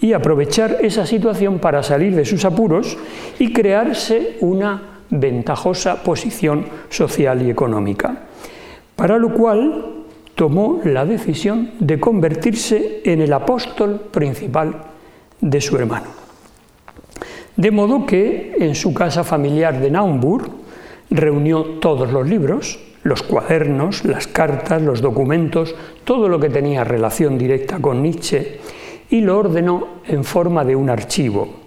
y 0.00 0.12
aprovechar 0.12 0.78
esa 0.80 1.06
situación 1.06 1.58
para 1.58 1.82
salir 1.82 2.14
de 2.14 2.24
sus 2.24 2.44
apuros 2.44 2.96
y 3.38 3.52
crearse 3.52 4.36
una 4.40 5.02
ventajosa 5.10 6.02
posición 6.02 6.66
social 6.88 7.42
y 7.42 7.50
económica, 7.50 8.22
para 8.96 9.18
lo 9.18 9.34
cual 9.34 9.84
tomó 10.34 10.80
la 10.84 11.04
decisión 11.04 11.72
de 11.80 12.00
convertirse 12.00 13.02
en 13.04 13.20
el 13.20 13.32
apóstol 13.32 14.00
principal 14.10 14.74
de 15.40 15.60
su 15.60 15.76
hermano. 15.76 16.06
De 17.56 17.70
modo 17.70 18.06
que 18.06 18.56
en 18.58 18.74
su 18.74 18.94
casa 18.94 19.24
familiar 19.24 19.80
de 19.80 19.90
Naumburg 19.90 20.50
reunió 21.10 21.64
todos 21.80 22.10
los 22.10 22.26
libros, 22.26 22.78
los 23.02 23.22
cuadernos, 23.22 24.04
las 24.04 24.26
cartas, 24.26 24.82
los 24.82 25.00
documentos, 25.00 25.74
todo 26.04 26.28
lo 26.28 26.38
que 26.38 26.50
tenía 26.50 26.84
relación 26.84 27.38
directa 27.38 27.78
con 27.78 28.02
Nietzsche, 28.02 28.58
y 29.10 29.20
lo 29.22 29.38
ordenó 29.38 30.00
en 30.06 30.24
forma 30.24 30.64
de 30.64 30.76
un 30.76 30.90
archivo, 30.90 31.60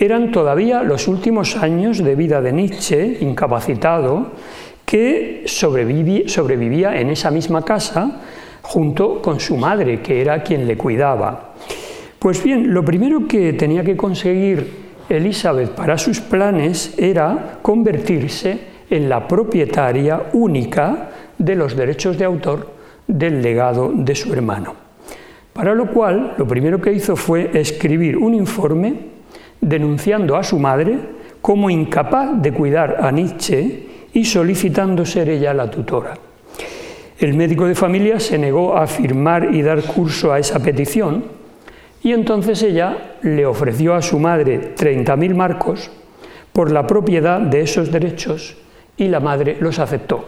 eran 0.00 0.32
todavía 0.32 0.82
los 0.82 1.08
últimos 1.08 1.56
años 1.56 2.02
de 2.02 2.14
vida 2.14 2.40
de 2.40 2.54
Nietzsche, 2.54 3.18
incapacitado, 3.20 4.28
que 4.86 5.44
sobrevivía 5.44 6.98
en 6.98 7.10
esa 7.10 7.30
misma 7.30 7.62
casa 7.62 8.22
junto 8.62 9.20
con 9.20 9.38
su 9.40 9.58
madre, 9.58 10.00
que 10.00 10.22
era 10.22 10.42
quien 10.42 10.66
le 10.66 10.78
cuidaba. 10.78 11.52
Pues 12.18 12.42
bien, 12.42 12.72
lo 12.72 12.82
primero 12.82 13.28
que 13.28 13.52
tenía 13.52 13.84
que 13.84 13.96
conseguir 13.96 14.90
Elizabeth 15.06 15.72
para 15.72 15.98
sus 15.98 16.20
planes 16.20 16.94
era 16.98 17.58
convertirse 17.60 18.58
en 18.90 19.08
la 19.08 19.26
propietaria 19.26 20.30
única 20.32 21.08
de 21.38 21.54
los 21.54 21.76
derechos 21.76 22.18
de 22.18 22.24
autor 22.24 22.68
del 23.06 23.40
legado 23.40 23.92
de 23.94 24.14
su 24.14 24.32
hermano. 24.32 24.74
Para 25.52 25.74
lo 25.74 25.86
cual, 25.90 26.34
lo 26.36 26.46
primero 26.46 26.80
que 26.80 26.92
hizo 26.92 27.16
fue 27.16 27.50
escribir 27.54 28.16
un 28.16 28.34
informe 28.34 28.94
denunciando 29.60 30.36
a 30.36 30.42
su 30.42 30.58
madre 30.58 30.98
como 31.40 31.70
incapaz 31.70 32.40
de 32.40 32.52
cuidar 32.52 32.98
a 33.00 33.10
Nietzsche 33.10 33.86
y 34.12 34.24
solicitando 34.24 35.04
ser 35.04 35.28
ella 35.28 35.54
la 35.54 35.70
tutora. 35.70 36.14
El 37.18 37.34
médico 37.34 37.66
de 37.66 37.74
familia 37.74 38.18
se 38.18 38.38
negó 38.38 38.76
a 38.76 38.86
firmar 38.86 39.54
y 39.54 39.62
dar 39.62 39.82
curso 39.82 40.32
a 40.32 40.38
esa 40.38 40.58
petición 40.58 41.24
y 42.02 42.12
entonces 42.12 42.62
ella 42.62 43.16
le 43.22 43.44
ofreció 43.44 43.94
a 43.94 44.02
su 44.02 44.18
madre 44.18 44.74
30.000 44.74 45.34
marcos 45.34 45.90
por 46.52 46.70
la 46.72 46.86
propiedad 46.86 47.40
de 47.40 47.60
esos 47.60 47.92
derechos 47.92 48.56
y 49.00 49.08
la 49.08 49.18
madre 49.18 49.56
los 49.60 49.78
aceptó. 49.78 50.24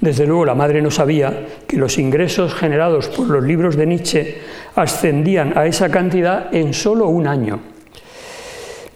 Desde 0.00 0.26
luego 0.26 0.46
la 0.46 0.54
madre 0.54 0.82
no 0.82 0.90
sabía 0.90 1.46
que 1.68 1.76
los 1.76 1.98
ingresos 1.98 2.54
generados 2.54 3.08
por 3.08 3.28
los 3.28 3.44
libros 3.44 3.76
de 3.76 3.86
Nietzsche 3.86 4.38
ascendían 4.74 5.56
a 5.56 5.66
esa 5.66 5.90
cantidad 5.90 6.52
en 6.52 6.74
solo 6.74 7.06
un 7.06 7.26
año. 7.26 7.60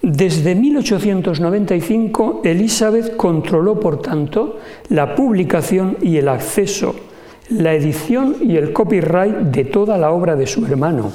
Desde 0.01 0.55
1895, 0.55 2.41
Elizabeth 2.43 3.15
controló, 3.15 3.79
por 3.79 4.01
tanto, 4.01 4.59
la 4.89 5.15
publicación 5.15 5.97
y 6.01 6.17
el 6.17 6.27
acceso, 6.27 6.95
la 7.49 7.73
edición 7.73 8.37
y 8.41 8.57
el 8.57 8.73
copyright 8.73 9.35
de 9.35 9.65
toda 9.65 9.97
la 9.97 10.11
obra 10.11 10.35
de 10.35 10.47
su 10.47 10.65
hermano, 10.65 11.11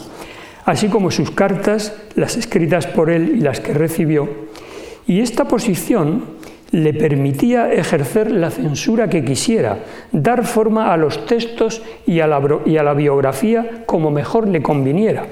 así 0.65 0.89
como 0.89 1.11
sus 1.11 1.33
cartas, 1.33 1.95
las 2.15 2.37
escritas 2.37 2.87
por 2.87 3.11
él 3.11 3.35
y 3.37 3.41
las 3.41 3.61
que 3.61 3.75
recibió. 3.75 4.29
Y 5.07 5.21
esta 5.21 5.47
posición 5.47 6.41
le 6.73 6.95
permitía 6.95 7.71
ejercer 7.71 8.31
la 8.31 8.51
censura 8.51 9.09
que 9.09 9.25
quisiera, 9.25 9.79
dar 10.11 10.47
forma 10.47 10.93
a 10.93 10.97
los 10.97 11.27
textos 11.27 11.83
y 12.07 12.21
a 12.21 12.27
la, 12.27 12.95
biografía 12.95 13.85
como 13.85 14.11
mejor 14.11 14.49
le 14.49 14.63
conviniera. 14.63 15.27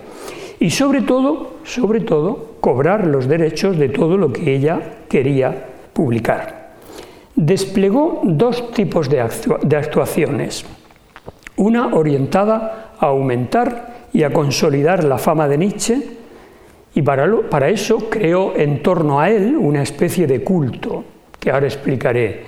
Y 0.60 0.70
sobre 0.70 1.00
todo, 1.00 1.54
sobre 1.64 2.00
todo, 2.00 2.56
cobrar 2.60 3.06
los 3.06 3.26
derechos 3.26 3.78
de 3.78 3.88
todo 3.88 4.18
lo 4.18 4.32
que 4.32 4.54
ella 4.54 4.98
quería 5.08 5.66
publicar. 5.94 6.74
Desplegó 7.34 8.20
dos 8.22 8.70
tipos 8.72 9.08
de, 9.08 9.20
actuaciones. 9.20 10.66
Una 11.56 11.94
orientada 11.94 12.92
a 12.98 13.06
aumentar 13.06 14.08
y 14.12 14.24
a 14.24 14.32
consolidar 14.32 15.04
la 15.04 15.16
fama 15.16 15.48
de 15.48 15.56
Nietzsche, 15.56 16.02
y 16.94 17.00
para, 17.00 17.26
para 17.48 17.70
eso 17.70 18.10
creó 18.10 18.54
en 18.56 18.82
torno 18.82 19.20
a 19.20 19.30
él 19.30 19.56
una 19.56 19.80
especie 19.80 20.26
de 20.26 20.42
culto, 20.42 21.04
que 21.40 21.50
ahora 21.50 21.66
explicaré. 21.66 22.44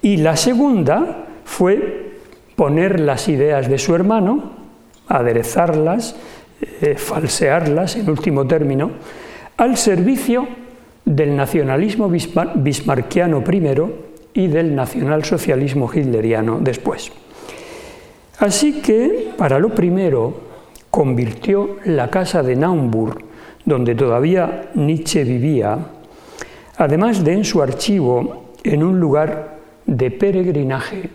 Y 0.00 0.16
la 0.16 0.36
segunda 0.36 1.26
fue 1.44 2.16
poner 2.56 2.98
las 2.98 3.28
ideas 3.28 3.68
de 3.68 3.78
su 3.78 3.94
hermano, 3.94 4.52
aderezarlas, 5.06 6.16
eh, 6.80 6.96
falsearlas 6.96 7.96
en 7.96 8.08
último 8.08 8.46
término, 8.46 8.90
al 9.56 9.76
servicio 9.76 10.48
del 11.04 11.36
nacionalismo 11.36 12.08
bismarckiano 12.08 13.44
primero 13.44 14.12
y 14.34 14.46
del 14.46 14.74
nacionalsocialismo 14.74 15.90
hitleriano 15.92 16.58
después. 16.60 17.12
Así 18.38 18.80
que, 18.80 19.32
para 19.36 19.58
lo 19.58 19.68
primero, 19.70 20.34
convirtió 20.90 21.76
la 21.84 22.10
casa 22.10 22.42
de 22.42 22.56
Naumburg, 22.56 23.18
donde 23.64 23.94
todavía 23.94 24.70
Nietzsche 24.74 25.24
vivía, 25.24 25.78
además 26.76 27.24
de 27.24 27.32
en 27.32 27.44
su 27.44 27.62
archivo, 27.62 28.52
en 28.64 28.82
un 28.82 29.00
lugar 29.00 29.58
de 29.86 30.10
peregrinaje 30.10 31.10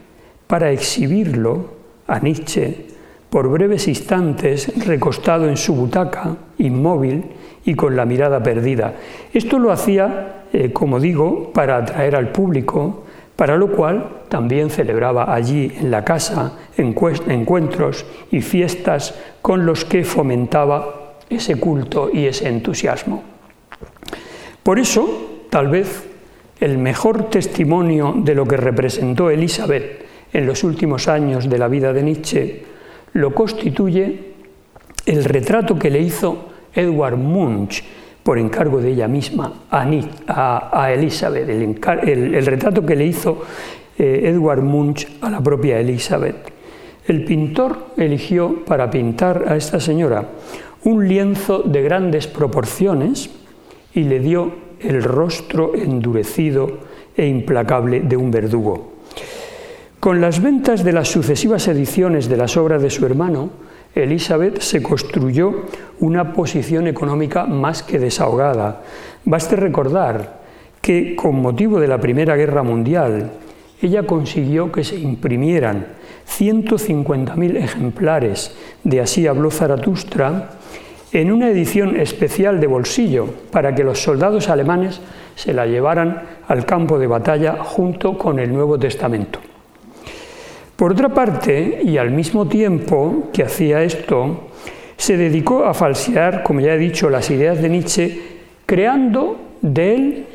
para 0.47 0.71
exhibirlo 0.71 1.77
a 2.07 2.19
Nietzsche 2.19 2.87
por 3.29 3.49
breves 3.49 3.87
instantes 3.87 4.71
recostado 4.85 5.49
en 5.49 5.57
su 5.57 5.75
butaca, 5.75 6.35
inmóvil 6.57 7.25
y 7.65 7.75
con 7.75 7.95
la 7.95 8.05
mirada 8.05 8.41
perdida. 8.41 8.93
Esto 9.33 9.59
lo 9.59 9.71
hacía, 9.71 10.45
eh, 10.53 10.71
como 10.71 10.99
digo, 10.99 11.51
para 11.53 11.77
atraer 11.77 12.15
al 12.15 12.31
público, 12.31 13.03
para 13.35 13.57
lo 13.57 13.71
cual 13.71 14.23
también 14.29 14.69
celebraba 14.69 15.33
allí 15.33 15.71
en 15.79 15.91
la 15.91 16.03
casa 16.03 16.53
encuentros 16.77 18.05
y 18.31 18.41
fiestas 18.41 19.13
con 19.41 19.65
los 19.65 19.85
que 19.85 20.03
fomentaba 20.03 21.17
ese 21.29 21.59
culto 21.59 22.09
y 22.11 22.25
ese 22.25 22.47
entusiasmo. 22.47 23.23
Por 24.63 24.79
eso, 24.79 25.36
tal 25.49 25.67
vez, 25.69 26.07
el 26.59 26.77
mejor 26.77 27.29
testimonio 27.29 28.13
de 28.17 28.35
lo 28.35 28.45
que 28.45 28.57
representó 28.57 29.29
Elizabeth 29.29 30.05
en 30.33 30.45
los 30.45 30.63
últimos 30.63 31.07
años 31.07 31.49
de 31.49 31.57
la 31.57 31.67
vida 31.67 31.93
de 31.93 32.03
Nietzsche 32.03 32.63
lo 33.13 33.33
constituye 33.33 34.19
el 35.05 35.23
retrato 35.23 35.77
que 35.77 35.89
le 35.89 35.99
hizo 35.99 36.49
Edward 36.73 37.17
Munch 37.17 37.83
por 38.23 38.37
encargo 38.37 38.81
de 38.81 38.91
ella 38.91 39.07
misma 39.07 39.53
a, 39.71 40.91
Elizabeth, 40.91 41.47
el, 41.49 42.45
retrato 42.45 42.85
que 42.85 42.95
le 42.95 43.05
hizo 43.05 43.41
eh, 43.97 44.23
Edward 44.25 44.61
Munch 44.61 45.07
a 45.21 45.29
la 45.29 45.41
propia 45.41 45.79
Elizabeth. 45.79 46.51
El 47.07 47.23
pintor 47.23 47.93
eligió 47.95 48.65
para 48.65 48.91
pintar 48.91 49.45
a 49.47 49.55
esta 49.55 49.79
señora 49.79 50.25
un 50.83 51.07
lienzo 51.07 51.59
de 51.59 51.81
grandes 51.81 52.27
proporciones 52.27 53.29
y 53.93 54.03
le 54.03 54.19
dio 54.19 54.66
el 54.80 55.03
rostro 55.03 55.75
endurecido 55.75 56.80
e 57.15 57.25
implacable 57.25 58.01
de 58.01 58.17
un 58.17 58.32
verdugo. 58.32 58.93
Con 59.99 60.21
las 60.21 60.41
ventas 60.41 60.84
de 60.84 60.93
las 60.93 61.07
sucesivas 61.07 61.67
ediciones 61.67 62.30
de 62.30 62.38
las 62.38 62.55
obras 62.55 62.82
de 62.82 62.89
su 62.89 63.05
hermano, 63.05 63.49
Elizabeth 63.95 64.59
se 64.61 64.84
construyó 64.84 65.65
una 65.99 66.34
posición 66.34 66.88
económica 66.88 67.45
más 67.45 67.82
que 67.82 67.97
desahogada. 67.97 68.84
Baste 69.25 69.55
recordar 69.55 70.41
que 70.82 71.15
con 71.15 71.41
motivo 71.41 71.80
de 71.80 71.88
la 71.88 71.99
Primera 71.99 72.36
Guerra 72.36 72.61
Mundial, 72.61 73.32
ella 73.82 74.03
consiguió 74.03 74.71
que 74.71 74.84
se 74.84 74.97
imprimieran 74.97 75.88
150.000 76.28 77.57
ejemplares 77.57 78.55
de 78.84 79.01
Así 79.01 79.28
habló 79.28 79.49
Zaratustra 79.49 80.51
en 81.11 81.31
una 81.31 81.49
edición 81.49 81.95
especial 81.97 82.59
de 82.59 82.67
bolsillo 82.67 83.27
para 83.51 83.73
que 83.73 83.83
los 83.83 84.01
soldados 84.01 84.49
alemanes 84.49 84.99
se 85.35 85.53
la 85.53 85.65
llevaran 85.65 86.21
al 86.47 86.65
campo 86.65 86.99
de 86.99 87.07
batalla 87.07 87.63
junto 87.63 88.17
con 88.17 88.39
el 88.39 88.51
Nuevo 88.51 88.77
Testamento. 88.77 89.39
Por 90.75 90.91
otra 90.91 91.09
parte, 91.09 91.81
y 91.83 91.97
al 91.97 92.11
mismo 92.11 92.47
tiempo 92.47 93.29
que 93.33 93.43
hacía 93.43 93.83
esto, 93.83 94.49
se 94.97 95.17
dedicó 95.17 95.65
a 95.65 95.73
falsear, 95.73 96.43
como 96.43 96.59
ya 96.59 96.73
he 96.73 96.77
dicho, 96.77 97.09
las 97.09 97.29
ideas 97.31 97.61
de 97.61 97.69
Nietzsche, 97.69 98.21
creando 98.65 99.37
de 99.61 99.95
él, 99.95 100.25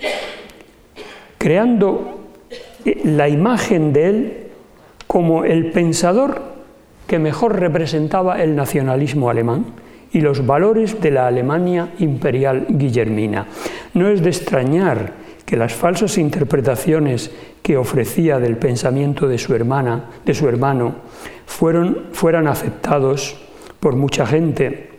creando 1.38 2.20
eh, 2.84 3.00
la 3.04 3.28
imagen 3.28 3.92
de 3.92 4.08
él 4.08 4.36
como 5.06 5.44
el 5.44 5.70
pensador 5.70 6.40
que 7.06 7.18
mejor 7.18 7.60
representaba 7.60 8.42
el 8.42 8.56
nacionalismo 8.56 9.28
alemán 9.28 9.66
y 10.12 10.20
los 10.20 10.46
valores 10.46 11.00
de 11.00 11.10
la 11.10 11.26
Alemania 11.26 11.94
imperial 11.98 12.66
guillermina. 12.68 13.46
No 13.94 14.08
es 14.08 14.22
de 14.22 14.30
extrañar 14.30 15.12
que 15.44 15.56
las 15.56 15.72
falsas 15.72 16.18
interpretaciones 16.18 17.30
que 17.62 17.76
ofrecía 17.76 18.38
del 18.38 18.56
pensamiento 18.56 19.28
de 19.28 19.38
su 19.38 19.54
hermana, 19.54 20.10
de 20.24 20.34
su 20.34 20.48
hermano, 20.48 20.94
fueron, 21.46 22.06
fueran 22.12 22.46
aceptados 22.46 23.36
por 23.80 23.96
mucha 23.96 24.26
gente. 24.26 24.90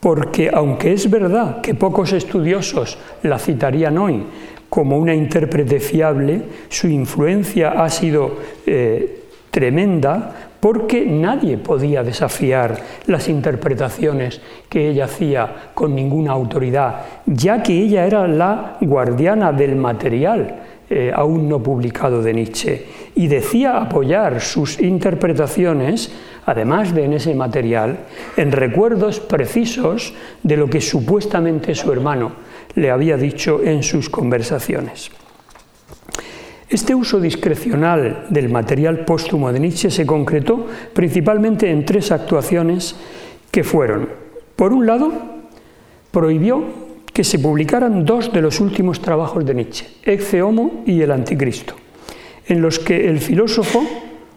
Porque 0.00 0.50
aunque 0.52 0.92
es 0.92 1.10
verdad 1.10 1.60
que 1.60 1.74
pocos 1.74 2.12
estudiosos 2.12 2.98
la 3.22 3.38
citarían 3.38 3.98
hoy 3.98 4.24
como 4.68 4.98
una 4.98 5.14
intérprete 5.14 5.80
fiable, 5.80 6.42
su 6.68 6.88
influencia 6.88 7.82
ha 7.82 7.90
sido 7.90 8.38
eh, 8.64 9.24
tremenda 9.50 10.49
porque 10.60 11.06
nadie 11.06 11.56
podía 11.56 12.04
desafiar 12.04 12.76
las 13.06 13.28
interpretaciones 13.28 14.40
que 14.68 14.90
ella 14.90 15.06
hacía 15.06 15.70
con 15.74 15.94
ninguna 15.94 16.32
autoridad, 16.32 17.00
ya 17.26 17.62
que 17.62 17.72
ella 17.72 18.06
era 18.06 18.28
la 18.28 18.76
guardiana 18.80 19.52
del 19.52 19.74
material 19.76 20.60
eh, 20.92 21.12
aún 21.14 21.48
no 21.48 21.62
publicado 21.62 22.20
de 22.20 22.34
Nietzsche, 22.34 22.84
y 23.14 23.28
decía 23.28 23.80
apoyar 23.80 24.40
sus 24.40 24.80
interpretaciones, 24.80 26.10
además 26.46 26.92
de 26.92 27.04
en 27.04 27.12
ese 27.12 27.32
material, 27.32 27.96
en 28.36 28.50
recuerdos 28.50 29.20
precisos 29.20 30.12
de 30.42 30.56
lo 30.56 30.68
que 30.68 30.80
supuestamente 30.80 31.76
su 31.76 31.92
hermano 31.92 32.32
le 32.74 32.90
había 32.90 33.16
dicho 33.16 33.60
en 33.62 33.84
sus 33.84 34.10
conversaciones. 34.10 35.12
Este 36.70 36.94
uso 36.94 37.20
discrecional 37.20 38.26
del 38.30 38.48
material 38.48 39.04
póstumo 39.04 39.52
de 39.52 39.58
Nietzsche 39.58 39.90
se 39.90 40.06
concretó 40.06 40.68
principalmente 40.92 41.68
en 41.68 41.84
tres 41.84 42.12
actuaciones 42.12 42.94
que 43.50 43.64
fueron, 43.64 44.08
por 44.54 44.72
un 44.72 44.86
lado, 44.86 45.10
prohibió 46.12 46.62
que 47.12 47.24
se 47.24 47.40
publicaran 47.40 48.04
dos 48.04 48.32
de 48.32 48.40
los 48.40 48.60
últimos 48.60 49.00
trabajos 49.00 49.44
de 49.44 49.54
Nietzsche, 49.54 49.86
Ecce 50.04 50.42
Homo 50.42 50.84
y 50.86 51.02
El 51.02 51.10
Anticristo, 51.10 51.74
en 52.46 52.62
los 52.62 52.78
que 52.78 53.10
el 53.10 53.18
filósofo 53.18 53.82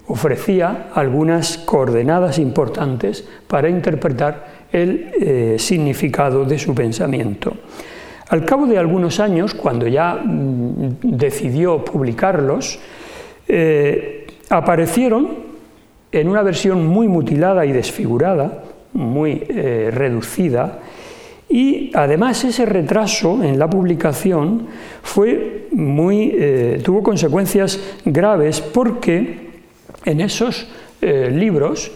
ofrecía 0.08 0.88
algunas 0.96 1.60
coordenadas 1.60 2.40
importantes 2.40 3.24
para 3.48 3.70
interpretar 3.70 4.66
el 4.72 5.12
eh, 5.22 5.56
significado 5.60 6.46
de 6.46 6.58
su 6.58 6.74
pensamiento. 6.74 7.54
Al 8.34 8.46
cabo 8.46 8.66
de 8.66 8.80
algunos 8.80 9.20
años, 9.20 9.54
cuando 9.54 9.88
ya 9.88 10.16
mm, 10.16 11.02
decidió 11.04 11.86
publicarlos, 11.86 12.80
eh, 13.48 14.26
aparecieron 14.50 15.28
en 16.12 16.28
una 16.28 16.42
versión 16.42 16.84
muy 16.84 17.08
mutilada 17.08 17.64
y 17.64 17.72
desfigurada, 17.72 18.64
muy 18.94 19.44
eh, 19.48 19.92
reducida, 19.94 20.80
y 21.48 21.92
además 21.94 22.44
ese 22.44 22.66
retraso 22.66 23.44
en 23.44 23.60
la 23.60 23.70
publicación 23.70 24.66
fue 25.04 25.68
muy, 25.72 26.32
eh, 26.34 26.82
tuvo 26.84 27.04
consecuencias 27.04 27.80
graves 28.04 28.62
porque 28.62 29.52
en 30.06 30.22
esos 30.22 30.68
libros, 31.02 31.92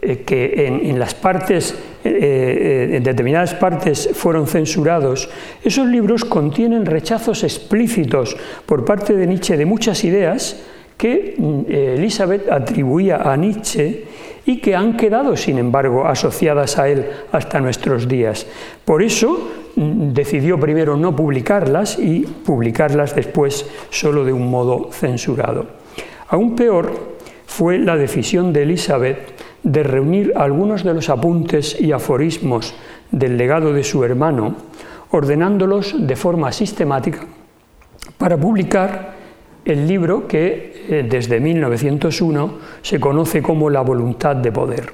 eh, 0.00 0.22
que 0.24 0.66
en, 0.66 0.98
las 0.98 1.14
partes, 1.14 1.74
en 2.04 3.02
determinadas 3.02 3.54
partes 3.54 4.10
fueron 4.12 4.46
censurados, 4.46 5.28
esos 5.62 5.86
libros 5.86 6.24
contienen 6.24 6.86
rechazos 6.86 7.44
explícitos 7.44 8.36
por 8.66 8.84
parte 8.84 9.14
de 9.14 9.26
Nietzsche 9.26 9.56
de 9.56 9.66
muchas 9.66 10.04
ideas 10.04 10.56
que 10.98 11.36
mm, 11.38 11.60
Elizabeth 11.68 12.50
atribuía 12.50 13.22
a 13.30 13.36
Nietzsche 13.36 14.04
y 14.44 14.58
que 14.58 14.74
han 14.74 14.96
quedado, 14.96 15.36
sin 15.36 15.58
embargo, 15.58 16.06
asociadas 16.06 16.78
a 16.78 16.88
él 16.88 17.06
hasta 17.32 17.60
nuestros 17.60 18.08
días. 18.08 18.46
Por 18.84 19.02
eso 19.02 19.48
mm, 19.76 20.12
decidió 20.12 20.58
primero 20.58 20.96
no 20.96 21.14
publicarlas 21.14 21.98
y 21.98 22.20
publicarlas 22.20 23.14
después 23.14 23.66
solo 23.90 24.24
de 24.24 24.32
un 24.32 24.50
modo 24.50 24.90
censurado. 24.90 25.66
Aún 26.28 26.56
peor 26.56 27.18
fue 27.46 27.78
la 27.78 27.96
decisión 27.96 28.52
de 28.52 28.62
Elizabeth 28.62 29.18
de 29.62 29.82
reunir 29.82 30.32
algunos 30.36 30.84
de 30.84 30.94
los 30.94 31.08
apuntes 31.08 31.80
y 31.80 31.92
aforismos 31.92 32.74
del 33.10 33.36
legado 33.36 33.72
de 33.72 33.84
su 33.84 34.04
hermano, 34.04 34.54
ordenándolos 35.10 35.94
de 36.06 36.16
forma 36.16 36.52
sistemática 36.52 37.20
para 38.16 38.36
publicar 38.36 39.14
el 39.64 39.86
libro 39.86 40.26
que 40.26 40.86
eh, 40.88 41.06
desde 41.08 41.40
1901 41.40 42.58
se 42.82 42.98
conoce 42.98 43.42
como 43.42 43.70
La 43.70 43.82
voluntad 43.82 44.36
de 44.36 44.52
poder. 44.52 44.92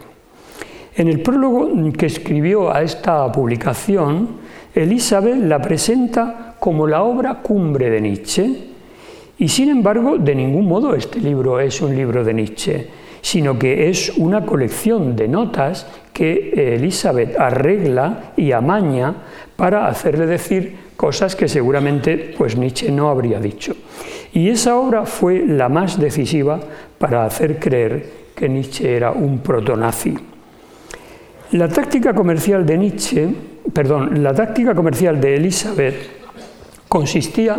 En 0.96 1.08
el 1.08 1.20
prólogo 1.20 1.70
que 1.92 2.06
escribió 2.06 2.72
a 2.72 2.82
esta 2.82 3.30
publicación, 3.32 4.28
Elizabeth 4.74 5.36
la 5.36 5.60
presenta 5.60 6.54
como 6.58 6.86
la 6.86 7.02
obra 7.02 7.40
cumbre 7.42 7.90
de 7.90 8.00
Nietzsche, 8.00 8.70
y 9.36 9.48
sin 9.48 9.70
embargo, 9.70 10.16
de 10.18 10.34
ningún 10.34 10.66
modo 10.66 10.94
este 10.94 11.18
libro 11.18 11.58
es 11.58 11.80
un 11.80 11.94
libro 11.94 12.22
de 12.22 12.34
Nietzsche, 12.34 12.86
sino 13.24 13.58
que 13.58 13.88
es 13.88 14.12
una 14.18 14.44
colección 14.44 15.16
de 15.16 15.28
notas 15.28 15.86
que 16.12 16.74
Elizabeth 16.76 17.40
arregla 17.40 18.34
y 18.36 18.52
amaña 18.52 19.14
para 19.56 19.88
hacerle 19.88 20.26
decir 20.26 20.92
cosas 20.94 21.34
que 21.34 21.48
seguramente 21.48 22.34
pues 22.36 22.54
Nietzsche 22.54 22.90
no 22.90 23.08
habría 23.08 23.40
dicho. 23.40 23.74
Y 24.34 24.50
esa 24.50 24.76
obra 24.76 25.06
fue 25.06 25.42
la 25.46 25.70
más 25.70 25.98
decisiva 25.98 26.60
para 26.98 27.24
hacer 27.24 27.58
creer 27.58 28.10
que 28.36 28.46
Nietzsche 28.46 28.94
era 28.94 29.12
un 29.12 29.38
protonazi. 29.38 30.14
La 31.52 31.66
táctica 31.66 32.12
comercial 32.12 32.66
de 32.66 32.76
Nietzsche, 32.76 33.28
perdón, 33.72 34.22
la 34.22 34.34
táctica 34.34 34.74
comercial 34.74 35.18
de 35.18 35.36
Elizabeth 35.36 35.96
consistía 36.90 37.58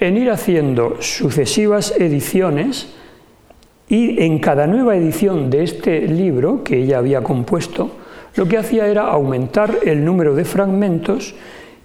en 0.00 0.16
ir 0.16 0.30
haciendo 0.30 0.96
sucesivas 1.02 1.92
ediciones 1.98 2.94
Y 3.88 4.22
en 4.22 4.38
cada 4.38 4.66
nueva 4.66 4.96
edición 4.96 5.48
de 5.48 5.62
este 5.62 6.02
libro 6.02 6.62
que 6.62 6.82
ella 6.82 6.98
había 6.98 7.22
compuesto, 7.22 7.90
lo 8.34 8.46
que 8.46 8.58
hacía 8.58 8.86
era 8.86 9.08
aumentar 9.08 9.78
el 9.84 10.04
número 10.04 10.34
de 10.34 10.44
fragmentos 10.44 11.34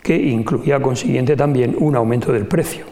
que 0.01 0.16
incluía 0.16 0.82
consiguiente 0.82 1.36
también 1.36 1.76
un 1.80 1.95
aumento 1.95 2.34
del 2.34 2.45
precio. 2.45 2.86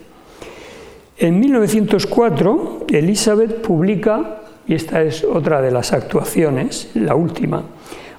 En 1.18 1.40
1904, 1.40 2.86
Elizabeth 2.90 3.62
publica, 3.62 4.42
y 4.66 4.74
esta 4.74 5.04
es 5.04 5.24
otra 5.24 5.62
de 5.62 5.70
las 5.70 5.94
actuaciones, 5.94 6.90
la 6.96 7.14
última, 7.14 7.64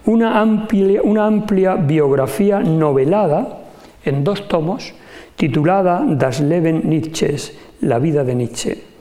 una 0.05 0.40
amplia, 0.40 1.74
biografía 1.76 2.61
novelada 2.61 3.62
en 4.05 4.22
dos 4.24 4.47
tomos 4.47 4.95
titulada 5.36 6.05
Das 6.07 6.40
Leben 6.40 6.82
Nietzsches, 6.84 7.57
la 7.80 7.99
vida 7.99 8.22
de 8.22 8.34
Nietzsche, 8.34 8.91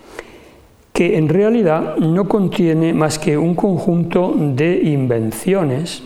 que 0.94 1.18
en 1.18 1.30
realidad 1.30 1.98
no 1.98 2.28
contiene 2.28 2.94
más 2.94 3.18
que 3.18 3.38
un 3.38 3.56
conjunto 3.56 4.34
de 4.38 4.82
invenciones 4.84 6.04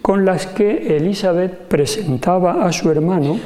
con 0.00 0.24
las 0.24 0.46
que 0.46 0.96
Elizabeth 0.96 1.68
presentaba 1.68 2.64
a 2.64 2.72
su 2.72 2.90
hermano 2.90 3.38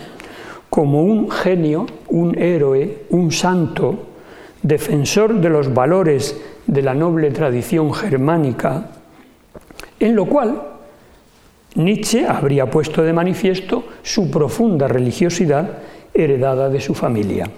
como 0.69 1.03
un 1.03 1.31
genio, 1.31 1.87
un 2.09 2.39
héroe, 2.39 3.05
un 3.11 3.33
santo, 3.33 4.07
defensor 4.63 5.35
de 5.41 5.51
los 5.51 5.75
valores 5.75 6.41
de 6.67 6.83
la 6.83 6.95
noble 6.95 7.31
tradición 7.31 7.93
germánica, 7.93 8.87
en 9.99 10.15
lo 10.15 10.27
cual 10.27 10.63
Nietzsche 11.75 12.27
habría 12.27 12.71
puesto 12.71 13.03
de 13.03 13.13
manifiesto 13.13 13.85
su 14.03 14.31
profunda 14.31 14.89
religiosidad 14.89 15.79
heredada 16.15 16.69
de 16.69 16.81
su 16.81 16.95
familia. 16.95 17.51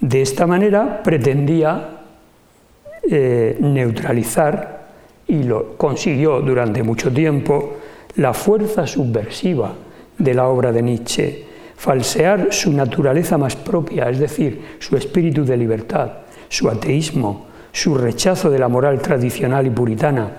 De 0.00 0.22
esta 0.22 0.46
manera 0.46 1.02
pretendía 1.02 2.01
eh, 3.10 3.56
neutralizar, 3.60 4.82
y 5.26 5.42
lo 5.44 5.76
consiguió 5.76 6.40
durante 6.40 6.82
mucho 6.82 7.12
tiempo, 7.12 7.74
la 8.16 8.34
fuerza 8.34 8.86
subversiva 8.86 9.72
de 10.18 10.34
la 10.34 10.48
obra 10.48 10.72
de 10.72 10.82
Nietzsche, 10.82 11.44
falsear 11.76 12.48
su 12.52 12.72
naturaleza 12.72 13.38
más 13.38 13.56
propia, 13.56 14.08
es 14.10 14.18
decir, 14.18 14.76
su 14.78 14.96
espíritu 14.96 15.44
de 15.44 15.56
libertad, 15.56 16.10
su 16.48 16.68
ateísmo, 16.68 17.46
su 17.72 17.94
rechazo 17.94 18.50
de 18.50 18.58
la 18.58 18.68
moral 18.68 19.00
tradicional 19.00 19.66
y 19.66 19.70
puritana 19.70 20.30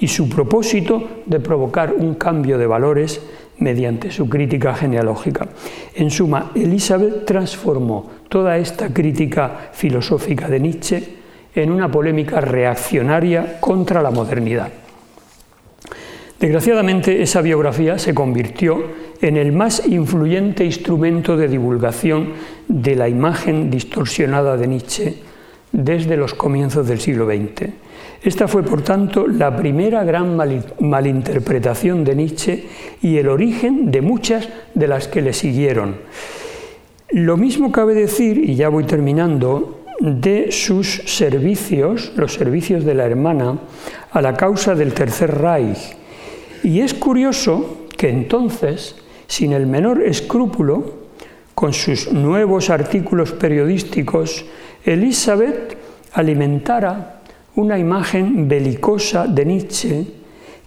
y 0.00 0.08
su 0.08 0.28
propósito 0.28 1.02
de 1.26 1.40
provocar 1.40 1.92
un 1.92 2.14
cambio 2.14 2.56
de 2.56 2.66
valores 2.66 3.20
mediante 3.58 4.10
su 4.10 4.28
crítica 4.28 4.74
genealógica. 4.74 5.48
En 5.94 6.10
suma, 6.10 6.52
Elizabeth 6.54 7.24
transformó 7.24 8.10
toda 8.28 8.56
esta 8.56 8.92
crítica 8.92 9.70
filosófica 9.72 10.48
de 10.48 10.60
Nietzsche 10.60 11.17
en 11.62 11.72
una 11.72 11.90
polémica 11.90 12.40
reaccionaria 12.40 13.58
contra 13.60 14.02
la 14.02 14.10
modernidad. 14.10 14.68
Desgraciadamente, 16.38 17.20
esa 17.20 17.42
biografía 17.42 17.98
se 17.98 18.14
convirtió 18.14 18.84
en 19.20 19.36
el 19.36 19.50
más 19.50 19.84
influyente 19.86 20.64
instrumento 20.64 21.36
de 21.36 21.48
divulgación 21.48 22.34
de 22.68 22.94
la 22.94 23.08
imagen 23.08 23.70
distorsionada 23.70 24.56
de 24.56 24.68
Nietzsche 24.68 25.16
desde 25.72 26.16
los 26.16 26.34
comienzos 26.34 26.86
del 26.86 27.00
siglo 27.00 27.26
XX. 27.26 27.70
Esta 28.22 28.46
fue, 28.46 28.62
por 28.62 28.82
tanto, 28.82 29.26
la 29.26 29.56
primera 29.56 30.04
gran 30.04 30.36
malinterpretación 30.80 32.04
de 32.04 32.14
Nietzsche 32.14 32.64
y 33.02 33.16
el 33.16 33.28
origen 33.28 33.90
de 33.90 34.00
muchas 34.00 34.48
de 34.74 34.86
las 34.86 35.08
que 35.08 35.22
le 35.22 35.32
siguieron. 35.32 35.96
Lo 37.10 37.36
mismo 37.36 37.72
cabe 37.72 37.94
decir, 37.94 38.38
y 38.38 38.54
ya 38.54 38.68
voy 38.68 38.84
terminando, 38.84 39.77
de 40.00 40.52
sus 40.52 41.02
servicios, 41.06 42.12
los 42.16 42.34
servicios 42.34 42.84
de 42.84 42.94
la 42.94 43.04
hermana, 43.04 43.58
a 44.12 44.22
la 44.22 44.34
causa 44.36 44.74
del 44.74 44.94
Tercer 44.94 45.38
Reich. 45.38 45.96
Y 46.62 46.80
es 46.80 46.94
curioso 46.94 47.86
que 47.96 48.08
entonces, 48.08 48.96
sin 49.26 49.52
el 49.52 49.66
menor 49.66 50.02
escrúpulo, 50.02 51.08
con 51.54 51.72
sus 51.72 52.12
nuevos 52.12 52.70
artículos 52.70 53.32
periodísticos, 53.32 54.44
Elizabeth 54.84 55.76
alimentara 56.12 57.22
una 57.56 57.78
imagen 57.78 58.46
belicosa 58.46 59.26
de 59.26 59.44
Nietzsche 59.44 60.06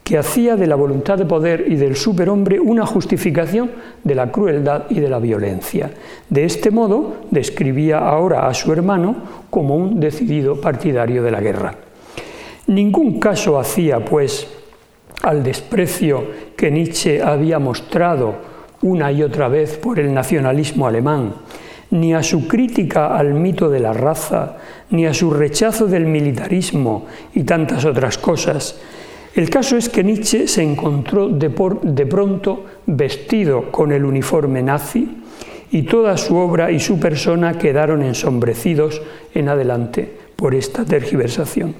que 0.03 0.17
hacía 0.17 0.55
de 0.55 0.67
la 0.67 0.75
voluntad 0.75 1.17
de 1.17 1.25
poder 1.25 1.65
y 1.67 1.75
del 1.75 1.95
superhombre 1.95 2.59
una 2.59 2.85
justificación 2.85 3.71
de 4.03 4.15
la 4.15 4.31
crueldad 4.31 4.83
y 4.89 4.99
de 4.99 5.09
la 5.09 5.19
violencia. 5.19 5.91
De 6.29 6.43
este 6.43 6.71
modo, 6.71 7.17
describía 7.29 7.99
ahora 7.99 8.47
a 8.47 8.53
su 8.53 8.73
hermano 8.73 9.15
como 9.49 9.75
un 9.75 9.99
decidido 9.99 10.59
partidario 10.59 11.23
de 11.23 11.31
la 11.31 11.39
guerra. 11.39 11.75
Ningún 12.67 13.19
caso 13.19 13.59
hacía, 13.59 14.03
pues, 14.03 14.47
al 15.23 15.43
desprecio 15.43 16.23
que 16.55 16.71
Nietzsche 16.71 17.21
había 17.21 17.59
mostrado 17.59 18.35
una 18.81 19.11
y 19.11 19.23
otra 19.23 19.47
vez 19.47 19.77
por 19.77 19.99
el 19.99 20.13
nacionalismo 20.13 20.87
alemán, 20.87 21.33
ni 21.91 22.13
a 22.13 22.23
su 22.23 22.47
crítica 22.47 23.15
al 23.15 23.33
mito 23.33 23.69
de 23.69 23.79
la 23.79 23.93
raza, 23.93 24.57
ni 24.89 25.05
a 25.05 25.13
su 25.13 25.31
rechazo 25.31 25.87
del 25.87 26.05
militarismo 26.05 27.05
y 27.33 27.43
tantas 27.43 27.85
otras 27.85 28.17
cosas. 28.17 28.79
El 29.33 29.49
caso 29.49 29.77
es 29.77 29.87
que 29.87 30.03
Nietzsche 30.03 30.47
se 30.47 30.61
encontró 30.61 31.29
de, 31.29 31.49
pronto 31.49 32.65
vestido 32.85 33.71
con 33.71 33.93
el 33.93 34.03
uniforme 34.03 34.61
nazi 34.61 35.07
y 35.71 35.83
toda 35.83 36.17
su 36.17 36.35
obra 36.35 36.69
y 36.71 36.81
su 36.81 36.99
persona 36.99 37.57
quedaron 37.57 38.01
ensombrecidos 38.01 39.01
en 39.33 39.47
adelante 39.47 40.11
por 40.35 40.53
esta 40.53 40.83
tergiversación. 40.83 41.75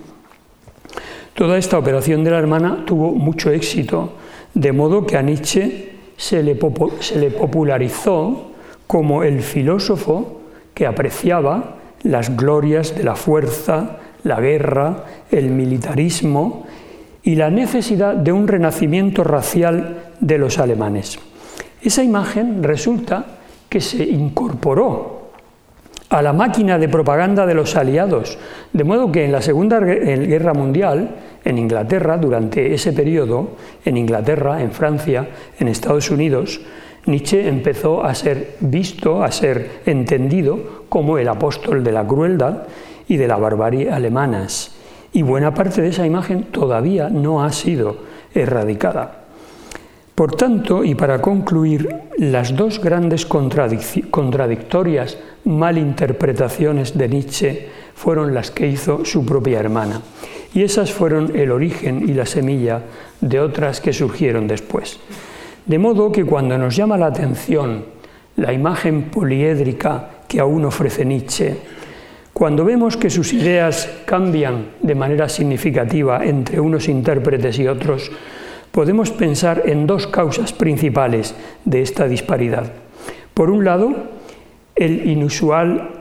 Toda 1.33 1.57
esta 1.57 1.77
operación 1.77 2.23
de 2.23 2.31
la 2.31 2.39
hermana 2.39 2.85
tuvo 2.85 3.11
mucho 3.11 3.51
éxito, 3.51 4.13
de 4.53 4.71
modo 4.71 5.05
que 5.05 5.17
a 5.17 5.21
Nietzsche 5.21 5.89
se 6.15 6.43
le, 6.43 6.55
popularizó 6.55 8.51
como 8.87 9.23
el 9.23 9.41
filósofo 9.41 10.39
que 10.73 10.85
apreciaba 10.85 11.77
las 12.03 12.37
glorias 12.37 12.95
de 12.95 13.03
la 13.03 13.15
fuerza, 13.15 13.97
la 14.23 14.39
guerra, 14.39 15.05
el 15.31 15.49
militarismo 15.49 16.65
y 17.23 17.35
la 17.35 17.49
necesidad 17.49 18.15
de 18.15 18.31
un 18.31 18.47
renacimiento 18.47 19.23
racial 19.23 20.11
de 20.19 20.37
los 20.37 20.59
alemanes. 20.59 21.19
Esa 21.81 22.03
imagen 22.03 22.63
resulta 22.63 23.25
que 23.69 23.81
se 23.81 24.03
incorporó 24.03 25.21
a 26.09 26.21
la 26.21 26.33
máquina 26.33 26.77
de 26.77 26.89
propaganda 26.89 27.45
de 27.45 27.53
los 27.53 27.75
aliados, 27.75 28.37
de 28.73 28.83
modo 28.83 29.11
que 29.11 29.23
en 29.23 29.31
la 29.31 29.41
Segunda 29.41 29.79
Guerra 29.79 30.53
Mundial, 30.53 31.15
en 31.45 31.57
Inglaterra, 31.57 32.17
durante 32.17 32.73
ese 32.73 32.91
periodo, 32.91 33.51
en 33.85 33.97
Inglaterra, 33.97 34.61
en 34.61 34.71
Francia, 34.71 35.27
en 35.57 35.69
Estados 35.69 36.11
Unidos, 36.11 36.59
Nietzsche 37.05 37.47
empezó 37.47 38.03
a 38.03 38.13
ser 38.13 38.57
visto, 38.59 39.23
a 39.23 39.31
ser 39.31 39.81
entendido 39.85 40.83
como 40.89 41.17
el 41.17 41.29
apóstol 41.29 41.83
de 41.83 41.91
la 41.91 42.05
crueldad 42.05 42.63
y 43.07 43.17
de 43.17 43.27
la 43.27 43.37
barbarie 43.37 43.89
alemanas. 43.89 44.75
Y 45.13 45.21
buena 45.23 45.53
parte 45.53 45.81
de 45.81 45.89
esa 45.89 46.05
imagen 46.05 46.45
todavía 46.45 47.09
no 47.09 47.43
ha 47.43 47.51
sido 47.51 47.97
erradicada. 48.33 49.21
Por 50.15 50.35
tanto, 50.35 50.83
y 50.83 50.93
para 50.93 51.21
concluir, 51.21 51.89
las 52.17 52.55
dos 52.55 52.79
grandes 52.79 53.25
contradictorias 53.25 55.17
malinterpretaciones 55.45 56.97
de 56.97 57.09
Nietzsche 57.09 57.69
fueron 57.95 58.33
las 58.33 58.51
que 58.51 58.67
hizo 58.67 59.03
su 59.03 59.25
propia 59.25 59.59
hermana, 59.59 60.01
y 60.53 60.63
esas 60.63 60.91
fueron 60.91 61.35
el 61.35 61.51
origen 61.51 62.07
y 62.07 62.13
la 62.13 62.25
semilla 62.25 62.81
de 63.19 63.39
otras 63.39 63.81
que 63.81 63.93
surgieron 63.93 64.47
después. 64.47 64.99
De 65.65 65.79
modo 65.79 66.11
que 66.11 66.25
cuando 66.25 66.57
nos 66.57 66.75
llama 66.75 66.97
la 66.97 67.07
atención 67.07 67.85
la 68.35 68.53
imagen 68.53 69.09
poliédrica 69.09 70.09
que 70.27 70.39
aún 70.39 70.65
ofrece 70.65 71.05
Nietzsche, 71.05 71.57
cuando 72.41 72.65
vemos 72.65 72.97
que 72.97 73.11
sus 73.11 73.33
ideas 73.33 74.01
cambian 74.03 74.69
de 74.81 74.95
manera 74.95 75.29
significativa 75.29 76.25
entre 76.25 76.59
unos 76.59 76.89
intérpretes 76.89 77.59
y 77.59 77.67
otros, 77.67 78.11
podemos 78.71 79.11
pensar 79.11 79.61
en 79.65 79.85
dos 79.85 80.07
causas 80.07 80.51
principales 80.51 81.35
de 81.65 81.83
esta 81.83 82.07
disparidad. 82.07 82.71
Por 83.35 83.51
un 83.51 83.63
lado, 83.63 83.93
el 84.73 85.07
inusual 85.07 85.91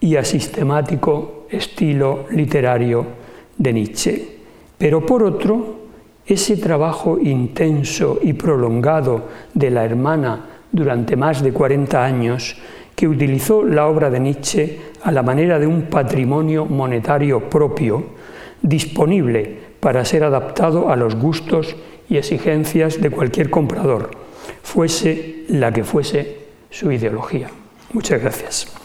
y 0.00 0.16
asistemático 0.16 1.44
estilo 1.50 2.28
literario 2.30 3.04
de 3.58 3.72
Nietzsche, 3.74 4.28
pero 4.78 5.04
por 5.04 5.22
otro, 5.22 5.84
ese 6.24 6.56
trabajo 6.56 7.18
intenso 7.20 8.20
y 8.22 8.32
prolongado 8.32 9.28
de 9.52 9.68
la 9.70 9.84
hermana 9.84 10.46
durante 10.72 11.14
más 11.14 11.42
de 11.42 11.52
40 11.52 12.02
años, 12.02 12.56
que 12.94 13.08
utilizó 13.08 13.64
la 13.64 13.86
obra 13.86 14.10
de 14.10 14.20
Nietzsche 14.20 14.80
a 15.02 15.12
la 15.12 15.22
manera 15.22 15.58
de 15.58 15.66
un 15.66 15.82
patrimonio 15.82 16.64
monetario 16.64 17.48
propio, 17.50 18.04
disponible 18.62 19.58
para 19.80 20.04
ser 20.04 20.24
adaptado 20.24 20.90
a 20.90 20.96
los 20.96 21.16
gustos 21.16 21.76
y 22.08 22.16
exigencias 22.16 23.00
de 23.00 23.10
cualquier 23.10 23.50
comprador, 23.50 24.10
fuese 24.62 25.44
la 25.48 25.72
que 25.72 25.84
fuese 25.84 26.38
su 26.70 26.90
ideología. 26.90 27.50
Muchas 27.92 28.20
gracias. 28.20 28.83